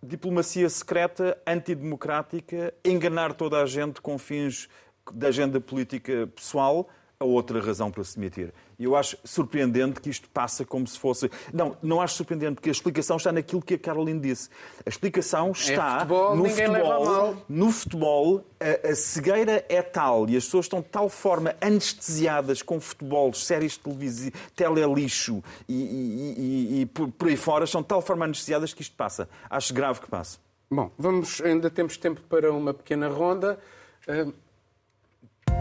diplomacia 0.00 0.70
secreta, 0.70 1.36
antidemocrática, 1.44 2.72
enganar 2.84 3.32
toda 3.34 3.60
a 3.60 3.66
gente 3.66 4.00
com 4.00 4.16
fins 4.16 4.68
da 5.12 5.26
agenda 5.28 5.60
política 5.60 6.28
pessoal 6.32 6.88
a 7.18 7.24
outra 7.24 7.60
razão 7.60 7.90
para 7.90 8.04
se 8.04 8.18
demitir. 8.18 8.52
E 8.78 8.84
eu 8.84 8.94
acho 8.94 9.16
surpreendente 9.24 10.00
que 10.00 10.10
isto 10.10 10.28
passa 10.28 10.66
como 10.66 10.86
se 10.86 10.98
fosse. 10.98 11.30
Não, 11.52 11.76
não 11.82 12.00
acho 12.00 12.14
surpreendente, 12.14 12.56
porque 12.56 12.68
a 12.68 12.72
explicação 12.72 13.16
está 13.16 13.32
naquilo 13.32 13.62
que 13.62 13.74
a 13.74 13.78
Caroline 13.78 14.20
disse. 14.20 14.50
A 14.84 14.88
explicação 14.88 15.48
é 15.48 15.50
está 15.52 15.86
é 15.86 15.98
futebol, 16.00 16.36
no 16.36 16.44
futebol. 16.48 17.36
No 17.48 17.72
futebol, 17.72 18.44
a, 18.60 18.90
a, 18.90 18.94
cegueira 18.94 19.64
é 19.68 19.80
tal 19.80 20.28
e 20.28 20.36
as 20.36 20.44
pessoas 20.44 20.66
estão 20.66 20.80
de 20.80 20.88
tal 20.88 21.08
forma 21.08 21.56
anestesiadas 21.58 22.60
com 22.60 22.78
futebol, 22.78 23.32
séries 23.32 23.72
de 23.72 23.80
televisão, 23.80 24.32
telelixo 24.54 25.42
e, 25.66 25.74
e, 25.74 26.34
e, 26.38 26.80
e 26.82 26.86
por, 26.86 27.28
aí 27.28 27.36
fora, 27.36 27.66
são 27.66 27.80
de 27.80 27.88
tal 27.88 28.02
forma 28.02 28.26
anestesiadas 28.26 28.74
que 28.74 28.82
isto 28.82 28.94
passa. 28.94 29.26
Acho 29.48 29.72
grave 29.72 30.00
que 30.00 30.08
passe. 30.08 30.38
Bom, 30.70 30.90
vamos, 30.98 31.40
ainda 31.40 31.70
temos 31.70 31.96
tempo 31.96 32.20
para 32.28 32.52
uma 32.52 32.74
pequena 32.74 33.08
ronda. 33.08 33.58
Uh... 34.06 34.45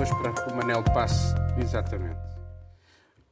Esperar 0.06 0.36
que 0.36 0.54
o 0.54 0.56
Manel 0.56 0.84
passe. 0.84 1.34
Exatamente. 1.60 2.20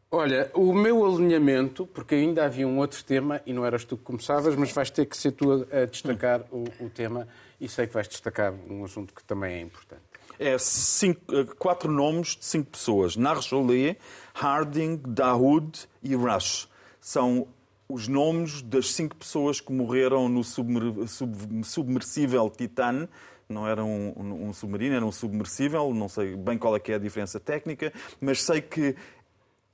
Olha, 0.09 0.49
o 0.55 0.73
meu 0.73 1.05
alinhamento, 1.05 1.85
porque 1.85 2.15
ainda 2.15 2.45
havia 2.45 2.67
um 2.67 2.79
outro 2.79 3.03
tema, 3.03 3.39
e 3.45 3.53
não 3.53 3.63
eras 3.63 3.85
tu 3.85 3.95
que 3.95 4.03
começavas, 4.03 4.55
mas 4.55 4.71
vais 4.71 4.89
ter 4.89 5.05
que 5.05 5.15
ser 5.15 5.33
tu 5.33 5.67
a 5.71 5.85
destacar 5.85 6.41
o, 6.51 6.63
o 6.79 6.89
tema, 6.89 7.27
e 7.61 7.69
sei 7.69 7.85
que 7.85 7.93
vais 7.93 8.07
destacar 8.07 8.53
um 8.67 8.83
assunto 8.83 9.13
que 9.13 9.23
também 9.23 9.53
é 9.53 9.61
importante. 9.61 10.01
É 10.39 10.57
cinco, 10.57 11.21
eh, 11.31 11.45
quatro 11.59 11.91
nomes 11.91 12.29
de 12.29 12.45
cinco 12.45 12.71
pessoas: 12.71 13.15
Narjolé, 13.15 13.97
Harding, 14.33 14.99
Dahoud 15.05 15.87
e 16.01 16.15
Rush. 16.15 16.67
São 16.99 17.47
os 17.87 18.07
nomes 18.07 18.63
das 18.63 18.93
cinco 18.93 19.15
pessoas 19.15 19.61
que 19.61 19.71
morreram 19.71 20.27
no 20.27 20.43
submer, 20.43 21.07
sub, 21.07 21.63
submersível 21.63 22.49
Titan 22.49 23.07
não 23.53 23.67
era 23.67 23.83
um, 23.83 24.13
um, 24.17 24.47
um, 24.47 24.53
submarino, 24.53 24.95
era 24.95 25.05
um 25.05 25.11
submersível, 25.11 25.93
não 25.93 26.09
sei 26.09 26.35
bem 26.35 26.57
qual 26.57 26.75
é 26.75 26.79
que 26.79 26.91
é 26.91 26.95
a 26.95 26.99
diferença 26.99 27.39
técnica, 27.39 27.93
mas 28.19 28.43
sei 28.43 28.61
que 28.61 28.95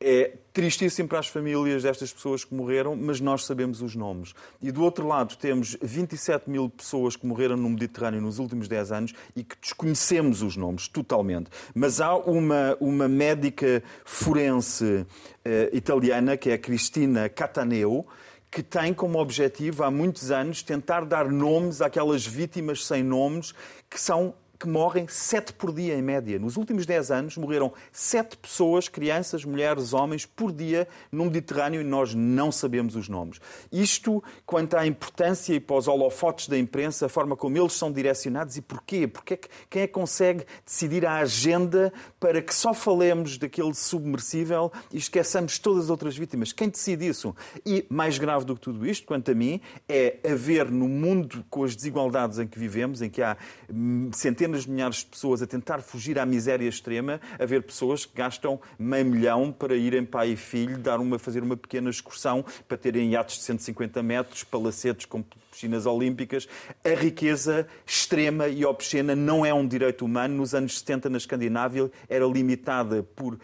é 0.02 0.34
tristíssimo 0.54 1.10
para 1.10 1.20
as 1.20 1.28
famílias 1.28 1.84
destas 1.84 2.14
pessoas 2.14 2.46
que 2.46 2.54
morreram, 2.54 2.96
mas 2.96 3.20
nós 3.20 3.46
sabemos 3.46 3.82
os 3.82 3.96
nomes. 3.96 4.34
E 4.62 4.72
do 4.72 4.82
outro 4.82 5.06
lado 5.06 5.36
temos 5.36 5.78
27 5.82 6.50
mil 6.50 6.70
pessoas 6.70 7.18
que 7.18 7.26
morreram 7.26 7.58
no 7.58 7.70
Mediterrâneo 7.70 8.22
nos 8.22 8.40
últimos 8.40 8.70
10 8.70 8.92
anos 8.94 9.14
e 9.36 9.44
que 9.44 9.58
desconhecemos 9.60 10.42
os 10.42 10.56
nomes 10.56 10.88
totalmente. 10.88 11.50
Mas 11.76 12.00
há 12.00 12.16
uma, 12.16 12.78
uma 12.80 13.10
médica 13.10 13.84
forense 14.06 15.06
eh, 15.44 15.70
italiana, 15.74 16.38
que 16.38 16.50
é 16.50 16.54
a 16.54 16.58
Cristina 16.58 17.28
Cataneo, 17.28 18.06
que 18.52 18.64
tem 18.64 18.94
como 18.94 19.20
objetivo 19.20 19.84
há 19.84 19.92
muitos 19.92 20.32
anos 20.32 20.64
tentar 20.64 21.06
dar 21.06 21.30
nomes 21.30 21.82
àquelas 21.82 22.26
vítimas 22.26 22.86
sem 22.86 23.04
nomes 23.04 23.54
que 23.90 24.00
são 24.00 24.34
que 24.60 24.68
morrem 24.68 25.08
sete 25.08 25.54
por 25.54 25.74
dia 25.74 25.96
em 25.96 26.02
média. 26.02 26.38
Nos 26.38 26.58
últimos 26.58 26.86
10 26.86 27.12
anos 27.12 27.38
morreram 27.38 27.72
sete 27.94 28.36
pessoas, 28.36 28.90
crianças, 28.90 29.46
mulheres, 29.46 29.94
homens, 29.94 30.26
por 30.26 30.52
dia 30.52 30.86
no 31.10 31.26
Mediterrâneo 31.26 31.80
e 31.80 31.84
nós 31.84 32.14
não 32.14 32.52
sabemos 32.52 32.96
os 32.98 33.08
nomes. 33.08 33.40
Isto 33.72 34.22
quanto 34.46 34.76
à 34.76 34.86
importância 34.86 35.54
e 35.54 35.60
para 35.62 35.78
os 35.78 35.88
holofotes 35.88 36.50
da 36.50 36.58
imprensa, 36.58 37.06
a 37.06 37.10
forma 37.10 37.38
como 37.38 37.58
eles 37.58 37.72
são 37.72 37.90
direcionados 37.90 38.58
e 38.58 38.62
porquê. 38.62 39.08
Porque 39.08 39.36
é 39.36 39.38
que, 39.38 39.48
quem 39.70 39.82
é 39.84 39.88
que 39.88 39.94
consegue 39.94 40.46
decidir 40.66 41.06
a 41.06 41.20
agenda 41.20 41.94
para 42.20 42.42
que 42.42 42.54
só 42.54 42.74
falemos 42.74 43.38
daquele 43.38 43.74
submersível 43.74 44.72
e 44.92 44.98
esqueçamos 44.98 45.58
todas 45.58 45.86
as 45.86 45.90
outras 45.90 46.18
vítimas? 46.18 46.52
Quem 46.52 46.68
decide 46.68 47.08
isso? 47.08 47.34
E 47.66 47.86
mais 47.90 48.18
grave 48.18 48.44
do 48.44 48.56
que 48.56 48.62
tudo 48.62 48.86
isto, 48.86 49.08
quanto 49.08 49.32
a 49.32 49.34
mim, 49.34 49.62
é 49.88 50.18
haver 50.30 50.70
no 50.70 50.90
mundo 50.90 51.46
com 51.50 51.64
as 51.64 51.78
desigualdades 51.78 52.40
em 52.40 52.48
que 52.48 52.60
vivemos, 52.60 53.02
em 53.02 53.10
que 53.10 53.22
há 53.22 53.38
hum, 53.72 54.10
centenas 54.50 54.64
de 54.64 54.72
milhares 54.72 54.98
de 54.98 55.06
pessoas 55.06 55.42
a 55.42 55.48
tentar 55.48 55.82
fugir 55.82 56.18
à 56.18 56.26
miséria 56.26 56.68
extrema, 56.68 57.22
haver 57.38 57.64
pessoas 57.64 58.06
que 58.06 58.16
gastam 58.16 58.60
meio 58.78 59.06
milhão 59.06 59.52
para 59.52 59.76
irem 59.76 60.06
pai 60.06 60.32
e 60.32 60.36
filho 60.36 60.78
dar 60.78 61.00
uma, 61.00 61.20
fazer 61.20 61.44
uma 61.44 61.56
pequena 61.56 61.90
excursão 61.90 62.44
para 62.68 62.78
terem 62.78 63.12
iates 63.12 63.38
de 63.38 63.44
150 63.44 64.02
metros, 64.02 64.44
palacetes 64.44 65.06
com 65.06 65.24
piscinas 65.52 65.86
olímpicas. 65.86 66.48
A 66.84 67.00
riqueza 67.00 67.68
extrema 67.86 68.48
e 68.48 68.66
obscena 68.66 69.16
não 69.16 69.46
é 69.46 69.54
um 69.54 69.68
direito 69.68 70.06
humano. 70.06 70.38
Nos 70.38 70.54
anos 70.54 70.80
70, 70.80 71.10
na 71.10 71.18
Escandinávia, 71.18 71.92
era 72.08 72.26
limitada 72.26 73.04
por 73.04 73.40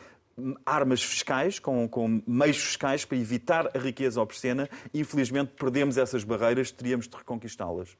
armas 0.65 1.01
fiscais, 1.01 1.59
com, 1.59 1.87
com, 1.87 2.21
meios 2.27 2.57
fiscais 2.57 3.05
para 3.05 3.17
evitar 3.17 3.69
a 3.73 3.79
riqueza 3.79 4.21
obscena. 4.21 4.69
Infelizmente, 4.93 5.53
perdemos 5.57 5.97
essas 5.97 6.23
barreiras, 6.23 6.71
teríamos 6.71 7.07
de 7.07 7.15
reconquistá-las. 7.15 7.95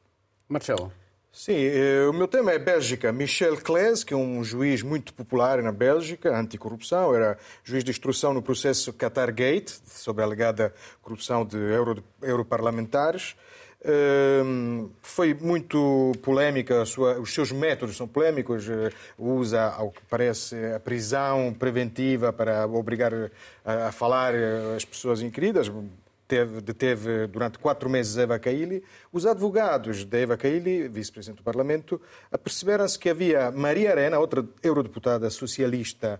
Marcelo. 0.49 0.91
Sim, 1.37 1.53
eh, 1.57 2.07
o 2.07 2.13
meu 2.13 2.29
tema 2.29 2.53
é 2.53 2.57
Bélgica. 2.57 3.11
Michel 3.11 3.57
Claes, 3.57 4.05
que 4.05 4.13
é 4.13 4.17
um 4.17 4.41
juiz 4.41 4.81
muito 4.81 5.13
popular 5.13 5.61
na 5.61 5.69
Bélgica, 5.73 6.33
anticorrupção, 6.33 7.13
era 7.13 7.37
juiz 7.61 7.83
de 7.83 7.91
instrução 7.91 8.33
no 8.33 8.41
processo 8.41 8.93
Qatar 8.93 9.33
Gate, 9.33 9.69
sobre 9.85 10.23
a 10.23 10.25
alegada 10.25 10.73
corrupção 11.01 11.45
de 11.45 11.57
euro, 11.57 12.01
europarlamentares. 12.21 13.35
Ehm, 13.83 14.87
foi 15.01 15.33
muito 15.33 16.13
polémica, 16.23 16.83
os 16.83 17.33
seus 17.33 17.51
métodos 17.51 17.97
são 17.97 18.07
polémicos, 18.07 18.69
eh, 18.69 18.89
usa, 19.19 19.61
ao 19.71 19.91
que 19.91 20.01
parece, 20.09 20.55
a 20.73 20.79
prisão 20.79 21.53
preventiva 21.53 22.31
para 22.31 22.65
obrigar 22.65 23.11
a 23.65 23.91
falar 23.91 24.33
eh, 24.33 24.75
as 24.77 24.85
pessoas 24.85 25.21
inquiridas, 25.21 25.69
teve, 26.27 26.61
deteve 26.61 27.27
durante 27.27 27.59
quatro 27.59 27.89
meses 27.89 28.17
Eva 28.17 28.39
Kaili. 28.39 28.83
Os 29.11 29.25
advogados 29.25 30.03
de 30.05 30.21
Eva 30.21 30.37
Kaili, 30.37 30.87
vice-presidente 30.87 31.37
do 31.37 31.43
Parlamento, 31.43 32.01
aperceberam-se 32.31 32.97
que 32.97 33.09
havia 33.09 33.51
Maria 33.51 33.91
Arena, 33.91 34.19
outra 34.19 34.45
eurodeputada 34.61 35.29
socialista, 35.29 36.19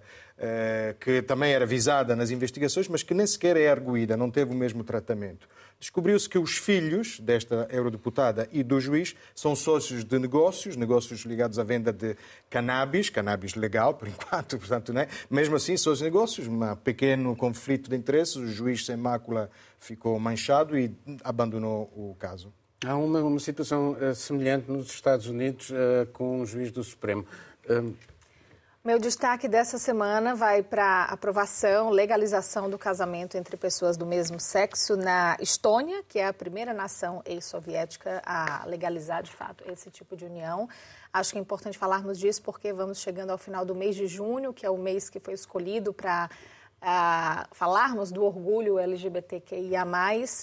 que 1.00 1.22
também 1.22 1.54
era 1.54 1.66
visada 1.66 2.16
nas 2.16 2.30
investigações, 2.30 2.90
mas 2.90 3.02
que 3.02 3.14
nem 3.14 3.26
sequer 3.26 3.56
é 3.56 3.70
arguída, 3.70 4.18
não 4.18 4.30
teve 4.30 4.52
o 4.52 4.56
mesmo 4.56 4.84
tratamento 4.84 5.48
descobriu-se 5.80 6.28
que 6.28 6.38
os 6.38 6.58
filhos 6.58 7.20
desta 7.20 7.68
eurodeputada 7.70 8.48
e 8.52 8.64
do 8.64 8.80
juiz 8.80 9.16
são 9.34 9.56
sócios 9.56 10.04
de 10.04 10.18
negócios, 10.18 10.76
negócios 10.76 11.22
ligados 11.22 11.60
à 11.60 11.64
venda 11.64 11.92
de 11.92 12.16
cannabis, 12.50 13.10
cannabis 13.10 13.56
legal, 13.56 13.94
por 13.94 14.08
enquanto, 14.10 14.58
portanto, 14.58 14.94
né? 14.94 15.08
mesmo 15.30 15.56
assim, 15.56 15.78
sócios 15.78 16.00
de 16.00 16.06
negócios, 16.06 16.48
um 16.48 16.76
pequeno 16.78 17.36
conflito 17.36 17.90
de 17.90 17.96
interesses, 17.96 18.36
o 18.36 18.48
juiz 18.48 18.86
sem 18.86 18.98
mácula 18.98 19.50
ficou 19.80 20.20
manchado 20.20 20.78
e 20.78 20.92
abandonou 21.24 21.92
o 21.96 22.16
caso. 22.18 22.52
Há 22.86 22.96
uma, 22.96 23.20
uma 23.22 23.40
situação 23.40 23.94
uh, 23.94 24.14
semelhante 24.14 24.70
nos 24.70 24.90
Estados 24.90 25.28
Unidos 25.28 25.70
uh, 25.70 26.06
com 26.14 26.42
o 26.42 26.46
juiz 26.46 26.72
do 26.72 26.84
Supremo. 26.84 27.26
Uh, 27.68 27.94
meu 28.86 29.00
destaque 29.00 29.48
dessa 29.48 29.80
semana 29.80 30.36
vai 30.36 30.62
para 30.62 31.06
aprovação, 31.06 31.90
legalização 31.90 32.70
do 32.70 32.78
casamento 32.78 33.36
entre 33.36 33.58
pessoas 33.58 33.98
do 33.98 34.06
mesmo 34.06 34.40
sexo 34.40 34.96
na 34.96 35.36
Estônia, 35.42 36.04
que 36.08 36.20
é 36.20 36.28
a 36.28 36.34
primeira 36.34 36.72
nação 36.72 37.20
ex-soviética 37.26 38.22
a 38.24 38.64
legalizar 38.68 39.24
de 39.24 39.32
fato 39.32 39.64
esse 39.72 39.90
tipo 39.90 40.16
de 40.16 40.26
união. 40.26 40.70
Acho 41.12 41.32
que 41.32 41.40
é 41.40 41.42
importante 41.42 41.80
falarmos 41.80 42.20
disso 42.20 42.44
porque 42.44 42.72
vamos 42.72 43.00
chegando 43.00 43.32
ao 43.32 43.40
final 43.40 43.66
do 43.66 43.74
mês 43.74 43.96
de 43.96 44.06
junho, 44.06 44.54
que 44.54 44.68
é 44.68 44.70
o 44.70 44.78
mês 44.78 45.10
que 45.10 45.20
foi 45.20 45.34
escolhido 45.34 45.92
para 45.92 46.30
falarmos 47.52 48.12
do 48.12 48.24
orgulho 48.24 48.78
LGBTQIA+, 48.78 49.86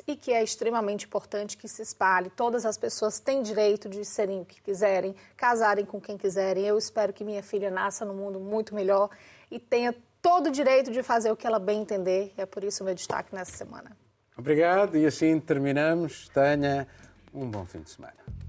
e 0.07 0.17
que 0.17 0.33
é 0.33 0.43
extremamente 0.43 1.07
importante 1.07 1.57
que 1.57 1.69
se 1.69 1.83
espalhe. 1.83 2.31
Todas 2.31 2.67
as 2.67 2.77
pessoas 2.77 3.21
têm 3.21 3.43
direito 3.43 3.89
de 3.89 4.05
serem 4.05 4.41
o 4.41 4.45
que 4.45 4.61
quiserem, 4.61 5.15
casarem 5.37 5.85
com 5.85 6.01
quem 6.01 6.17
quiserem. 6.17 6.65
Eu 6.65 6.77
espero 6.77 7.13
que 7.13 7.25
minha 7.25 7.43
filha 7.43 7.71
nasça 7.71 8.05
num 8.05 8.15
mundo 8.15 8.41
muito 8.41 8.75
melhor 8.75 9.11
e 9.51 9.59
tenha 9.59 9.95
todo 10.21 10.49
o 10.49 10.51
direito 10.51 10.91
de 10.91 11.03
fazer 11.03 11.31
o 11.31 11.37
que 11.37 11.47
ela 11.47 11.59
bem 11.59 11.83
entender. 11.83 12.33
É 12.37 12.45
por 12.45 12.65
isso 12.65 12.83
o 12.83 12.87
meu 12.87 12.95
destaque 12.95 13.35
nessa 13.35 13.57
semana. 13.57 13.97
Obrigado 14.37 14.97
e 14.97 15.07
assim 15.07 15.39
terminamos. 15.39 16.29
Tenha 16.29 16.89
um 17.33 17.49
bom 17.49 17.65
fim 17.65 17.83
de 17.83 17.91
semana. 17.91 18.42